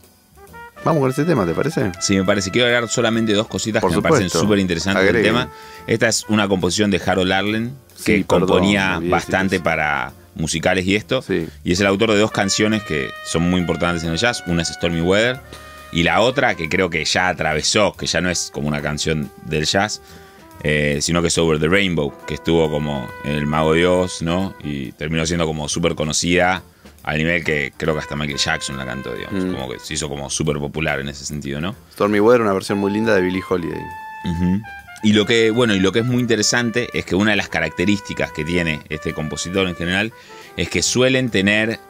vamos 0.85 1.01
con 1.01 1.11
este 1.11 1.25
tema, 1.25 1.47
¿te 1.47 1.55
parece? 1.55 1.93
Sí, 2.01 2.17
me 2.17 2.25
parece. 2.25 2.51
Quiero 2.51 2.67
agregar 2.67 2.89
solamente 2.89 3.33
dos 3.33 3.49
cositas 3.49 3.81
Por 3.81 3.91
que 3.91 3.97
me 3.97 4.03
parecen 4.03 4.31
súper 4.31 4.59
interesantes 4.59 5.13
del 5.13 5.23
tema. 5.23 5.49
Esta 5.87 6.09
es 6.09 6.25
una 6.29 6.49
composición 6.49 6.91
de 6.91 7.01
Harold 7.05 7.33
Arlen, 7.33 7.73
que 8.05 8.19
Sí, 8.19 8.25
componía 8.25 9.01
bastante 9.05 9.61
para 9.61 10.13
musicales 10.35 10.87
y 10.87 10.97
esto. 10.97 11.23
Sí. 11.23 11.49
Y 11.65 11.73
es 11.73 11.81
el 11.81 11.87
autor 11.87 12.11
de 12.13 12.19
dos 12.19 12.31
canciones 12.31 12.83
que 12.85 13.11
son 13.27 13.43
muy 13.51 13.61
importantes 13.61 14.03
en 14.05 14.11
el 14.11 14.17
jazz. 14.19 14.43
Una 14.47 14.63
es 14.63 14.69
Stormy 14.69 15.01
Weather 15.01 15.41
y 15.93 16.03
la 16.03 16.21
otra 16.21 16.55
que 16.55 16.69
creo 16.69 16.91
que 16.91 17.05
ya 17.05 17.29
atravesó, 17.29 17.93
que 17.93 18.07
ya 18.07 18.21
no 18.21 18.31
es 18.31 18.51
como 18.53 18.69
una 18.69 18.81
canción 18.81 19.31
del 19.45 19.67
jazz, 19.67 20.01
eh, 20.65 20.99
sino 21.01 21.21
que 21.23 21.29
es 21.29 21.39
Over 21.39 21.59
the 21.61 21.69
Rainbow, 21.69 22.13
que 22.27 22.35
estuvo 22.35 22.71
como 22.71 23.09
en 23.25 23.33
el 23.33 23.47
Mago 23.47 23.75
de 23.75 23.87
Oz, 23.87 24.23
¿no? 24.23 24.55
Y 24.63 24.93
terminó 24.93 25.27
siendo 25.27 25.47
como 25.47 25.69
súper 25.69 25.95
conocida 25.95 26.63
al 27.03 27.19
nivel 27.19 27.43
que 27.45 27.73
creo 27.77 27.95
que 27.95 28.01
hasta 28.01 28.15
Michael 28.17 28.39
Jackson 28.39 28.77
la 28.77 28.87
cantó, 28.87 29.13
digamos. 29.13 29.45
Mm. 29.45 29.53
Como 29.53 29.69
que 29.71 29.79
se 29.81 29.95
hizo 29.95 30.09
como 30.09 30.31
súper 30.31 30.59
popular 30.59 31.01
en 31.01 31.09
ese 31.09 31.25
sentido, 31.25 31.61
¿no? 31.61 31.75
Stormy 31.93 32.21
Weather, 32.21 32.43
una 32.43 32.53
versión 32.53 32.79
muy 32.79 32.93
linda 32.93 33.15
de 33.15 33.23
Billie 33.23 33.43
Holiday. 33.47 33.83
Y 35.03 35.15
lo 35.15 35.27
que, 35.27 35.51
bueno, 35.51 35.75
y 35.75 35.81
lo 35.81 35.91
que 35.91 35.99
es 35.99 36.05
muy 36.05 36.21
interesante 36.21 36.89
es 36.95 37.05
que 37.05 37.17
una 37.17 37.33
de 37.33 37.37
las 37.37 37.49
características 37.49 38.31
que 38.31 38.45
tiene 38.45 38.83
este 38.89 39.13
compositor 39.13 39.67
en 39.67 39.75
general 39.75 40.13
es 40.57 40.69
que 40.69 40.81
suelen 40.81 41.31
tener 41.31 41.81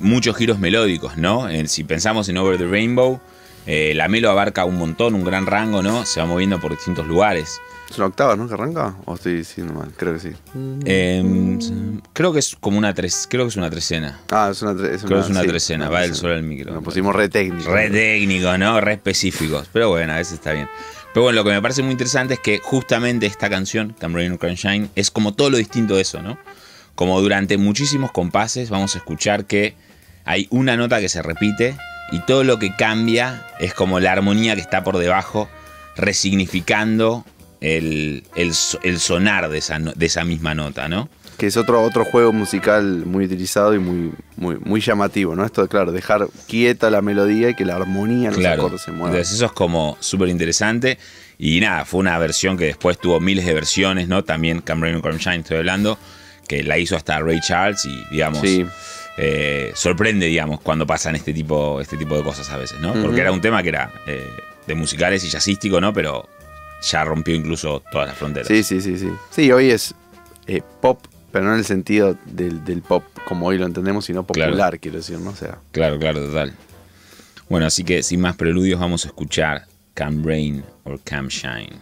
muchos 0.00 0.36
giros 0.36 0.58
melódicos, 0.58 1.16
¿no? 1.16 1.48
En- 1.48 1.68
si 1.68 1.84
pensamos 1.84 2.28
en 2.28 2.36
Over 2.38 2.58
the 2.58 2.66
Rainbow, 2.66 3.20
eh, 3.66 3.92
la 3.94 4.08
melo 4.08 4.30
abarca 4.30 4.64
un 4.64 4.76
montón, 4.78 5.14
un 5.14 5.24
gran 5.24 5.46
rango, 5.46 5.82
¿no? 5.82 6.04
Se 6.06 6.20
va 6.20 6.26
moviendo 6.26 6.58
por 6.60 6.72
distintos 6.72 7.06
lugares. 7.06 7.60
¿Es 7.90 7.98
una 7.98 8.06
octava, 8.06 8.36
no? 8.36 8.46
¿Que 8.46 8.54
arranca? 8.54 8.94
¿O 9.04 9.14
estoy 9.16 9.34
diciendo 9.38 9.74
mal? 9.74 9.90
Creo 9.96 10.14
que 10.14 10.20
sí. 10.20 10.30
Eh, 10.84 11.58
creo 12.12 12.32
que 12.32 12.38
es 12.38 12.56
como 12.60 12.78
una 12.78 12.94
tres, 12.94 13.26
creo 13.28 13.44
que 13.44 13.48
es 13.48 13.56
una 13.56 13.68
trecena. 13.68 14.20
Ah, 14.30 14.48
es 14.52 14.62
una, 14.62 14.72
es 14.88 15.02
Creo 15.02 15.18
que 15.18 15.24
es 15.24 15.30
una 15.30 15.42
sí, 15.42 15.48
trecena, 15.48 15.84
una 15.86 15.90
va 15.94 16.00
del 16.02 16.10
trecena. 16.10 16.28
sol 16.30 16.36
al 16.38 16.42
micro. 16.44 16.72
Nos 16.72 16.84
pusimos 16.84 17.14
re 17.14 17.28
técnicos. 17.28 17.66
Re 17.66 17.90
técnicos, 17.90 18.58
¿no? 18.58 18.80
Re 18.80 18.92
específicos. 18.94 19.68
Pero 19.72 19.88
bueno, 19.90 20.12
a 20.12 20.16
veces 20.16 20.34
está 20.34 20.52
bien. 20.52 20.68
Pero 21.12 21.24
bueno, 21.24 21.36
lo 21.40 21.44
que 21.44 21.50
me 21.50 21.60
parece 21.60 21.82
muy 21.82 21.90
interesante 21.92 22.34
es 22.34 22.40
que 22.40 22.58
justamente 22.58 23.26
esta 23.26 23.50
canción, 23.50 23.94
Come 24.00 24.14
Rain 24.14 24.36
Come 24.36 24.54
Shine, 24.54 24.88
es 24.94 25.10
como 25.10 25.34
todo 25.34 25.50
lo 25.50 25.56
distinto 25.56 25.96
de 25.96 26.02
eso, 26.02 26.22
¿no? 26.22 26.38
Como 26.94 27.20
durante 27.20 27.56
muchísimos 27.58 28.12
compases 28.12 28.70
vamos 28.70 28.94
a 28.94 28.98
escuchar 28.98 29.46
que 29.46 29.74
hay 30.30 30.46
una 30.50 30.76
nota 30.76 31.00
que 31.00 31.08
se 31.08 31.22
repite 31.22 31.76
y 32.12 32.20
todo 32.20 32.44
lo 32.44 32.58
que 32.58 32.74
cambia 32.74 33.46
es 33.58 33.74
como 33.74 34.00
la 34.00 34.12
armonía 34.12 34.54
que 34.54 34.60
está 34.60 34.82
por 34.84 34.98
debajo, 34.98 35.48
resignificando 35.96 37.24
el, 37.60 38.24
el 38.36 38.54
so- 38.54 38.78
el 38.82 38.98
sonar 39.00 39.48
de 39.48 39.58
esa, 39.58 39.78
de 39.78 40.06
esa 40.06 40.24
misma 40.24 40.54
nota, 40.54 40.88
¿no? 40.88 41.08
Que 41.38 41.46
es 41.46 41.56
otro, 41.56 41.82
otro 41.82 42.04
juego 42.04 42.32
musical 42.34 43.04
muy 43.06 43.24
utilizado 43.24 43.74
y 43.74 43.78
muy, 43.78 44.12
muy, 44.36 44.56
muy 44.58 44.80
llamativo, 44.80 45.34
¿no? 45.34 45.44
Esto 45.44 45.62
de, 45.62 45.68
claro, 45.68 45.90
dejar 45.92 46.26
quieta 46.46 46.90
la 46.90 47.00
melodía 47.00 47.50
y 47.50 47.54
que 47.54 47.64
la 47.64 47.76
armonía 47.76 48.28
en 48.28 48.34
los 48.34 48.38
Claro. 48.40 48.62
acordes 48.62 48.82
se 48.82 48.92
mueva. 48.92 49.08
Entonces 49.16 49.34
eso 49.34 49.46
es 49.46 49.52
como 49.52 49.96
súper 50.00 50.28
interesante. 50.28 50.98
Y 51.38 51.60
nada, 51.60 51.86
fue 51.86 52.00
una 52.00 52.18
versión 52.18 52.58
que 52.58 52.66
después 52.66 52.98
tuvo 52.98 53.20
miles 53.20 53.46
de 53.46 53.54
versiones, 53.54 54.08
¿no? 54.08 54.22
También 54.24 54.60
Cameron 54.60 55.00
and 55.02 55.18
Shine 55.18 55.36
estoy 55.40 55.56
hablando, 55.58 55.98
que 56.46 56.62
la 56.62 56.76
hizo 56.76 56.94
hasta 56.96 57.18
Ray 57.20 57.40
Charles 57.40 57.84
y, 57.86 58.04
digamos, 58.10 58.40
Sí. 58.42 58.66
Eh, 59.18 59.72
sorprende, 59.74 60.26
digamos, 60.26 60.60
cuando 60.60 60.86
pasan 60.86 61.16
este 61.16 61.32
tipo, 61.34 61.80
este 61.80 61.96
tipo 61.96 62.16
de 62.16 62.22
cosas 62.22 62.48
a 62.50 62.56
veces, 62.56 62.80
¿no? 62.80 62.92
Porque 63.02 63.20
era 63.20 63.32
un 63.32 63.40
tema 63.40 63.62
que 63.62 63.68
era 63.70 63.92
eh, 64.06 64.26
de 64.66 64.74
musicales 64.74 65.24
y 65.24 65.28
jazzístico, 65.28 65.80
¿no? 65.80 65.92
Pero 65.92 66.28
ya 66.82 67.04
rompió 67.04 67.34
incluso 67.34 67.82
todas 67.90 68.08
las 68.08 68.16
fronteras. 68.16 68.48
Sí, 68.48 68.62
sí, 68.62 68.80
sí, 68.80 68.96
sí. 68.96 69.10
Sí, 69.30 69.52
hoy 69.52 69.70
es 69.70 69.94
eh, 70.46 70.62
pop, 70.80 70.98
pero 71.32 71.44
no 71.46 71.52
en 71.52 71.58
el 71.58 71.64
sentido 71.64 72.16
del, 72.24 72.64
del 72.64 72.82
pop 72.82 73.04
como 73.26 73.46
hoy 73.46 73.58
lo 73.58 73.66
entendemos, 73.66 74.04
sino 74.06 74.24
popular, 74.26 74.52
Claro. 74.52 74.78
quiero 74.80 74.96
decir, 74.98 75.18
¿no? 75.18 75.30
O 75.30 75.36
sea, 75.36 75.58
Claro, 75.72 75.98
claro, 75.98 76.24
total. 76.24 76.54
Bueno, 77.48 77.66
así 77.66 77.84
que 77.84 78.02
sin 78.02 78.20
más 78.20 78.36
preludios 78.36 78.80
vamos 78.80 79.04
a 79.04 79.08
escuchar 79.08 79.66
Cam 79.94 80.24
Rain 80.24 80.64
or 80.84 80.98
Cam 81.04 81.28
Shine. 81.28 81.72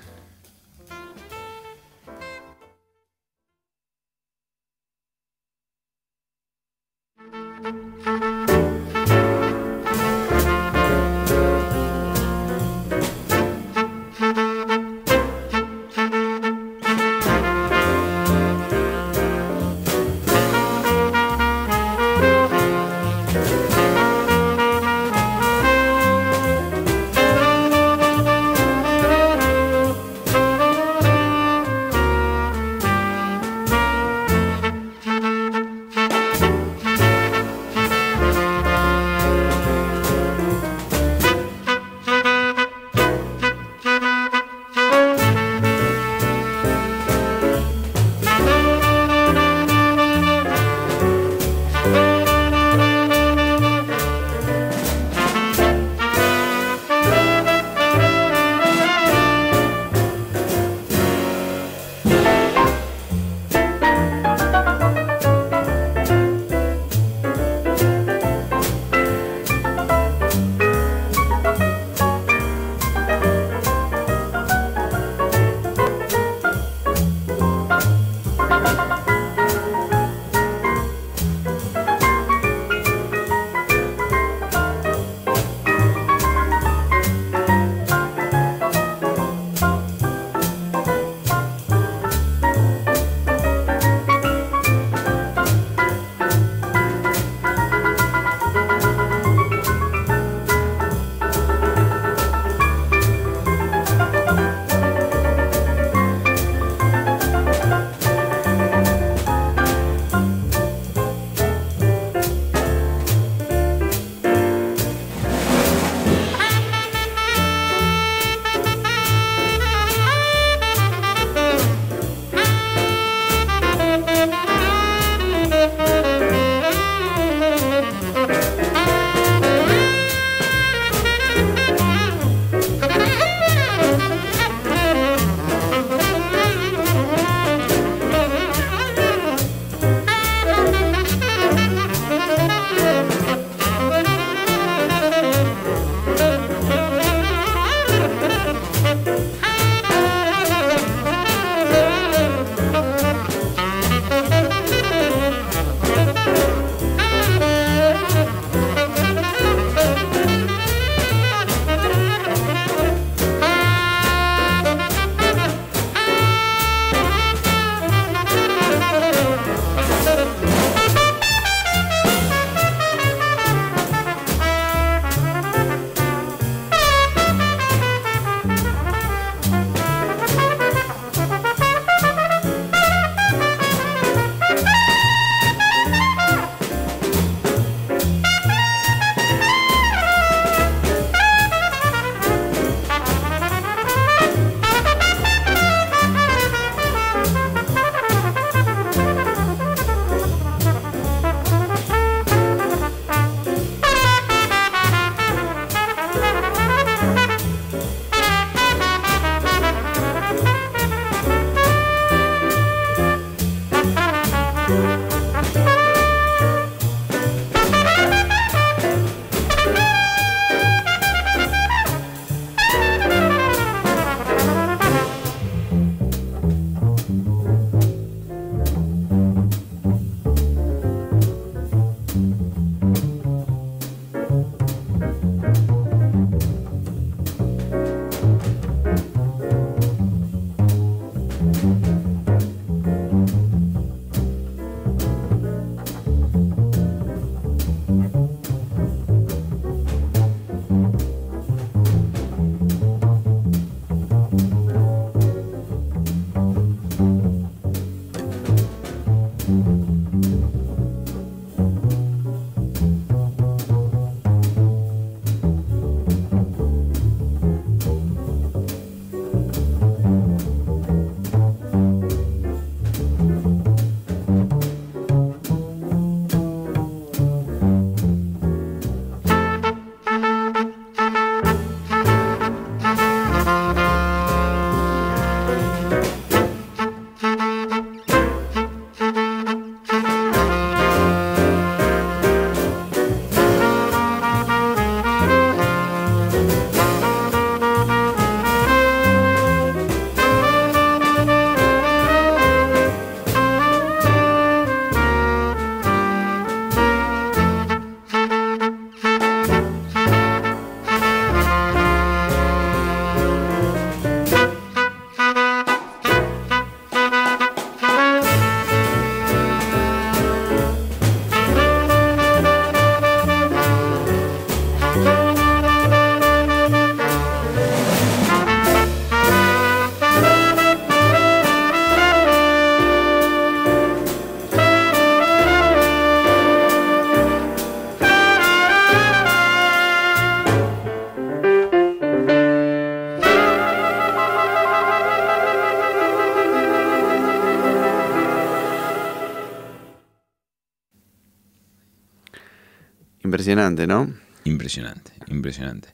Impresionante, 353.28 353.86
¿no? 353.86 354.10
Impresionante, 354.44 355.12
impresionante. 355.26 355.88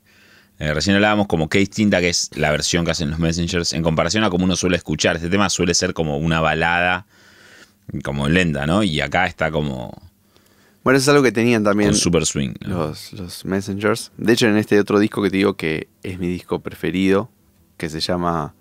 Eh, 0.60 0.72
recién 0.72 0.94
hablábamos 0.94 1.26
como 1.26 1.48
qué 1.48 1.58
distinta 1.58 2.00
que 2.00 2.10
es 2.10 2.30
la 2.36 2.52
versión 2.52 2.84
que 2.84 2.92
hacen 2.92 3.10
los 3.10 3.18
Messengers 3.18 3.72
en 3.72 3.82
comparación 3.82 4.22
a 4.22 4.30
como 4.30 4.44
uno 4.44 4.54
suele 4.54 4.76
escuchar. 4.76 5.16
Este 5.16 5.28
tema 5.28 5.50
suele 5.50 5.74
ser 5.74 5.94
como 5.94 6.16
una 6.16 6.40
balada, 6.40 7.06
como 8.04 8.28
lenta, 8.28 8.68
¿no? 8.68 8.84
Y 8.84 9.00
acá 9.00 9.26
está 9.26 9.50
como. 9.50 10.00
Bueno, 10.84 10.98
eso 10.98 11.06
es 11.06 11.08
algo 11.08 11.24
que 11.24 11.32
tenían 11.32 11.64
también 11.64 11.90
Con 11.90 11.98
super 11.98 12.24
swing. 12.24 12.52
¿no? 12.60 12.86
los, 12.86 13.12
los 13.14 13.44
Messengers. 13.44 14.12
De 14.16 14.32
hecho, 14.32 14.46
en 14.46 14.56
este 14.56 14.78
otro 14.78 15.00
disco 15.00 15.22
que 15.22 15.30
te 15.30 15.38
digo 15.38 15.56
que 15.56 15.88
es 16.04 16.20
mi 16.20 16.28
disco 16.28 16.60
preferido, 16.60 17.30
que 17.76 17.88
se 17.88 17.98
llama 17.98 18.54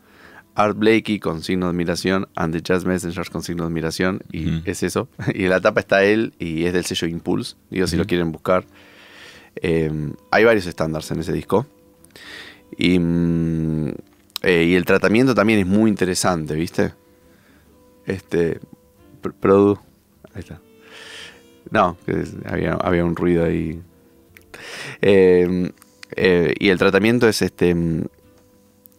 Art 0.56 0.78
Blakey 0.78 1.20
con 1.20 1.41
signo 1.41 1.66
de 1.66 1.72
admiración, 1.72 2.28
and 2.36 2.54
the 2.54 2.62
Jazz 2.62 2.86
Messengers 2.86 3.30
con 3.30 3.41
signo 3.43 3.64
de 3.64 3.68
admiración, 3.70 4.22
y 4.32 4.62
es 4.70 4.84
eso. 4.84 5.08
Y 5.34 5.43
en 5.45 5.49
la 5.49 5.60
tapa 5.62 5.80
está 5.80 6.04
él 6.04 6.34
y 6.39 6.66
es 6.66 6.74
del 6.74 6.86
sello 6.86 7.08
Impulse, 7.08 7.56
digo 7.72 7.88
si 7.88 7.95
lo 7.97 8.06
quieren 8.06 8.32
buscar. 8.32 8.66
Eh, 9.56 9.91
hay 10.32 10.43
varios 10.43 10.66
estándares 10.66 11.10
en 11.12 11.20
ese 11.20 11.32
disco. 11.34 11.66
Y, 12.78 12.97
mm, 12.99 13.89
eh, 14.43 14.64
y 14.68 14.76
el 14.76 14.86
tratamiento 14.86 15.34
también 15.36 15.60
es 15.60 15.68
muy 15.68 15.89
interesante, 15.89 16.56
¿viste? 16.56 16.93
Este. 18.06 18.60
pr- 19.22 19.34
Produ. 19.39 19.80
Ahí 20.34 20.39
está. 20.39 20.60
No, 21.72 21.97
es- 22.08 22.34
había, 22.45 22.74
había 22.74 23.06
un 23.06 23.16
ruido 23.16 23.45
ahí. 23.45 23.80
Eh, 25.01 25.72
eh, 26.16 26.54
y 26.60 26.70
el 26.70 26.78
tratamiento 26.78 27.28
es 27.28 27.41
este. 27.41 27.74
mm, 27.74 28.04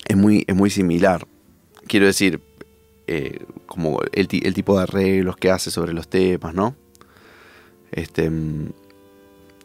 Es 0.06 0.16
muy, 0.16 0.44
es 0.46 0.54
muy 0.54 0.70
similar. 0.70 1.26
Quiero 1.86 2.06
decir, 2.06 2.40
eh, 3.06 3.44
como 3.66 4.00
el, 4.12 4.28
ti- 4.28 4.42
el 4.44 4.54
tipo 4.54 4.76
de 4.76 4.82
arreglos 4.84 5.36
que 5.36 5.50
hace 5.50 5.70
sobre 5.70 5.92
los 5.92 6.08
temas, 6.08 6.54
¿no? 6.54 6.74
Este. 7.92 8.30
mm, 8.30 8.70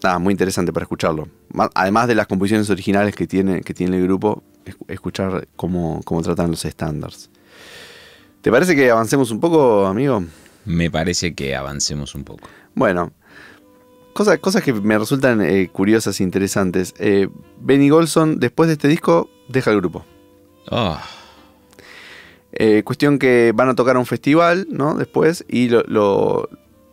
Nada, 0.02 0.18
muy 0.20 0.32
interesante 0.32 0.72
para 0.72 0.86
escucharlo. 0.86 1.28
Además 1.74 2.08
de 2.08 2.16
las 2.16 2.26
composiciones 2.28 2.70
originales 2.70 3.14
que 3.16 3.28
tiene, 3.28 3.60
que 3.62 3.74
tiene 3.74 3.98
el 3.98 4.04
grupo, 4.04 4.44
es- 4.64 4.78
escuchar 4.88 5.48
cómo, 5.58 6.00
cómo 6.06 6.22
tratan 6.22 6.52
los 6.52 6.64
estándares. 6.64 7.30
¿Te 8.42 8.50
parece 8.50 8.78
que 8.78 8.90
avancemos 8.90 9.30
un 9.32 9.42
poco, 9.42 9.86
amigo? 9.86 10.24
Me 10.64 10.90
parece 10.90 11.34
que 11.36 11.54
avancemos 11.54 12.16
un 12.16 12.24
poco. 12.24 12.48
Bueno, 12.76 13.12
cosas, 14.14 14.40
cosas 14.40 14.64
que 14.64 14.72
me 14.72 14.98
resultan 14.98 15.42
eh, 15.42 15.68
curiosas 15.70 16.18
e 16.22 16.24
interesantes. 16.24 16.94
Eh, 16.98 17.28
Benny 17.60 17.90
Golson, 17.90 18.40
después 18.40 18.68
de 18.68 18.74
este 18.74 18.88
disco, 18.88 19.30
deja 19.50 19.72
el 19.72 19.78
grupo. 19.82 20.06
Oh, 20.72 20.98
Eh, 22.62 22.84
cuestión 22.84 23.20
que 23.20 23.54
van 23.56 23.70
a 23.70 23.76
tocar 23.76 23.96
a 23.96 24.00
un 24.00 24.06
festival, 24.06 24.68
¿no? 24.70 24.96
Después, 24.96 25.46
y 25.48 25.70
lo, 25.70 25.82
lo, 25.88 26.50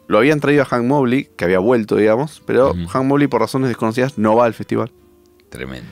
lo 0.06 0.18
habían 0.18 0.38
traído 0.38 0.62
a 0.62 0.64
Hank 0.64 0.84
Mobley, 0.84 1.28
que 1.36 1.44
había 1.44 1.58
vuelto, 1.58 1.96
digamos, 1.96 2.40
pero. 2.46 2.72
Hank 2.72 3.04
Mobley, 3.04 3.26
por 3.26 3.40
razones 3.40 3.68
desconocidas, 3.68 4.16
no 4.16 4.36
va 4.36 4.46
al 4.46 4.54
festival. 4.54 4.92
tremendo. 5.50 5.90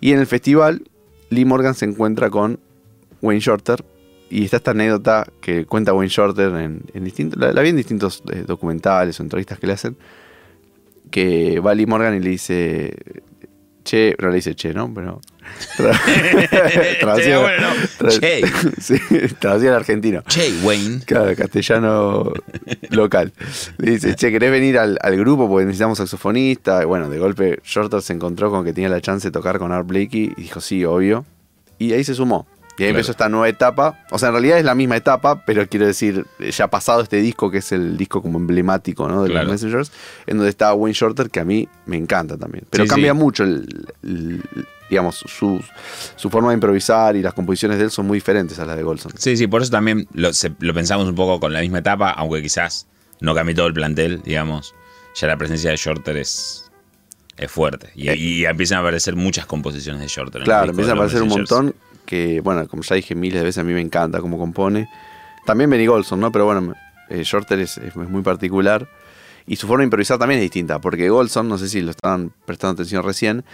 Y 0.00 0.12
en 0.12 0.18
el 0.18 0.26
festival, 0.26 0.82
Lee 1.28 1.44
Morgan 1.44 1.74
se 1.74 1.84
encuentra 1.84 2.30
con 2.30 2.58
Wayne 3.20 3.40
Shorter. 3.40 3.84
Y 4.30 4.44
está 4.46 4.56
esta 4.56 4.70
anécdota 4.70 5.26
que 5.42 5.66
cuenta 5.66 5.92
Wayne 5.92 6.08
Shorter 6.08 6.54
en, 6.56 6.84
en 6.94 7.04
distintos, 7.04 7.38
la, 7.38 7.52
la 7.52 7.60
vi 7.60 7.68
en 7.68 7.76
distintos 7.76 8.22
eh, 8.32 8.44
documentales 8.46 9.20
o 9.20 9.22
entrevistas 9.22 9.58
que 9.58 9.66
le 9.66 9.74
hacen. 9.74 9.96
Que 11.10 11.60
va 11.60 11.74
Lee 11.74 11.84
Morgan 11.84 12.14
y 12.16 12.20
le 12.20 12.30
dice. 12.30 12.96
Che, 13.84 14.16
no 14.18 14.30
le 14.30 14.36
dice 14.36 14.54
che, 14.54 14.72
¿no? 14.72 14.90
Pero. 14.94 15.20
Tra- 15.76 15.98
traducido- 17.00 17.40
bueno, 17.42 17.68
no. 17.68 18.08
tra- 18.08 18.20
Che. 18.20 18.42
sí, 18.80 18.98
traducido 19.38 19.72
al 19.72 19.76
argentino. 19.78 20.22
Che, 20.26 20.52
Wayne. 20.62 21.00
Claro, 21.04 21.34
castellano 21.36 22.32
local. 22.90 23.32
Le 23.78 23.92
dice, 23.92 24.14
che, 24.14 24.30
¿querés 24.30 24.50
venir 24.50 24.78
al, 24.78 24.98
al 25.02 25.16
grupo? 25.16 25.48
Porque 25.48 25.64
necesitamos 25.66 25.98
saxofonista. 25.98 26.82
Y 26.82 26.86
bueno, 26.86 27.08
de 27.08 27.18
golpe 27.18 27.60
Shorter 27.64 28.02
se 28.02 28.12
encontró 28.12 28.50
con 28.50 28.64
que 28.64 28.72
tenía 28.72 28.88
la 28.88 29.00
chance 29.00 29.28
de 29.28 29.32
tocar 29.32 29.58
con 29.58 29.72
Art 29.72 29.86
Blakey 29.86 30.32
y 30.36 30.42
dijo, 30.42 30.60
sí, 30.60 30.84
obvio. 30.84 31.24
Y 31.78 31.92
ahí 31.92 32.04
se 32.04 32.14
sumó. 32.14 32.46
Y 32.78 32.84
ahí 32.84 32.88
Claro. 32.88 32.90
empezó 33.00 33.10
esta 33.12 33.28
nueva 33.28 33.48
etapa. 33.50 33.98
O 34.10 34.18
sea, 34.18 34.28
en 34.28 34.34
realidad 34.34 34.58
es 34.58 34.64
la 34.64 34.74
misma 34.74 34.96
etapa, 34.96 35.44
pero 35.44 35.66
quiero 35.68 35.86
decir, 35.86 36.24
ya 36.38 36.68
pasado 36.68 37.02
este 37.02 37.18
disco, 37.18 37.50
que 37.50 37.58
es 37.58 37.70
el 37.70 37.98
disco 37.98 38.22
como 38.22 38.38
emblemático 38.38 39.06
¿no? 39.08 39.24
de 39.24 39.28
Claro. 39.30 39.44
los 39.44 39.52
Messengers, 39.52 39.92
en 40.26 40.38
donde 40.38 40.48
está 40.50 40.72
Wayne 40.72 40.94
Shorter, 40.94 41.28
que 41.28 41.40
a 41.40 41.44
mí 41.44 41.68
me 41.84 41.98
encanta 41.98 42.38
también. 42.38 42.64
Pero 42.70 42.84
Sí, 42.84 42.88
cambia 42.90 43.12
sí. 43.12 43.18
mucho, 43.18 43.44
el, 43.44 43.86
el- 44.02 44.42
digamos, 44.92 45.16
su, 45.26 45.58
su 46.16 46.28
forma 46.28 46.48
de 46.50 46.54
improvisar 46.54 47.16
y 47.16 47.22
las 47.22 47.32
composiciones 47.32 47.78
de 47.78 47.84
él 47.84 47.90
son 47.90 48.06
muy 48.06 48.18
diferentes 48.18 48.58
a 48.58 48.66
las 48.66 48.76
de 48.76 48.82
Golson. 48.82 49.10
Sí, 49.16 49.38
sí, 49.38 49.46
por 49.46 49.62
eso 49.62 49.70
también 49.70 50.06
lo, 50.12 50.32
se- 50.34 50.52
lo 50.60 50.74
pensamos 50.74 51.08
un 51.08 51.14
poco 51.14 51.40
con 51.40 51.52
la 51.54 51.60
misma 51.62 51.78
etapa, 51.78 52.10
aunque 52.10 52.42
quizás 52.42 52.86
no 53.20 53.34
cambie 53.34 53.54
todo 53.54 53.66
el 53.68 53.72
plantel, 53.72 54.20
digamos. 54.22 54.74
Ya 55.14 55.28
la 55.28 55.38
presencia 55.38 55.70
de 55.70 55.76
Shorter 55.76 56.16
es, 56.18 56.70
es 57.38 57.50
fuerte. 57.50 57.88
Y, 57.94 58.10
y 58.12 58.44
empiezan 58.44 58.78
a 58.78 58.80
aparecer 58.82 59.16
muchas 59.16 59.46
composiciones 59.46 60.02
de 60.02 60.08
Shorter. 60.08 60.42
Claro, 60.42 60.62
disco 60.64 60.72
empieza 60.72 60.92
a 60.92 60.94
aparecer 60.94 61.22
un 61.22 61.28
montón 61.28 61.74
que, 62.04 62.40
bueno, 62.42 62.68
como 62.68 62.82
ya 62.82 62.94
dije 62.96 63.14
miles 63.14 63.40
de 63.40 63.44
veces, 63.44 63.58
a 63.58 63.64
mí 63.64 63.72
me 63.72 63.80
encanta 63.80 64.20
cómo 64.20 64.36
compone. 64.36 64.88
También 65.46 65.70
Benny 65.70 65.86
Golson, 65.86 66.20
¿no? 66.20 66.30
Pero 66.30 66.44
bueno, 66.44 66.74
eh, 67.08 67.22
Shorter 67.24 67.58
es, 67.60 67.78
es 67.78 67.96
muy 67.96 68.20
particular. 68.22 68.86
Y 69.44 69.56
su 69.56 69.66
forma 69.66 69.80
de 69.80 69.86
improvisar 69.86 70.18
también 70.18 70.38
es 70.38 70.42
distinta, 70.44 70.80
porque 70.80 71.08
Golson, 71.08 71.48
no 71.48 71.58
sé 71.58 71.68
si 71.68 71.80
lo 71.80 71.90
estaban 71.90 72.32
prestando 72.46 72.74
atención 72.74 73.02
recién, 73.02 73.44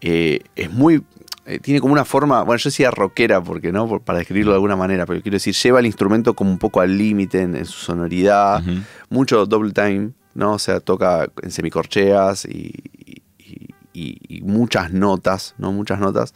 eh, 0.00 0.40
es 0.56 0.70
muy... 0.70 1.02
eh, 1.46 1.58
tiene 1.60 1.80
como 1.80 1.92
una 1.92 2.04
forma, 2.04 2.42
bueno, 2.42 2.58
yo 2.58 2.68
decía 2.70 2.90
rockera, 2.90 3.40
porque 3.42 3.72
no, 3.72 3.86
Por- 3.88 4.02
para 4.02 4.18
describirlo 4.18 4.52
de 4.52 4.56
alguna 4.56 4.76
manera, 4.76 5.06
pero 5.06 5.20
quiero 5.22 5.36
decir, 5.36 5.54
lleva 5.54 5.80
el 5.80 5.86
instrumento 5.86 6.34
como 6.34 6.50
un 6.50 6.58
poco 6.58 6.80
al 6.80 6.96
límite 6.96 7.40
en, 7.42 7.56
en 7.56 7.64
su 7.64 7.78
sonoridad, 7.84 8.62
mucho 9.10 9.46
double 9.46 9.72
time, 9.72 10.10
¿no? 10.34 10.52
O 10.54 10.58
sea, 10.58 10.80
toca 10.80 11.28
en 11.42 11.50
semicorcheas 11.50 12.44
y, 12.44 12.72
y- 12.98 13.22
y- 13.92 14.18
y 14.28 14.40
muchas 14.42 14.92
notas, 14.92 15.54
¿no? 15.58 15.72
Muchas 15.72 15.98
notas. 16.00 16.34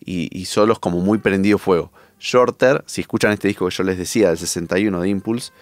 Y 0.00 0.46
solos 0.46 0.78
como 0.78 1.00
muy 1.00 1.18
prendido 1.18 1.58
fuego. 1.58 1.92
Shorter, 2.18 2.82
si 2.86 3.02
escuchan 3.02 3.32
este 3.32 3.46
disco 3.48 3.68
que 3.68 3.74
yo 3.74 3.84
les 3.84 3.98
decía, 3.98 4.28
del 4.28 4.38
61 4.38 5.00
de 5.02 5.08
Impulse, 5.08 5.52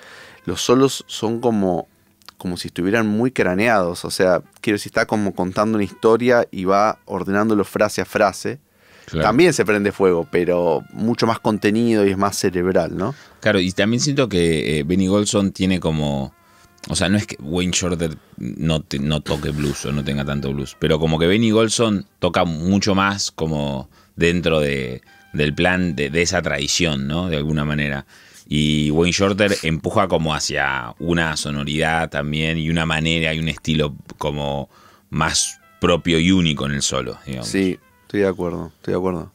los 0.44 0.60
solos 0.62 1.04
son 1.08 1.40
como, 1.40 1.88
como 2.38 2.56
si 2.56 2.68
estuvieran 2.68 3.06
muy 3.06 3.30
craneados. 3.30 4.04
O 4.04 4.10
sea, 4.10 4.42
quiero 4.60 4.76
decir, 4.76 4.90
está 4.90 5.06
como 5.06 5.34
contando 5.34 5.76
una 5.76 5.84
historia 5.84 6.46
y 6.50 6.64
va 6.64 6.98
ordenándolo 7.06 7.64
frase 7.64 8.00
a 8.00 8.04
frase. 8.04 8.58
Claro. 9.06 9.24
También 9.28 9.52
se 9.52 9.64
prende 9.64 9.92
fuego, 9.92 10.26
pero 10.30 10.82
mucho 10.92 11.26
más 11.26 11.38
contenido 11.38 12.04
y 12.06 12.10
es 12.10 12.18
más 12.18 12.36
cerebral, 12.36 12.96
¿no? 12.96 13.14
Claro, 13.40 13.60
y 13.60 13.70
también 13.72 14.00
siento 14.00 14.28
que 14.28 14.78
eh, 14.78 14.82
Benny 14.82 15.06
Golson 15.06 15.52
tiene 15.52 15.78
como. 15.80 16.34
O 16.88 16.94
sea, 16.94 17.08
no 17.08 17.16
es 17.16 17.26
que 17.26 17.36
Wayne 17.40 17.72
Shorter 17.72 18.16
no, 18.36 18.80
te- 18.82 18.98
no 19.00 19.20
toque 19.20 19.50
blues 19.50 19.84
o 19.86 19.92
no 19.92 20.04
tenga 20.04 20.24
tanto 20.24 20.52
blues, 20.52 20.76
pero 20.78 20.98
como 21.00 21.18
que 21.18 21.26
Benny 21.26 21.50
Golson 21.50 22.06
toca 22.20 22.44
mucho 22.44 22.94
más 22.94 23.30
como 23.32 23.88
dentro 24.14 24.60
de, 24.60 25.02
del 25.32 25.52
plan 25.54 25.96
de, 25.96 26.10
de 26.10 26.22
esa 26.22 26.42
tradición, 26.42 27.06
¿no? 27.08 27.28
De 27.28 27.36
alguna 27.36 27.64
manera. 27.64 28.06
Y 28.48 28.90
Wayne 28.92 29.12
Shorter 29.12 29.52
empuja 29.64 30.06
como 30.08 30.32
hacia 30.34 30.94
una 31.00 31.36
sonoridad 31.36 32.08
también 32.10 32.58
y 32.58 32.70
una 32.70 32.86
manera 32.86 33.34
y 33.34 33.40
un 33.40 33.48
estilo 33.48 33.94
como 34.18 34.68
más 35.10 35.60
propio 35.80 36.18
y 36.20 36.30
único 36.30 36.66
en 36.66 36.72
el 36.72 36.82
solo, 36.82 37.18
digamos. 37.26 37.48
Sí, 37.48 37.78
estoy 38.02 38.20
de 38.20 38.28
acuerdo, 38.28 38.72
estoy 38.76 38.92
de 38.92 38.98
acuerdo. 38.98 39.32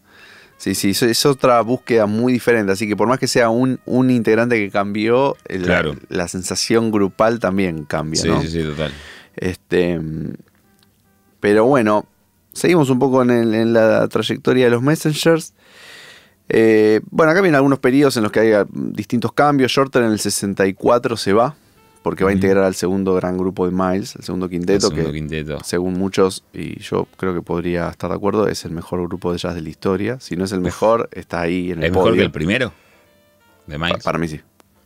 Sí, 0.58 0.76
sí, 0.76 0.92
es- 0.92 1.26
otra 1.26 1.60
búsqueda 1.62 2.06
muy 2.06 2.32
diferente, 2.34 2.72
así 2.72 2.88
que 2.88 2.96
por 2.96 3.08
más 3.08 3.18
que 3.20 3.28
sea 3.28 3.50
un, 3.50 3.80
un 3.86 4.12
integrante 4.12 4.58
que 4.58 4.70
cambió, 4.70 5.36
el- 5.48 5.64
Claro. 5.64 5.96
la, 6.10 6.28
sensación 6.28 6.92
grupal 6.92 7.40
también 7.40 7.84
cambia, 7.86 8.22
sí, 8.22 8.28
¿no? 8.28 8.42
sí, 8.42 8.48
sí, 8.50 8.62
total. 8.64 8.92
Este, 9.36 10.00
pero 11.40 11.66
bueno, 11.66 12.06
seguimos 12.54 12.90
un 12.90 13.00
poco 13.00 13.22
en, 13.24 13.32
el- 13.32 13.54
en 13.56 13.74
la 13.74 14.08
trayectoria 14.08 14.66
de 14.66 14.72
los 14.72 14.82
Messengers. 14.82 15.54
Eh, 16.54 17.00
bueno, 17.10 17.32
acá 17.32 17.40
vienen 17.42 17.56
algunos 17.56 17.80
periodos 17.80 18.18
en 18.18 18.24
los 18.24 18.32
que 18.32 18.42
hay 18.42 18.52
ah, 18.52 18.66
distintos 18.72 19.32
cambios. 19.32 19.72
Shorter 19.72 20.04
en 20.04 20.12
el 20.12 20.20
64 20.20 21.16
se 21.16 21.32
va, 21.32 21.56
porque 22.04 22.24
va 22.26 22.32
a 22.32 22.34
integrar 22.34 22.66
al 22.66 22.76
segundo 22.76 23.14
gran 23.16 23.38
grupo 23.38 23.66
de 23.66 23.72
Miles, 23.72 24.16
el 24.18 24.24
segundo 24.24 24.50
quinteto, 24.50 24.88
El 24.88 24.92
segundo 24.94 25.12
que 25.12 25.18
quinteto. 25.18 25.58
según 25.64 25.94
muchos, 25.94 26.44
y 26.54 26.80
yo 26.82 27.08
creo 27.18 27.34
que 27.34 27.42
podría 27.42 27.90
estar 27.90 28.10
de 28.10 28.16
acuerdo, 28.18 28.48
es 28.50 28.66
el 28.66 28.72
mejor 28.72 29.02
grupo 29.08 29.32
de 29.32 29.38
jazz 29.38 29.56
de 29.56 29.62
la 29.62 29.70
historia. 29.70 30.20
Si 30.20 30.36
no 30.36 30.44
es 30.44 30.52
el 30.52 30.60
mejor, 30.62 31.10
está 31.14 31.40
ahí 31.42 31.72
en 31.72 31.80
el 31.80 31.86
¿Es 31.86 31.92
mejor 31.92 32.14
que 32.16 32.22
el 32.22 32.32
primero? 32.32 32.74
De 33.68 33.80
Pa- 33.80 33.86
Miles. 33.86 34.04
Para 34.04 34.18
mí 34.18 34.28
sí. 34.28 34.42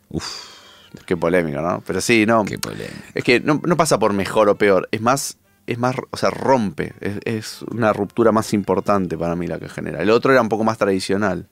Uf, 0.09 0.53
Qué 1.05 1.18
polémica, 1.18 1.61
¿no? 1.61 1.84
Pero 1.86 1.99
sí, 1.99 2.26
no. 2.26 2.45
qué 2.45 2.57
polémica. 2.59 2.93
Es 3.13 3.24
que 3.24 3.39
no, 3.39 3.59
no 3.66 3.76
pasa 3.76 3.97
por 3.97 4.13
mejor 4.13 4.47
o 4.49 4.55
peor, 4.55 4.88
es 4.91 5.01
más, 5.01 5.38
es 5.68 5.78
más, 5.78 5.95
o 6.11 6.18
sea, 6.18 6.30
rompe, 6.30 6.93
es, 7.01 7.20
es 7.26 7.61
una 7.72 7.91
ruptura 7.93 8.32
más 8.32 8.53
importante 8.53 9.18
para 9.18 9.36
mí 9.36 9.47
la 9.47 9.59
que 9.59 9.68
genera. 9.70 10.01
El 10.01 10.09
otro 10.11 10.32
era 10.32 10.41
un 10.41 10.49
poco 10.49 10.63
más 10.63 10.78
tradicional. 10.78 11.47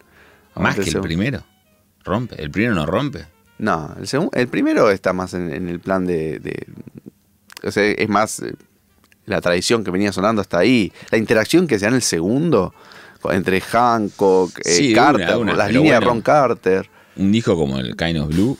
Más 0.55 0.76
que 0.76 0.89
el 0.89 1.01
primero. 1.01 1.44
Rompe. 2.03 2.41
El 2.41 2.52
primero 2.52 2.76
no 2.76 2.85
rompe. 2.85 3.26
No, 3.57 3.95
el, 3.98 4.06
segun- 4.07 4.30
el 4.34 4.48
primero 4.48 4.90
está 4.91 5.14
más 5.14 5.34
en, 5.34 5.52
en 5.53 5.68
el 5.69 5.80
plan 5.80 6.06
de, 6.06 6.40
de- 6.40 6.68
O 7.64 7.72
sea, 7.72 7.84
es 7.84 8.10
más 8.10 8.40
eh, 8.41 8.53
la 9.26 9.41
tradición 9.41 9.84
que 9.84 9.90
venía 9.91 10.11
sonando 10.11 10.41
hasta 10.41 10.60
ahí. 10.60 10.91
La 11.11 11.18
interacción 11.18 11.65
que 11.65 11.80
se 11.80 11.85
da 11.85 11.90
en 11.90 11.95
el 11.95 12.02
segundo 12.02 12.73
entre 13.31 13.61
Hancock, 13.61 14.60
eh, 14.60 14.69
Sí, 14.69 14.94
Carter, 14.94 15.38
una, 15.38 15.53
las 15.56 15.72
líneas 15.72 16.02
de. 16.02 16.06
Ron 16.06 16.22
Carter. 16.22 16.90
Un 17.15 17.31
disco 17.31 17.56
como 17.56 17.80
el 17.80 17.95
Kind 17.95 18.18
of 18.19 18.27
Blue. 18.27 18.57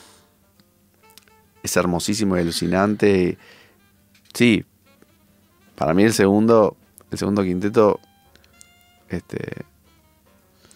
Es 1.62 1.76
hermosísimo 1.78 2.38
y 2.38 2.40
alucinante. 2.42 3.38
Sí. 4.34 4.64
Para 5.76 5.94
mí 5.94 6.04
el 6.04 6.14
segundo, 6.14 6.76
el 7.12 7.18
segundo 7.18 7.44
quinteto, 7.44 8.00
este, 9.10 9.66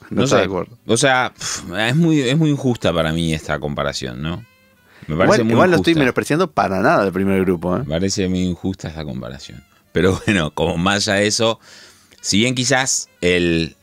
no, 0.10 0.18
No 0.18 0.24
está 0.24 0.38
sé. 0.38 0.42
de 0.42 0.46
acuerdo. 0.48 0.78
O 0.86 0.98
sea, 0.98 1.34
es 1.80 1.96
muy, 1.96 2.22
es 2.22 2.38
muy 2.38 2.50
injusta 2.50 2.94
para 2.94 3.12
mí 3.14 3.34
esta 3.34 3.60
comparación, 3.60 4.22
¿no? 4.22 4.44
Me 5.08 5.16
parece 5.16 5.42
Igual, 5.42 5.46
muy 5.46 5.54
igual 5.54 5.70
no 5.72 5.76
estoy 5.78 5.96
menospreciando 5.96 6.52
para 6.52 6.82
nada 6.82 7.06
el 7.06 7.14
primer 7.14 7.42
grupo, 7.46 7.76
¿eh? 7.78 7.80
Me 7.80 7.86
parece 7.96 8.28
muy 8.28 8.42
injusta 8.42 8.88
esta 8.90 9.04
comparación. 9.06 9.64
Pero 9.92 10.20
bueno, 10.26 10.52
como 10.52 10.78
más 10.78 11.08
allá 11.08 11.20
de 11.22 11.28
eso, 11.28 11.60
si 12.22 12.40
bien 12.40 12.56
quizás 12.56 13.10
el 13.22 13.76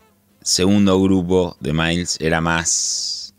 segundo 0.43 1.01
grupo 1.01 1.57
de 1.61 1.73
Miles 1.73 2.19
era 2.21 2.41
más. 2.41 3.35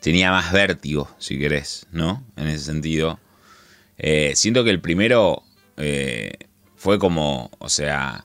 tenía 0.00 0.30
más 0.30 0.52
vértigo, 0.52 1.08
si 1.18 1.38
querés, 1.38 1.86
¿no? 1.90 2.22
En 2.36 2.46
ese 2.48 2.64
sentido. 2.66 3.18
Eh, 3.98 4.32
siento 4.36 4.62
que 4.62 4.70
el 4.70 4.80
primero 4.80 5.42
eh, 5.76 6.34
fue 6.78 6.98
como, 6.98 7.50
o 7.58 7.68
sea, 7.68 8.24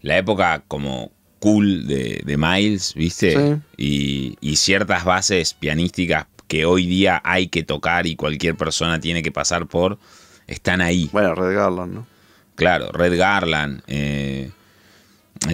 la 0.00 0.18
época 0.18 0.62
como 0.68 1.10
cool 1.38 1.86
de, 1.86 2.22
de 2.24 2.36
Miles, 2.36 2.94
¿viste? 2.94 3.32
Sí. 3.32 3.60
Y, 3.76 4.36
y 4.40 4.56
ciertas 4.56 5.04
bases 5.04 5.54
pianísticas 5.54 6.26
que 6.48 6.66
hoy 6.66 6.86
día 6.86 7.22
hay 7.24 7.46
que 7.48 7.62
tocar 7.62 8.06
y 8.06 8.14
cualquier 8.14 8.56
persona 8.56 9.00
tiene 9.00 9.22
que 9.22 9.32
pasar 9.32 9.66
por, 9.66 9.98
están 10.46 10.80
ahí. 10.82 11.08
Bueno, 11.12 11.34
Red 11.34 11.54
Garland, 11.56 11.94
¿no? 11.94 12.06
Claro, 12.54 12.92
Red 12.92 13.18
Garland. 13.18 13.82
eh, 13.86 14.50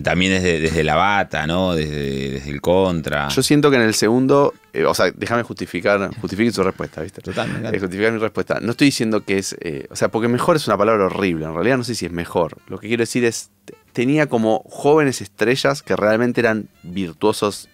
también 0.02 0.32
desde, 0.32 0.60
desde 0.60 0.84
la 0.84 0.94
bata, 0.96 1.46
¿no? 1.46 1.74
Desde, 1.74 2.30
desde 2.32 2.50
el 2.50 2.60
contra. 2.60 3.28
Yo 3.28 3.42
siento 3.42 3.70
que 3.70 3.76
en 3.76 3.82
el 3.82 3.94
segundo, 3.94 4.54
eh, 4.72 4.84
o 4.84 4.94
sea, 4.94 5.10
déjame 5.14 5.42
justificar, 5.42 6.10
justifique 6.20 6.50
su 6.52 6.62
respuesta, 6.62 7.02
¿viste? 7.02 7.20
Total. 7.22 7.48
Eh, 7.74 7.78
justificar 7.80 8.12
mi 8.12 8.18
respuesta. 8.18 8.58
No 8.60 8.72
estoy 8.72 8.86
diciendo 8.88 9.24
que 9.24 9.38
es, 9.38 9.56
eh, 9.60 9.86
o 9.90 9.96
sea, 9.96 10.08
porque 10.08 10.28
mejor 10.28 10.56
es 10.56 10.66
una 10.66 10.76
palabra 10.76 11.06
horrible, 11.06 11.46
en 11.46 11.54
realidad 11.54 11.76
no 11.78 11.84
sé 11.84 11.94
si 11.94 12.06
es 12.06 12.12
mejor. 12.12 12.58
Lo 12.68 12.78
que 12.78 12.88
quiero 12.88 13.02
decir 13.02 13.24
es, 13.24 13.50
tenía 13.92 14.28
como 14.28 14.62
jóvenes 14.68 15.20
estrellas 15.20 15.82
que 15.82 15.96
realmente 15.96 16.40
eran 16.40 16.68
virtuosos 16.82 17.68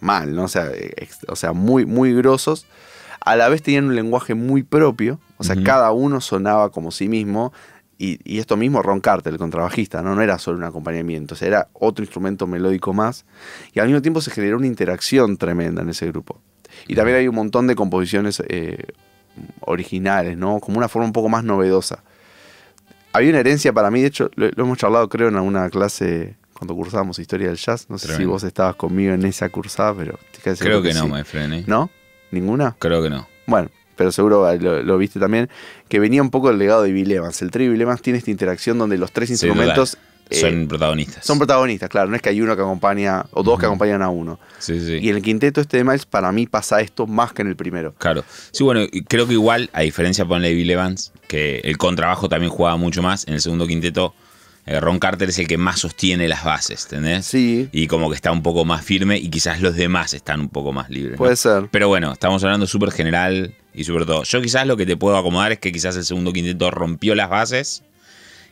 mal, 0.00 0.34
¿no? 0.34 0.44
O 0.44 0.48
sea, 0.48 0.68
eh, 0.72 0.92
ex- 0.96 1.26
o 1.28 1.36
sea 1.36 1.52
muy, 1.52 1.84
muy 1.86 2.14
grosos. 2.14 2.66
A 3.22 3.36
la 3.36 3.50
vez 3.50 3.62
tenían 3.62 3.84
un 3.84 3.94
lenguaje 3.94 4.34
muy 4.34 4.62
propio, 4.62 5.20
o 5.36 5.44
sea, 5.44 5.54
cada 5.62 5.92
uno 5.92 6.22
sonaba 6.22 6.70
como 6.70 6.90
sí 6.90 7.06
mismo. 7.06 7.52
Y, 8.02 8.18
y 8.24 8.38
esto 8.38 8.56
mismo 8.56 8.80
Ron 8.82 9.00
Carter, 9.00 9.30
el 9.30 9.38
contrabajista, 9.38 10.00
¿no? 10.00 10.14
no 10.14 10.22
era 10.22 10.38
solo 10.38 10.56
un 10.56 10.64
acompañamiento, 10.64 11.34
o 11.34 11.36
sea, 11.36 11.48
era 11.48 11.68
otro 11.74 12.02
instrumento 12.02 12.46
melódico 12.46 12.94
más. 12.94 13.26
Y 13.74 13.80
al 13.80 13.88
mismo 13.88 14.00
tiempo 14.00 14.22
se 14.22 14.30
generó 14.30 14.56
una 14.56 14.66
interacción 14.66 15.36
tremenda 15.36 15.82
en 15.82 15.90
ese 15.90 16.06
grupo. 16.06 16.40
Y 16.88 16.94
también 16.94 17.18
hay 17.18 17.28
un 17.28 17.34
montón 17.34 17.66
de 17.66 17.74
composiciones 17.74 18.42
eh, 18.48 18.86
originales, 19.60 20.38
¿no? 20.38 20.60
Como 20.60 20.78
una 20.78 20.88
forma 20.88 21.04
un 21.04 21.12
poco 21.12 21.28
más 21.28 21.44
novedosa. 21.44 22.02
Había 23.12 23.28
una 23.30 23.40
herencia 23.40 23.70
para 23.74 23.90
mí, 23.90 24.00
de 24.00 24.06
hecho, 24.06 24.30
lo, 24.34 24.48
lo 24.48 24.64
hemos 24.64 24.78
charlado 24.78 25.06
creo 25.10 25.28
en 25.28 25.36
alguna 25.36 25.68
clase 25.68 26.36
cuando 26.54 26.74
cursábamos 26.74 27.18
historia 27.18 27.48
del 27.48 27.58
jazz. 27.58 27.90
No 27.90 27.98
sé 27.98 28.16
si 28.16 28.24
vos 28.24 28.44
estabas 28.44 28.76
conmigo 28.76 29.12
en 29.12 29.26
esa 29.26 29.50
cursada, 29.50 29.94
pero 29.94 30.18
Creo 30.58 30.80
que 30.80 30.94
no, 30.94 31.04
sí. 31.04 31.12
my 31.12 31.24
friend, 31.24 31.52
¿eh? 31.52 31.64
¿No? 31.66 31.90
¿Ninguna? 32.30 32.76
Creo 32.78 33.02
que 33.02 33.10
no. 33.10 33.28
Bueno, 33.46 33.68
pero 34.00 34.12
seguro 34.12 34.50
lo, 34.56 34.82
lo 34.82 34.96
viste 34.96 35.20
también, 35.20 35.50
que 35.90 36.00
venía 36.00 36.22
un 36.22 36.30
poco 36.30 36.48
del 36.48 36.56
legado 36.56 36.82
de 36.84 36.90
Bill 36.90 37.12
Evans. 37.12 37.42
El 37.42 37.50
trío 37.50 37.70
Bill 37.70 37.82
Evans 37.82 38.00
tiene 38.00 38.18
esta 38.18 38.30
interacción 38.30 38.78
donde 38.78 38.96
los 38.96 39.12
tres 39.12 39.28
instrumentos 39.28 39.98
eh, 40.30 40.40
Son 40.40 40.68
protagonistas. 40.68 41.26
son 41.26 41.36
protagonistas, 41.36 41.90
claro. 41.90 42.08
No 42.08 42.16
es 42.16 42.22
que 42.22 42.30
hay 42.30 42.40
uno 42.40 42.56
que 42.56 42.62
acompaña 42.62 43.26
o 43.32 43.42
dos 43.42 43.60
que 43.60 43.66
acompañan 43.66 44.00
a 44.00 44.08
uno. 44.08 44.40
Sí, 44.58 44.80
sí. 44.80 45.00
Y 45.02 45.10
en 45.10 45.16
el 45.16 45.22
quinteto 45.22 45.60
este 45.60 45.76
de 45.76 45.84
Miles, 45.84 46.06
para 46.06 46.32
mí 46.32 46.46
pasa 46.46 46.80
esto 46.80 47.06
más 47.06 47.34
que 47.34 47.42
en 47.42 47.48
el 47.48 47.56
primero. 47.56 47.92
Claro. 47.98 48.24
Sí, 48.52 48.64
bueno, 48.64 48.86
creo 49.06 49.26
que 49.26 49.34
igual, 49.34 49.68
a 49.74 49.82
diferencia 49.82 50.24
ponle 50.24 50.54
Bill 50.54 50.70
Evans, 50.70 51.12
que 51.28 51.58
el 51.62 51.76
contrabajo 51.76 52.30
también 52.30 52.50
jugaba 52.50 52.78
mucho 52.78 53.02
más. 53.02 53.28
En 53.28 53.34
el 53.34 53.42
segundo 53.42 53.66
quinteto, 53.66 54.14
Ron 54.66 54.98
Carter 54.98 55.28
es 55.30 55.38
el 55.38 55.48
que 55.48 55.56
más 55.58 55.80
sostiene 55.80 56.28
las 56.28 56.44
bases, 56.44 56.84
¿entendés? 56.84 57.26
Sí, 57.26 57.68
Y 57.72 57.86
como 57.88 58.08
que 58.10 58.14
está 58.14 58.30
un 58.30 58.42
poco 58.42 58.64
más 58.64 58.84
firme 58.84 59.16
y 59.18 59.28
quizás 59.28 59.60
los 59.60 59.74
demás 59.74 60.14
están 60.14 60.40
un 60.40 60.48
poco 60.48 60.72
más 60.72 60.90
libres. 60.90 61.12
¿no? 61.12 61.18
puede 61.18 61.36
ser. 61.36 61.68
Pero 61.70 61.88
bueno, 61.88 62.12
estamos 62.12 62.44
hablando 62.44 62.66
súper 62.66 62.92
general 62.92 63.54
y 63.74 63.84
súper 63.84 64.06
todo. 64.06 64.22
Yo 64.22 64.40
quizás 64.42 64.66
lo 64.66 64.76
que 64.76 64.86
te 64.86 64.96
puedo 64.96 65.16
acomodar 65.16 65.52
es 65.52 65.58
que 65.58 65.72
quizás 65.72 65.96
el 65.96 66.04
segundo 66.04 66.32
quinteto 66.32 66.70
rompió 66.70 67.14
las 67.14 67.30
bases 67.30 67.82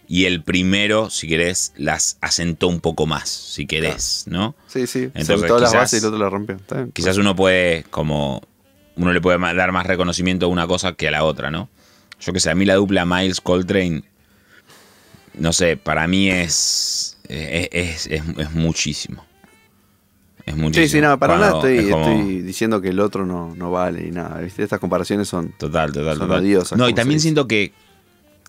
y 0.09 0.25
el 0.25 0.43
primero, 0.43 1.11
si 1.11 1.29
querés, 1.29 1.73
las 1.77 2.17
asentó 2.23 2.67
un 2.69 2.81
poco 2.81 3.07
más, 3.07 3.29
si 3.29 3.67
querés, 3.67 4.25
¿no? 4.27 4.57
Sí, 4.67 4.87
sí. 4.87 5.01
Entonces, 5.15 5.41
Sentó 5.41 5.59
las 5.59 5.71
quizás- 5.71 5.81
bases 5.83 6.03
y 6.03 6.07
el 6.07 6.13
otro 6.13 6.25
la 6.25 6.31
rompió. 6.31 6.57
Bien. 6.71 6.91
Quizás 6.93 7.19
uno 7.19 7.37
puede, 7.37 7.85
como, 7.91 8.41
uno 8.97 9.13
le 9.13 9.21
puede 9.21 9.39
dar 9.55 9.71
más 9.71 9.87
reconocimiento 9.87 10.47
a 10.47 10.49
una 10.49 10.67
cosa 10.67 10.95
que 10.95 11.09
a 11.09 11.11
la 11.11 11.25
otra, 11.25 11.51
¿no? 11.51 11.69
Yo 12.21 12.33
que 12.33 12.41
sé, 12.41 12.51
a 12.51 12.55
mí 12.55 12.65
la 12.65 12.75
dupla 12.77 13.05
Miles 13.05 13.41
Coltrane, 13.43 14.03
no 15.39 15.52
sé, 15.52 15.77
para 15.77 16.06
mí 16.06 16.31
es, 16.31 17.16
es, 17.28 17.69
es, 17.73 18.06
es- 18.09 18.23
es 18.39 18.52
muchísimo. 18.52 19.24
Es 20.47 20.56
muchísimo. 20.56 20.86
Sí, 20.86 20.89
sí, 20.89 21.01
no, 21.02 21.19
para 21.19 21.36
nada 21.36 21.55
estoy, 21.56 21.78
es 21.78 21.90
como- 21.90 22.09
estoy 22.09 22.43
diciendo 22.43 22.81
que 22.81 22.89
el 22.89 23.01
otro 23.01 23.27
no, 23.27 23.55
no 23.55 23.70
vale 23.70 24.02
ni 24.02 24.10
nada. 24.10 24.40
¿viste? 24.40 24.62
Estas 24.62 24.81
comparaciones 24.81 25.28
son. 25.28 25.52
Total, 25.59 25.93
total, 25.93 26.16
Son 26.16 26.27
total. 26.28 26.43
odiosas, 26.43 26.78
no, 26.78 26.89
y 26.89 26.94
también 26.94 27.20
siento 27.20 27.47
que, 27.47 27.73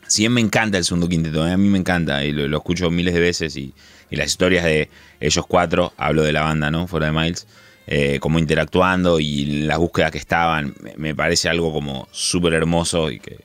si 0.08 0.22
bien 0.24 0.34
me 0.34 0.42
encanta 0.42 0.78
el 0.78 0.86
segundo 0.86 1.10
quinteto, 1.10 1.46
¿eh? 1.48 1.52
a 1.52 1.58
mí 1.58 1.68
me 1.68 1.78
encanta, 1.78 2.24
y 2.24 2.32
lo, 2.32 2.48
lo 2.48 2.58
escucho 2.58 2.90
miles 2.90 3.14
de 3.14 3.20
veces, 3.20 3.56
y, 3.58 3.74
y 4.10 4.16
las 4.16 4.28
historias 4.28 4.64
de 4.64 4.90
ellos 5.20 5.46
cuatro, 5.48 5.94
hablo 5.98 6.24
de 6.24 6.32
la 6.32 6.42
banda, 6.42 6.72
¿no? 6.72 6.88
Fuera 6.88 7.08
de 7.08 7.12
Miles, 7.12 7.48
eh, 7.86 8.20
como 8.22 8.40
interactuando 8.40 9.20
y 9.20 9.64
la 9.66 9.78
búsqueda 9.78 10.10
que 10.10 10.18
estaban, 10.20 10.74
me, 10.82 10.94
me 10.96 11.16
parece 11.16 11.50
algo 11.50 11.74
como 11.74 12.08
súper 12.12 12.54
hermoso 12.54 13.12
y 13.12 13.20
que 13.20 13.38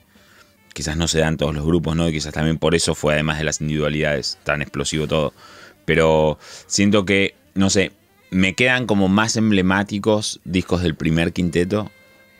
quizás 0.74 0.96
no 0.98 1.08
se 1.08 1.20
da 1.20 1.28
en 1.28 1.38
todos 1.38 1.54
los 1.54 1.64
grupos, 1.64 1.96
¿no? 1.96 2.06
Y 2.08 2.12
quizás 2.12 2.34
también 2.34 2.58
por 2.58 2.74
eso 2.74 2.94
fue, 2.94 3.14
además 3.14 3.38
de 3.38 3.44
las 3.44 3.60
individualidades, 3.62 4.38
tan 4.44 4.60
explosivo 4.60 5.06
todo. 5.08 5.32
Pero 5.86 6.38
siento 6.66 7.06
que, 7.06 7.34
no 7.54 7.70
sé, 7.70 7.92
me 8.30 8.54
quedan 8.54 8.86
como 8.86 9.08
más 9.08 9.36
emblemáticos 9.36 10.40
discos 10.44 10.82
del 10.82 10.94
primer 10.94 11.32
quinteto 11.32 11.90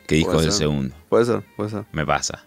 que 0.06 0.16
discos 0.16 0.34
Puede 0.34 0.44
del 0.46 0.52
ser. 0.52 0.58
segundo. 0.58 0.94
Puede 1.08 1.24
ser, 1.24 1.42
puede 1.56 1.70
ser. 1.70 1.84
Me 1.92 2.04
pasa. 2.04 2.44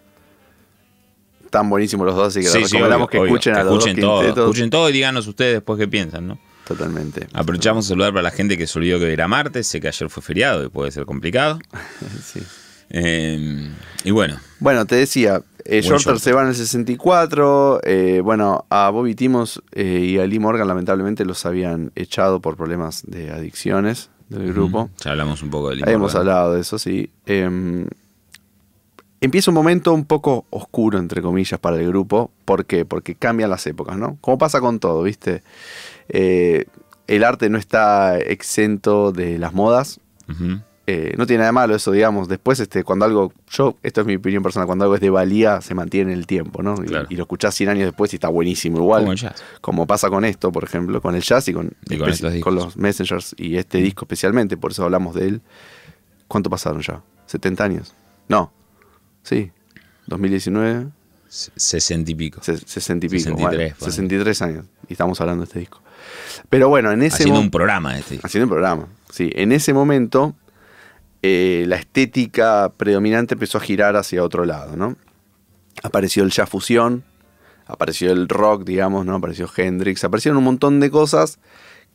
Están 1.44 1.70
buenísimos 1.70 2.06
los 2.06 2.14
dos, 2.14 2.28
así 2.28 2.40
que 2.40 2.46
Sí, 2.48 2.58
les 2.60 2.68
sí, 2.70 2.76
obvio, 2.76 3.06
que 3.08 3.18
obvio. 3.18 3.26
escuchen 3.36 3.54
a 3.54 3.58
Que 3.58 3.64
los 3.64 3.72
escuchen 3.74 3.96
dos 3.96 4.02
todo, 4.10 4.20
quintetos. 4.20 4.44
escuchen 4.44 4.70
todo 4.70 4.88
y 4.90 4.92
díganos 4.92 5.26
ustedes 5.26 5.54
después 5.54 5.78
qué 5.78 5.88
piensan, 5.88 6.26
¿no? 6.28 6.38
Totalmente. 6.66 7.26
Aprovechamos 7.32 7.86
a 7.86 7.88
saludar 7.88 8.10
para 8.12 8.22
la 8.22 8.30
gente 8.30 8.58
que 8.58 8.66
se 8.66 8.78
olvidó 8.78 8.98
que 8.98 9.10
era 9.10 9.26
martes, 9.26 9.66
sé 9.66 9.80
que 9.80 9.88
ayer 9.88 10.10
fue 10.10 10.22
feriado 10.22 10.62
y 10.64 10.68
puede 10.68 10.90
ser 10.90 11.06
complicado. 11.06 11.58
Sí. 12.22 12.40
Eh, 12.90 13.70
y 14.04 14.10
bueno, 14.10 14.38
Bueno, 14.60 14.86
te 14.86 14.94
decía, 14.96 15.42
eh, 15.64 15.82
Shorter 15.82 16.18
se 16.18 16.32
va 16.32 16.42
en 16.42 16.48
el 16.48 16.54
64. 16.54 17.80
eh, 17.84 18.20
bueno, 18.22 18.64
a 18.70 18.90
Bobby 18.90 19.14
Timos 19.14 19.62
eh, 19.72 20.00
y 20.04 20.18
a 20.18 20.26
Lee 20.26 20.38
Morgan 20.38 20.66
lamentablemente 20.68 21.24
los 21.24 21.44
habían 21.46 21.92
echado 21.94 22.40
por 22.40 22.56
problemas 22.56 23.02
de 23.06 23.30
adicciones 23.30 24.10
del 24.30 24.52
grupo. 24.52 24.90
ya 25.02 25.10
hablamos 25.12 25.42
un 25.42 25.50
poco 25.50 25.70
del 25.70 25.82
Habíamos 25.82 26.14
hablado 26.14 26.54
de 26.54 26.60
eso, 26.60 26.78
sí. 26.78 27.10
Eh, 27.26 27.86
empieza 29.20 29.50
un 29.50 29.54
momento 29.54 29.92
un 29.92 30.04
poco 30.04 30.46
oscuro, 30.50 30.98
entre 30.98 31.22
comillas, 31.22 31.58
para 31.60 31.76
el 31.76 31.86
grupo. 31.88 32.30
¿Por 32.44 32.64
qué? 32.66 32.84
Porque 32.84 33.14
cambian 33.14 33.50
las 33.50 33.66
épocas, 33.66 33.96
¿no? 33.98 34.16
Como 34.20 34.38
pasa 34.38 34.60
con 34.60 34.78
todo, 34.80 35.02
¿viste? 35.02 35.42
Eh, 36.08 36.66
el 37.06 37.24
arte 37.24 37.48
no 37.50 37.58
está 37.58 38.18
exento 38.18 39.12
de 39.12 39.38
las 39.38 39.52
modas. 39.54 40.00
Ujú. 40.28 40.60
Eh, 40.90 41.12
no 41.18 41.26
tiene 41.26 41.40
nada 41.40 41.48
de 41.48 41.52
malo 41.52 41.74
eso, 41.74 41.92
digamos. 41.92 42.28
Después, 42.28 42.58
este, 42.60 42.82
cuando 42.82 43.04
algo, 43.04 43.30
yo, 43.50 43.76
esto 43.82 44.00
es 44.00 44.06
mi 44.06 44.14
opinión 44.16 44.42
personal, 44.42 44.64
cuando 44.66 44.84
algo 44.86 44.94
es 44.94 45.02
de 45.02 45.10
valía, 45.10 45.60
se 45.60 45.74
mantiene 45.74 46.12
en 46.12 46.18
el 46.18 46.26
tiempo, 46.26 46.62
¿no? 46.62 46.76
Y- 46.82 46.86
Claro. 46.86 47.06
Y, 47.10 47.16
lo 47.16 47.24
escuchás 47.24 47.54
100 47.54 47.68
años 47.68 47.84
después 47.84 48.10
y 48.14 48.16
está 48.16 48.28
buenísimo 48.28 48.78
igual. 48.78 49.00
Como 49.02 49.12
el 49.12 49.18
jazz. 49.18 49.42
Como 49.60 49.86
pasa 49.86 50.08
con 50.08 50.24
esto, 50.24 50.50
por 50.50 50.64
ejemplo, 50.64 51.02
con 51.02 51.14
el 51.14 51.20
jazz 51.22 51.46
y 51.48 51.52
con, 51.52 51.72
Y 51.90 51.98
con 51.98 52.08
espe- 52.08 52.12
estos 52.12 52.32
discos. 52.32 52.44
con 52.44 52.54
los 52.54 52.76
Messengers 52.78 53.34
y 53.36 53.56
este 53.58 53.78
disco 53.78 54.06
especialmente, 54.06 54.56
por 54.56 54.70
eso 54.70 54.82
hablamos 54.84 55.14
de 55.14 55.28
él. 55.28 55.40
¿Cuánto 56.26 56.48
pasaron 56.48 56.80
ya? 56.80 57.02
¿70 57.30 57.60
años? 57.60 57.94
No. 58.28 58.50
Sí. 59.22 59.50
2019, 60.06 60.86
S- 61.28 61.50
Sesenta 61.56 62.10
y 62.10 62.14
pico. 62.14 62.42
se- 62.42 62.56
60 62.56 63.06
y 63.06 63.08
pico. 63.10 63.18
63, 63.24 63.34
bueno, 63.42 63.50
ponele. 63.50 63.74
63 63.78 64.42
años. 64.42 64.64
Y 64.88 64.94
estamos 64.94 65.20
hablando 65.20 65.42
de 65.42 65.48
este 65.48 65.58
disco. 65.58 65.82
Pero 66.48 66.70
bueno, 66.70 66.90
en 66.92 67.02
ese 67.02 67.16
Haciendo 67.16 67.34
mo- 67.34 67.40
un 67.40 67.50
programa 67.50 67.98
este. 67.98 68.18
Haciendo 68.22 68.46
un 68.46 68.50
programa. 68.50 68.86
Sí, 69.10 69.30
en 69.34 69.52
ese 69.52 69.74
momento 69.74 70.34
eh, 71.22 71.64
la 71.66 71.76
estética 71.76 72.72
predominante 72.76 73.34
empezó 73.34 73.58
a 73.58 73.60
girar 73.60 73.96
hacia 73.96 74.22
otro 74.22 74.44
lado, 74.44 74.76
¿no? 74.76 74.96
Apareció 75.82 76.22
el 76.22 76.30
jazz 76.30 76.48
fusión, 76.48 77.04
apareció 77.66 78.12
el 78.12 78.28
rock, 78.28 78.64
digamos, 78.64 79.04
¿no? 79.04 79.16
Apareció 79.16 79.48
Hendrix, 79.54 80.04
aparecieron 80.04 80.38
un 80.38 80.44
montón 80.44 80.80
de 80.80 80.90
cosas 80.90 81.38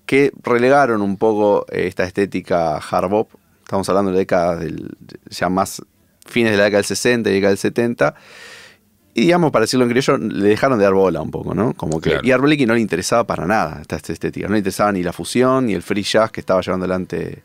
que 0.05 0.31
relegaron 0.43 1.01
un 1.01 1.17
poco 1.17 1.65
eh, 1.71 1.87
esta 1.87 2.03
estética 2.03 2.77
hard 2.77 3.09
bop. 3.09 3.29
Estamos 3.61 3.87
hablando 3.89 4.11
de 4.11 4.17
décadas 4.19 4.59
del, 4.59 4.89
ya 5.29 5.49
más 5.49 5.81
fines 6.25 6.51
de 6.51 6.57
la 6.57 6.65
década 6.65 6.79
del 6.79 6.85
60 6.85 7.29
y 7.29 7.33
década 7.33 7.49
del 7.49 7.57
70. 7.57 8.15
Y 9.15 9.21
digamos, 9.21 9.51
para 9.51 9.63
decirlo 9.63 9.85
en 9.85 9.91
criollo, 9.91 10.17
le 10.17 10.49
dejaron 10.49 10.79
de 10.79 10.85
dar 10.85 10.93
bola 10.93 11.21
un 11.21 11.31
poco, 11.31 11.53
¿no? 11.53 11.73
Como 11.73 12.01
que, 12.01 12.09
Claro. 12.09 12.27
Y 12.27 12.31
a 12.31 12.35
Arboliki 12.35 12.65
no 12.65 12.73
le 12.73 12.81
interesaba 12.81 13.25
para 13.25 13.45
nada 13.45 13.79
esta 13.81 13.95
estética. 13.95 14.47
No 14.47 14.53
le 14.53 14.59
interesaba 14.59 14.91
ni 14.91 15.03
la 15.03 15.13
fusión, 15.13 15.67
ni 15.67 15.73
el 15.73 15.83
free 15.83 16.03
jazz 16.03 16.31
que 16.31 16.39
estaba 16.39 16.61
llevando 16.61 16.85
adelante 16.85 17.43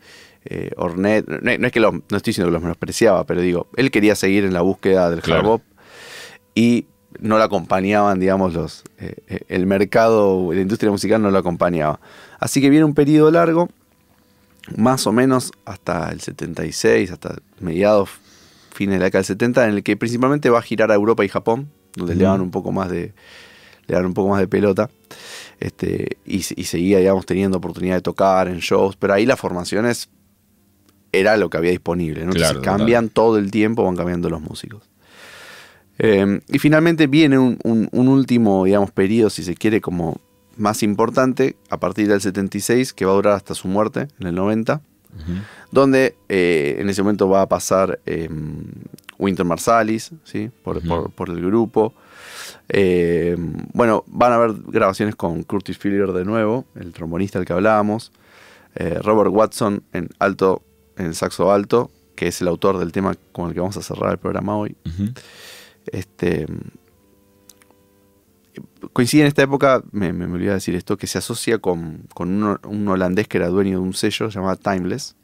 eh, 0.51 0.71
Ornette. 0.77 1.29
No, 1.29 1.59
no 1.59 1.67
es 1.67 1.73
que 1.73 1.81
los, 1.81 1.93
no 1.93 2.17
estoy 2.17 2.31
diciendo 2.31 2.49
que 2.49 2.55
los 2.55 2.63
menospreciaba, 2.63 3.25
pero 3.25 3.43
digo, 3.43 3.69
él 3.77 3.91
quería 3.91 4.15
seguir 4.15 4.45
en 4.45 4.55
la 4.55 4.63
búsqueda 4.63 5.11
del 5.11 5.21
Claro. 5.21 5.41
hard 5.41 5.47
bop. 5.47 5.63
Y 6.55 6.87
no 7.21 7.37
lo 7.37 7.45
acompañaban, 7.45 8.19
digamos, 8.19 8.55
los, 8.55 8.85
eh, 8.99 9.41
el 9.49 9.67
mercado, 9.67 10.53
la 10.53 10.61
industria 10.61 10.91
musical 10.91 11.21
no 11.21 11.31
lo 11.31 11.39
acompañaba. 11.39 12.01
Así 12.39 12.61
que 12.61 12.71
viene 12.71 12.85
un 12.85 12.95
periodo 12.95 13.31
largo, 13.31 13.69
más 14.77 15.07
o 15.07 15.13
menos 15.13 15.53
hasta 15.67 16.11
el 16.11 16.21
76, 16.21 17.11
hasta 17.11 17.37
mediados, 17.61 18.09
fines 18.73 18.95
de 18.95 18.99
la 19.01 19.05
década 19.07 19.21
del 19.21 19.27
70, 19.27 19.69
en 19.69 19.75
el 19.75 19.83
que 19.83 19.97
principalmente 19.97 20.51
va 20.51 20.61
a 20.61 20.63
girar 20.63 20.91
a 20.91 20.95
Europa 20.95 21.25
y 21.25 21.29
Japón, 21.29 21.71
donde 21.95 22.15
le 22.15 22.25
dan 22.25 22.41
un 22.41 22.51
poco 22.51 22.73
más 22.73 22.91
de, 22.91 23.13
le 23.87 23.95
dan 23.95 24.07
un 24.07 24.15
poco 24.15 24.31
más 24.31 24.41
de 24.41 24.49
pelota. 24.49 24.89
Este, 25.61 26.19
y, 26.25 26.43
seguía, 26.43 26.99
digamos, 26.99 27.27
teniendo 27.27 27.59
oportunidad 27.59 27.97
de 27.97 28.03
tocar 28.03 28.47
en 28.49 28.61
shows, 28.61 28.97
pero 28.97 29.15
ahí 29.15 29.27
las 29.27 29.41
formaciones 29.41 30.09
era 31.13 31.37
lo 31.37 31.51
que 31.51 31.57
había 31.57 31.71
disponible. 31.71 32.25
¿no? 32.25 32.33
Entonces 32.33 32.59
cambian 32.59 33.09
todo 33.09 33.39
el 33.39 33.51
tiempo, 33.51 33.85
van 33.85 33.97
cambiando 33.97 34.29
los 34.31 34.41
músicos. 34.41 34.89
Em, 35.99 36.41
y 36.49 36.59
finalmente 36.59 37.07
viene 37.07 37.39
un, 37.39 37.59
último, 37.93 38.65
digamos, 38.65 38.91
periodo, 38.93 39.31
si 39.31 39.43
se 39.43 39.55
quiere, 39.55 39.81
como 39.81 40.21
más 40.57 40.83
importante, 40.83 41.57
a 41.71 41.79
partir 41.79 42.09
del 42.09 42.21
76, 42.21 42.93
que 42.93 43.05
va 43.05 43.13
a 43.13 43.15
durar 43.15 43.35
hasta 43.35 43.55
su 43.55 43.69
muerte, 43.69 44.09
en 44.21 44.27
el 44.29 44.35
90, 44.35 44.81
donde 45.73 46.15
eh, 46.29 46.77
en 46.79 46.89
ese 46.89 47.03
momento 47.03 47.29
va 47.29 47.43
a 47.43 47.49
pasar 47.49 47.99
em, 48.07 48.65
Winter 49.19 49.45
Marsalis, 49.45 50.13
¿sí? 50.23 50.51
por, 50.63 50.81
por 51.13 51.29
el 51.31 51.45
grupo. 51.45 51.95
Eh, 52.69 53.37
bueno, 53.73 54.05
van 54.07 54.33
a 54.33 54.35
haber 54.37 54.55
grabaciones 54.67 55.17
con 55.17 55.43
Curtis 55.43 55.79
Filler 55.79 56.13
de 56.13 56.25
nuevo, 56.25 56.67
el 56.75 56.93
trombonista 56.93 57.39
del 57.39 57.47
que 57.47 57.53
hablábamos. 57.53 58.13
Eh, 58.75 58.99
Robert 59.03 59.31
Watson 59.33 59.83
en 59.93 60.09
alto, 60.19 60.63
en 60.99 61.15
saxo 61.15 61.51
alto, 61.53 61.91
que 62.15 62.29
es 62.29 62.41
el 62.41 62.49
autor 62.49 62.79
del 62.79 62.93
tema 62.93 63.15
con 63.33 63.49
el 63.49 63.55
que 63.55 63.61
vamos 63.61 63.77
a 63.77 63.83
cerrar 63.83 64.13
el 64.13 64.19
programa 64.19 64.57
hoy. 64.57 64.77
Este 65.87 66.47
coincide 68.93 69.23
en 69.23 69.29
esta 69.29 69.43
época, 69.43 69.83
me, 69.93 70.13
me, 70.13 70.27
olvidé 70.27 70.53
decir 70.53 70.75
esto, 70.75 70.97
que 70.97 71.07
se 71.07 71.19
asocia 71.19 71.59
con, 71.59 72.09
un, 72.17 72.89
holandés 72.89 73.29
que 73.29 73.39
era 73.39 73.49
dueño 73.49 73.79
de 73.79 73.85
un 73.85 73.95
sello 73.95 74.29
llamado 74.29 74.57
Timeless. 74.57 75.17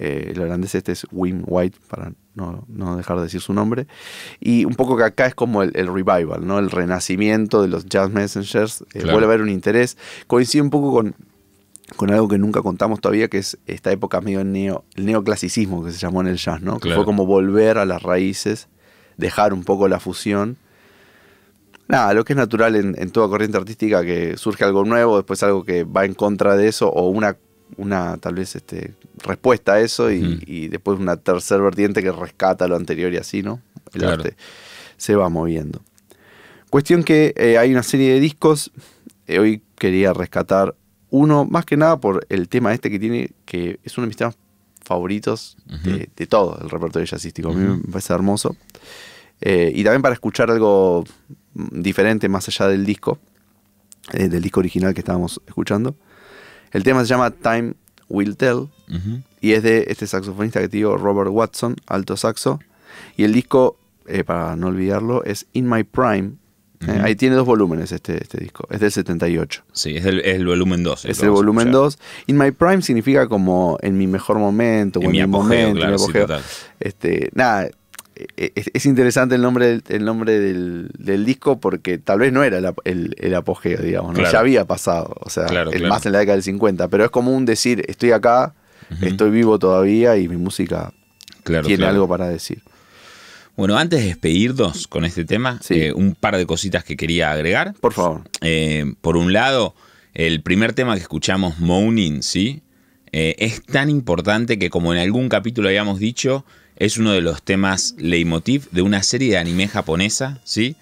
Eh, 0.00 0.32
el 0.32 0.40
holandés 0.40 0.76
este 0.76 0.92
es 0.92 1.06
Wim 1.10 1.42
White, 1.44 1.78
para 1.88 2.12
no, 2.34 2.96
dejar 2.96 3.16
de 3.16 3.24
decir 3.24 3.40
su 3.40 3.52
nombre. 3.52 3.86
Y 4.38 4.64
un 4.64 4.74
poco 4.74 4.96
que 4.96 5.04
acá 5.04 5.26
es 5.26 5.34
como 5.34 5.62
el, 5.62 5.72
revival, 5.72 6.46
¿no? 6.46 6.58
El 6.58 6.70
renacimiento 6.70 7.62
de 7.62 7.68
los 7.68 7.86
Jazz 7.86 8.10
Messengers. 8.10 8.84
Eh, 8.94 9.02
vuelve 9.02 9.22
a 9.22 9.24
haber 9.24 9.42
un 9.42 9.48
interés. 9.48 9.98
Coincide 10.26 10.62
un 10.62 10.70
poco 10.70 10.92
con, 10.92 11.16
con 11.96 12.10
algo 12.10 12.28
que 12.28 12.38
nunca 12.38 12.62
contamos 12.62 13.00
todavía, 13.00 13.28
que 13.28 13.38
es 13.38 13.58
esta 13.66 13.90
época 13.90 14.20
medio 14.20 14.44
neo, 14.44 14.84
el 14.94 15.06
neoclasicismo 15.06 15.84
que 15.84 15.92
se 15.92 15.98
llamó 15.98 16.20
en 16.20 16.28
el 16.28 16.36
jazz, 16.36 16.60
¿no? 16.60 16.78
Que 16.78 16.94
fue 16.94 17.04
como 17.04 17.26
volver 17.26 17.78
a 17.78 17.84
las 17.84 18.02
raíces, 18.02 18.68
dejar 19.16 19.52
un 19.52 19.64
poco 19.64 19.88
la 19.88 20.00
fusión. 20.00 20.56
Nada, 21.88 22.12
lo 22.12 22.24
que 22.24 22.34
es 22.34 22.36
natural 22.36 22.76
en, 22.76 22.94
en 22.98 23.10
toda 23.10 23.28
corriente 23.28 23.56
artística, 23.56 24.04
que 24.04 24.36
surge 24.36 24.64
algo 24.64 24.84
nuevo, 24.84 25.16
después 25.16 25.42
algo 25.42 25.64
que 25.64 25.84
va 25.84 26.04
en 26.04 26.14
contra 26.14 26.56
de 26.56 26.68
eso, 26.68 26.88
o 26.90 27.08
una 27.08 27.36
una 27.76 28.16
tal 28.18 28.34
vez 28.34 28.56
este, 28.56 28.94
respuesta 29.18 29.74
a 29.74 29.80
eso 29.80 30.10
y, 30.10 30.68
después 30.68 30.98
una 30.98 31.16
tercera 31.16 31.62
vertiente 31.62 32.02
que 32.02 32.12
rescata 32.12 32.66
lo 32.66 32.76
anterior 32.76 33.12
y 33.12 33.18
así, 33.18 33.42
¿no? 33.42 33.60
El 33.92 34.04
arte 34.04 34.36
se 34.96 35.14
va 35.14 35.28
moviendo. 35.28 35.82
Cuestión 36.70 37.02
que 37.04 37.34
eh, 37.36 37.58
hay 37.58 37.72
una 37.72 37.82
serie 37.82 38.12
de 38.12 38.20
discos, 38.20 38.72
eh, 39.26 39.38
hoy 39.38 39.62
quería 39.76 40.12
rescatar 40.12 40.74
uno, 41.10 41.44
más 41.44 41.64
que 41.64 41.76
nada 41.76 41.98
por 41.98 42.26
el 42.28 42.48
tema 42.48 42.72
este 42.74 42.90
que 42.90 42.98
tiene, 42.98 43.30
que 43.44 43.80
es 43.82 43.96
uno 43.96 44.04
de 44.04 44.08
mis 44.08 44.16
temas 44.16 44.36
favoritos 44.82 45.56
de, 45.84 46.26
todo 46.26 46.58
el 46.62 46.70
repertorio 46.70 47.06
jazzístico. 47.06 47.50
A 47.50 47.54
mí 47.54 47.60
me 47.60 47.92
parece 47.92 48.12
hermoso. 48.12 48.56
Eh, 49.40 49.70
y 49.74 49.84
también 49.84 50.02
para 50.02 50.14
escuchar 50.14 50.50
algo 50.50 51.04
diferente 51.54 52.28
más 52.28 52.48
allá 52.48 52.68
del 52.68 52.84
disco, 52.84 53.18
del 54.12 54.42
disco 54.42 54.60
original 54.60 54.94
que 54.94 55.00
estábamos 55.00 55.40
escuchando. 55.46 55.94
El 56.72 56.82
tema 56.82 57.02
se 57.02 57.08
llama 57.08 57.30
Time 57.30 57.74
Will 58.08 58.36
Tell 58.36 58.68
y 59.40 59.52
es 59.52 59.62
de 59.62 59.86
este 59.88 60.06
saxofonista 60.06 60.60
que 60.60 60.68
te 60.68 60.78
digo, 60.78 60.96
Robert 60.96 61.30
Watson, 61.30 61.76
alto 61.86 62.16
saxo. 62.16 62.60
Y 63.16 63.24
el 63.24 63.32
disco, 63.32 63.78
eh, 64.06 64.24
para 64.24 64.56
no 64.56 64.68
olvidarlo, 64.68 65.22
es 65.24 65.46
In 65.52 65.68
My 65.68 65.84
Prime. 65.84 66.32
Eh, 66.86 67.00
ahí 67.02 67.16
tiene 67.16 67.34
dos 67.34 67.46
volúmenes 67.46 67.90
este, 67.92 68.22
este 68.22 68.38
disco. 68.38 68.68
Es 68.70 68.80
del 68.80 68.92
78. 68.92 69.64
Sí, 69.72 69.96
es 69.96 70.04
el, 70.04 70.46
volumen 70.46 70.82
2. 70.84 71.06
Es 71.06 71.22
el 71.22 71.30
volumen 71.30 71.72
2. 71.72 71.98
In 72.28 72.38
My 72.38 72.52
Prime 72.52 72.82
significa 72.82 73.26
como 73.26 73.78
en 73.82 73.98
mi 73.98 74.06
mejor 74.06 74.38
momento, 74.38 75.00
en 75.00 75.06
o 75.06 75.08
en 75.10 75.12
mi, 75.12 75.26
momento, 75.26 75.82
en 75.82 75.88
mi 75.88 75.94
apogeo. 75.94 76.28
este, 76.78 77.30
nada, 77.34 77.68
e, 78.18 78.52
e, 78.54 78.64
es, 78.72 78.86
interesante 78.86 79.34
el 79.34 79.42
nombre, 79.42 79.80
el 79.88 80.04
nombre 80.04 80.38
del, 80.38 81.24
disco 81.24 81.60
porque 81.60 81.98
tal 81.98 82.20
vez 82.20 82.32
no 82.32 82.42
era 82.42 82.58
el, 82.84 83.34
apogeo, 83.34 83.78
digamos, 83.80 84.16
ya 84.16 84.38
había 84.38 84.64
pasado, 84.64 85.14
o 85.20 85.30
sea, 85.30 85.46
el 85.46 85.88
más 85.88 86.06
en 86.06 86.12
la 86.12 86.18
década 86.18 86.34
del 86.34 86.42
50, 86.42 86.88
pero 86.88 87.04
es 87.04 87.10
como 87.10 87.32
un 87.32 87.44
decir, 87.44 87.84
estoy 87.88 88.12
acá, 88.12 88.54
estoy 89.02 89.30
vivo 89.30 89.58
todavía 89.58 90.16
y 90.16 90.28
mi 90.28 90.36
música 90.36 90.92
tiene 91.64 91.86
algo 91.86 92.08
para 92.08 92.28
decir. 92.28 92.62
Bueno, 93.58 93.76
antes 93.76 93.98
de 93.98 94.06
despedirnos 94.06 94.86
con 94.86 95.04
este 95.04 95.24
tema, 95.24 95.58
eh, 95.70 95.92
un 95.92 96.14
par 96.14 96.36
de 96.36 96.46
cositas 96.46 96.84
que 96.84 96.96
quería 96.96 97.32
agregar. 97.32 97.74
Por 97.80 97.92
favor. 97.92 98.22
Eh, 98.40 98.94
por 99.00 99.16
un 99.16 99.32
lado, 99.32 99.74
el 100.14 100.42
primer 100.42 100.74
tema 100.74 100.94
que 100.94 101.00
escuchamos, 101.00 101.58
Moaning, 101.58 102.22
¿sí? 102.22 102.62
Eh, 103.10 103.34
es 103.38 103.64
tan 103.64 103.90
importante 103.90 104.60
que 104.60 104.70
como 104.70 104.92
en 104.94 105.00
algún 105.00 105.28
capítulo 105.28 105.66
habíamos 105.66 105.98
dicho, 105.98 106.44
es 106.76 106.98
uno 106.98 107.10
de 107.10 107.20
los 107.20 107.42
temas 107.42 107.96
leitmotiv 107.98 108.70
de 108.70 108.82
una 108.82 109.02
serie 109.02 109.30
de 109.30 109.38
anime 109.38 109.66
japonesa, 109.66 110.40
¿sí? 110.44 110.76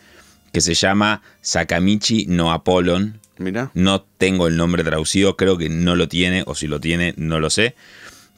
Que 0.53 0.61
se 0.61 0.75
llama 0.75 1.23
Sakamichi 1.41 2.27
no 2.27 2.53
Apollon. 2.53 3.21
Mira. 3.39 3.71
No 3.73 4.03
tengo 4.03 4.49
el 4.49 4.59
nombre 4.59 4.85
traducido, 4.85 5.35
creo 5.39 5.57
que 5.57 5.71
no 5.71 5.97
lo 5.97 6.09
tiene, 6.09 6.45
o 6.47 6.55
si 6.55 6.67
lo 6.67 6.79
tiene, 6.79 7.15
no 7.17 7.41
lo 7.41 7.49
sé. 7.49 7.75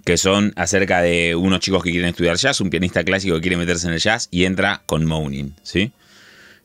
Que 0.08 0.16
son 0.16 0.54
acerca 0.56 1.02
de 1.02 1.34
unos 1.34 1.60
chicos 1.60 1.84
que 1.84 1.90
quieren 1.90 2.08
estudiar 2.08 2.38
jazz, 2.38 2.62
un 2.62 2.70
pianista 2.70 3.04
clásico 3.04 3.34
que 3.34 3.42
quiere 3.42 3.58
meterse 3.58 3.88
en 3.88 3.92
el 3.92 3.98
jazz 3.98 4.28
y 4.30 4.46
entra 4.46 4.80
con 4.86 5.04
Moaning, 5.04 5.54
¿sí? 5.62 5.92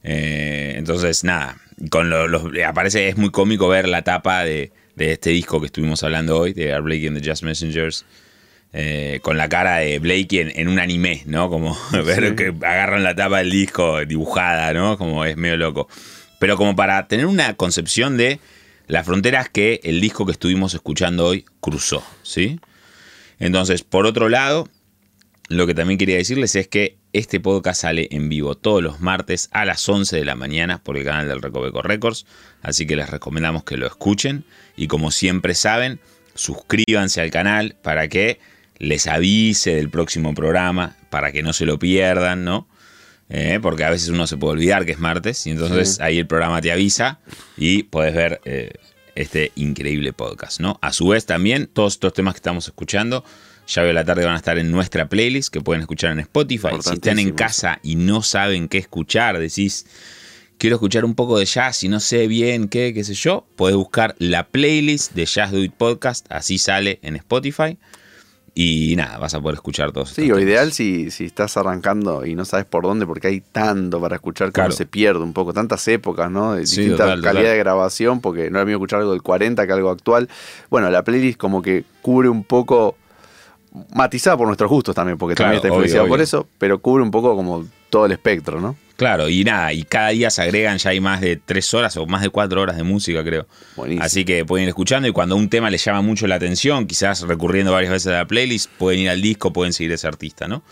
Eh, 0.01 0.75
entonces, 0.77 1.25
nada, 1.25 1.57
con 1.89 2.09
los, 2.09 2.41
aparece, 2.65 3.09
es 3.09 3.17
muy 3.17 3.31
cómico 3.31 3.67
ver 3.67 3.89
la 3.89 4.01
tapa 4.01 4.45
de, 4.45 4.71
este 4.95 5.31
disco 5.31 5.59
que 5.59 5.65
estuvimos 5.65 6.01
hablando 6.03 6.39
hoy, 6.39 6.53
de 6.53 6.71
Are 6.71 6.81
Blake 6.81 7.05
and 7.05 7.17
the 7.17 7.21
Jazz 7.21 7.43
Messengers. 7.43 8.05
Eh, 8.71 9.19
con 9.21 9.35
la 9.35 9.49
cara 9.49 9.79
de 9.79 9.99
Blakey 9.99 10.53
en, 10.55 10.69
un 10.69 10.79
anime, 10.79 11.23
¿no? 11.25 11.49
Como 11.49 11.77
ver 12.05 12.35
que 12.35 12.53
agarran 12.65 13.03
la 13.03 13.13
tapa 13.13 13.39
del 13.39 13.51
disco 13.51 14.05
dibujada, 14.05 14.71
¿no? 14.73 14.97
Como 14.97 15.25
es 15.25 15.35
medio 15.35 15.57
loco. 15.57 15.89
Pero 16.39 16.55
como 16.55 16.77
para 16.77 17.09
tener 17.09 17.25
una 17.25 17.55
concepción 17.55 18.15
de 18.15 18.39
las 18.87 19.05
fronteras 19.05 19.49
que 19.49 19.81
el 19.83 19.99
disco 19.99 20.25
que 20.25 20.31
estuvimos 20.31 20.73
escuchando 20.73 21.25
hoy 21.25 21.43
cruzó, 21.59 22.05
¿sí? 22.23 22.61
Entonces, 23.43 23.83
por 23.83 24.05
otro 24.05 24.29
lado, 24.29 24.69
lo 25.49 25.67
que 25.67 25.75
también 25.75 25.97
quería 25.97 26.15
decirles 26.15 26.55
es 26.55 26.69
que 26.69 26.95
este 27.11 27.41
podcast 27.41 27.81
sale 27.81 28.07
en 28.11 28.29
vivo 28.29 28.55
todos 28.55 28.81
los 28.81 29.01
martes 29.01 29.49
a 29.51 29.65
las 29.65 29.87
11 29.89 30.15
de 30.15 30.23
la 30.23 30.35
mañana 30.35 30.81
por 30.81 30.95
el 30.95 31.03
canal 31.03 31.27
del 31.27 31.41
Recoveco 31.41 31.81
Records, 31.81 32.25
así 32.61 32.87
que 32.87 32.95
les 32.95 33.09
recomendamos 33.09 33.65
que 33.65 33.75
lo 33.75 33.85
escuchen. 33.85 34.45
Y 34.77 34.87
como 34.87 35.11
siempre 35.11 35.55
saben, 35.55 35.99
suscríbanse 36.35 37.19
al 37.19 37.31
canal 37.31 37.75
para 37.83 38.07
que 38.07 38.39
les 38.77 39.07
avise 39.07 39.75
del 39.75 39.89
próximo 39.89 40.33
programa 40.33 40.95
para 41.09 41.33
que 41.33 41.43
no 41.43 41.51
se 41.51 41.65
lo 41.65 41.77
pierdan, 41.77 42.45
¿no? 42.45 42.69
Eh, 43.27 43.59
porque 43.61 43.83
a 43.83 43.89
veces 43.89 44.07
uno 44.07 44.25
se 44.25 44.37
puede 44.37 44.53
olvidar 44.53 44.85
que 44.85 44.93
es 44.93 44.99
martes 44.99 45.45
y 45.47 45.51
entonces 45.51 45.99
ahí 45.99 46.17
el 46.17 46.27
programa 46.27 46.61
te 46.61 46.71
avisa 46.71 47.19
y 47.57 47.83
puedes 47.83 48.15
ver 48.15 48.39
eh, 48.45 48.71
este 49.15 49.51
increíble 49.55 50.13
podcast, 50.13 50.59
¿no? 50.59 50.79
A 50.81 50.93
su 50.93 51.07
vez 51.07 51.25
también 51.25 51.67
todos 51.67 51.93
estos 51.93 52.13
temas 52.13 52.33
que 52.33 52.39
estamos 52.39 52.67
escuchando 52.67 53.23
ya 53.67 53.83
de 53.83 53.93
la 53.93 54.03
tarde 54.03 54.25
van 54.25 54.35
a 54.35 54.37
estar 54.37 54.57
en 54.57 54.71
nuestra 54.71 55.07
playlist 55.07 55.51
que 55.51 55.61
pueden 55.61 55.81
escuchar 55.81 56.11
en 56.11 56.19
Spotify. 56.19 56.69
Si 56.81 56.93
están 56.93 57.19
en 57.19 57.31
casa 57.31 57.79
y 57.83 57.95
no 57.95 58.21
saben 58.21 58.67
qué 58.67 58.77
escuchar, 58.77 59.39
decís, 59.39 59.85
quiero 60.57 60.75
escuchar 60.75 61.05
un 61.05 61.15
poco 61.15 61.39
de 61.39 61.45
jazz 61.45 61.83
y 61.83 61.89
no 61.89 61.99
sé 61.99 62.27
bien 62.27 62.67
qué, 62.67 62.93
qué 62.93 63.03
sé 63.03 63.13
yo, 63.13 63.47
puedes 63.55 63.75
buscar 63.75 64.15
la 64.19 64.47
playlist 64.47 65.13
de 65.13 65.25
Jazz 65.25 65.51
Do 65.51 65.63
It 65.63 65.73
Podcast, 65.73 66.25
así 66.29 66.57
sale 66.57 66.99
en 67.03 67.15
Spotify. 67.15 67.77
Y 68.55 68.95
nada, 68.95 69.17
vas 69.17 69.33
a 69.33 69.41
poder 69.41 69.55
escuchar 69.55 69.91
todo 69.91 70.05
Sí, 70.05 70.31
o 70.31 70.39
ideal 70.39 70.73
si, 70.73 71.09
si 71.09 71.25
estás 71.25 71.57
arrancando 71.57 72.23
y 72.23 72.35
no 72.35 72.45
sabes 72.45 72.65
por 72.65 72.83
dónde, 72.83 73.07
porque 73.07 73.27
hay 73.27 73.41
tanto 73.41 73.99
para 73.99 74.15
escuchar 74.15 74.51
que 74.51 74.71
se 74.71 74.85
pierde 74.85 75.23
un 75.23 75.33
poco. 75.33 75.53
Tantas 75.53 75.87
épocas, 75.87 76.29
¿no? 76.29 76.53
De 76.53 76.61
distinta 76.61 77.19
calidad 77.19 77.51
de 77.51 77.57
grabación, 77.57 78.21
porque 78.21 78.51
no 78.51 78.59
es 78.59 78.65
mismo 78.65 78.77
escuchar 78.77 78.99
algo 78.99 79.11
del 79.11 79.23
40 79.23 79.65
que 79.65 79.73
algo 79.73 79.89
actual. 79.89 80.29
Bueno, 80.69 80.91
la 80.91 81.03
playlist 81.03 81.39
como 81.39 81.63
que 81.63 81.83
cubre 82.03 82.29
un 82.29 82.43
poco, 82.43 82.95
matizada 83.91 84.37
por 84.37 84.45
nuestros 84.45 84.69
gustos 84.69 84.93
también, 84.93 85.17
porque 85.17 85.33
también 85.33 85.55
está 85.55 85.69
influenciado 85.69 86.07
por 86.07 86.21
eso, 86.21 86.47
pero 86.59 86.77
cubre 86.77 87.01
un 87.01 87.11
poco 87.11 87.35
como 87.35 87.65
todo 87.89 88.05
el 88.05 88.11
espectro, 88.11 88.61
¿no? 88.61 88.75
Claro, 89.03 89.27
y 89.27 89.43
nada, 89.43 89.73
y 89.73 89.83
cada 89.83 90.09
día 90.09 90.29
se 90.29 90.41
agregan, 90.43 90.77
ya 90.77 90.91
hay 90.91 91.01
más 91.01 91.19
de 91.19 91.35
tres 91.35 91.73
horas 91.73 91.97
o 91.97 92.05
más 92.05 92.21
de 92.21 92.29
cuatro 92.29 92.61
horas 92.61 92.77
de 92.77 92.83
música, 92.83 93.21
creo. 93.21 93.47
Así 93.99 94.23
que 94.23 94.45
pueden 94.45 94.63
ir 94.63 94.69
escuchando 94.69 95.09
y 95.09 95.11
cuando 95.11 95.35
un 95.35 95.49
tema 95.49 95.69
les 95.69 95.83
llama 95.83 96.01
mucho 96.01 96.25
la 96.25 96.35
atención, 96.35 96.87
quizás 96.87 97.19
recurriendo 97.23 97.73
varias 97.73 97.91
veces 97.91 98.07
a 98.07 98.19
la 98.19 98.25
playlist, 98.27 98.69
pueden 98.77 99.01
ir 99.01 99.09
al 99.09 99.21
disco, 99.21 99.51
pueden 99.51 99.73
seguir 99.73 99.91
ese 99.91 100.07
artista, 100.07 100.47
¿no? 100.47 100.63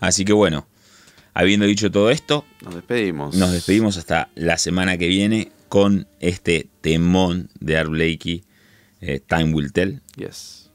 Así 0.00 0.24
que 0.24 0.32
bueno, 0.32 0.66
Habiendo 1.34 1.66
dicho 1.66 1.90
todo 1.90 2.10
esto, 2.10 2.46
Nos 2.62 2.76
despedimos. 2.76 3.36
nos 3.36 3.52
despedimos 3.52 3.98
hasta 3.98 4.30
la 4.36 4.56
semana 4.56 4.96
que 4.96 5.08
viene 5.08 5.52
con 5.68 6.08
este 6.18 6.66
temón 6.80 7.50
de 7.60 7.76
Art 7.76 7.90
Blakey, 7.90 8.42
eh, 9.02 9.20
Time 9.20 9.52
Will 9.52 9.70
Tell, 9.70 10.00
Yes. 10.16 10.70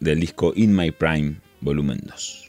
del 0.00 0.18
disco 0.20 0.54
In 0.56 0.74
My 0.74 0.92
Prime, 0.92 1.34
volumen 1.60 2.00
2. 2.06 2.47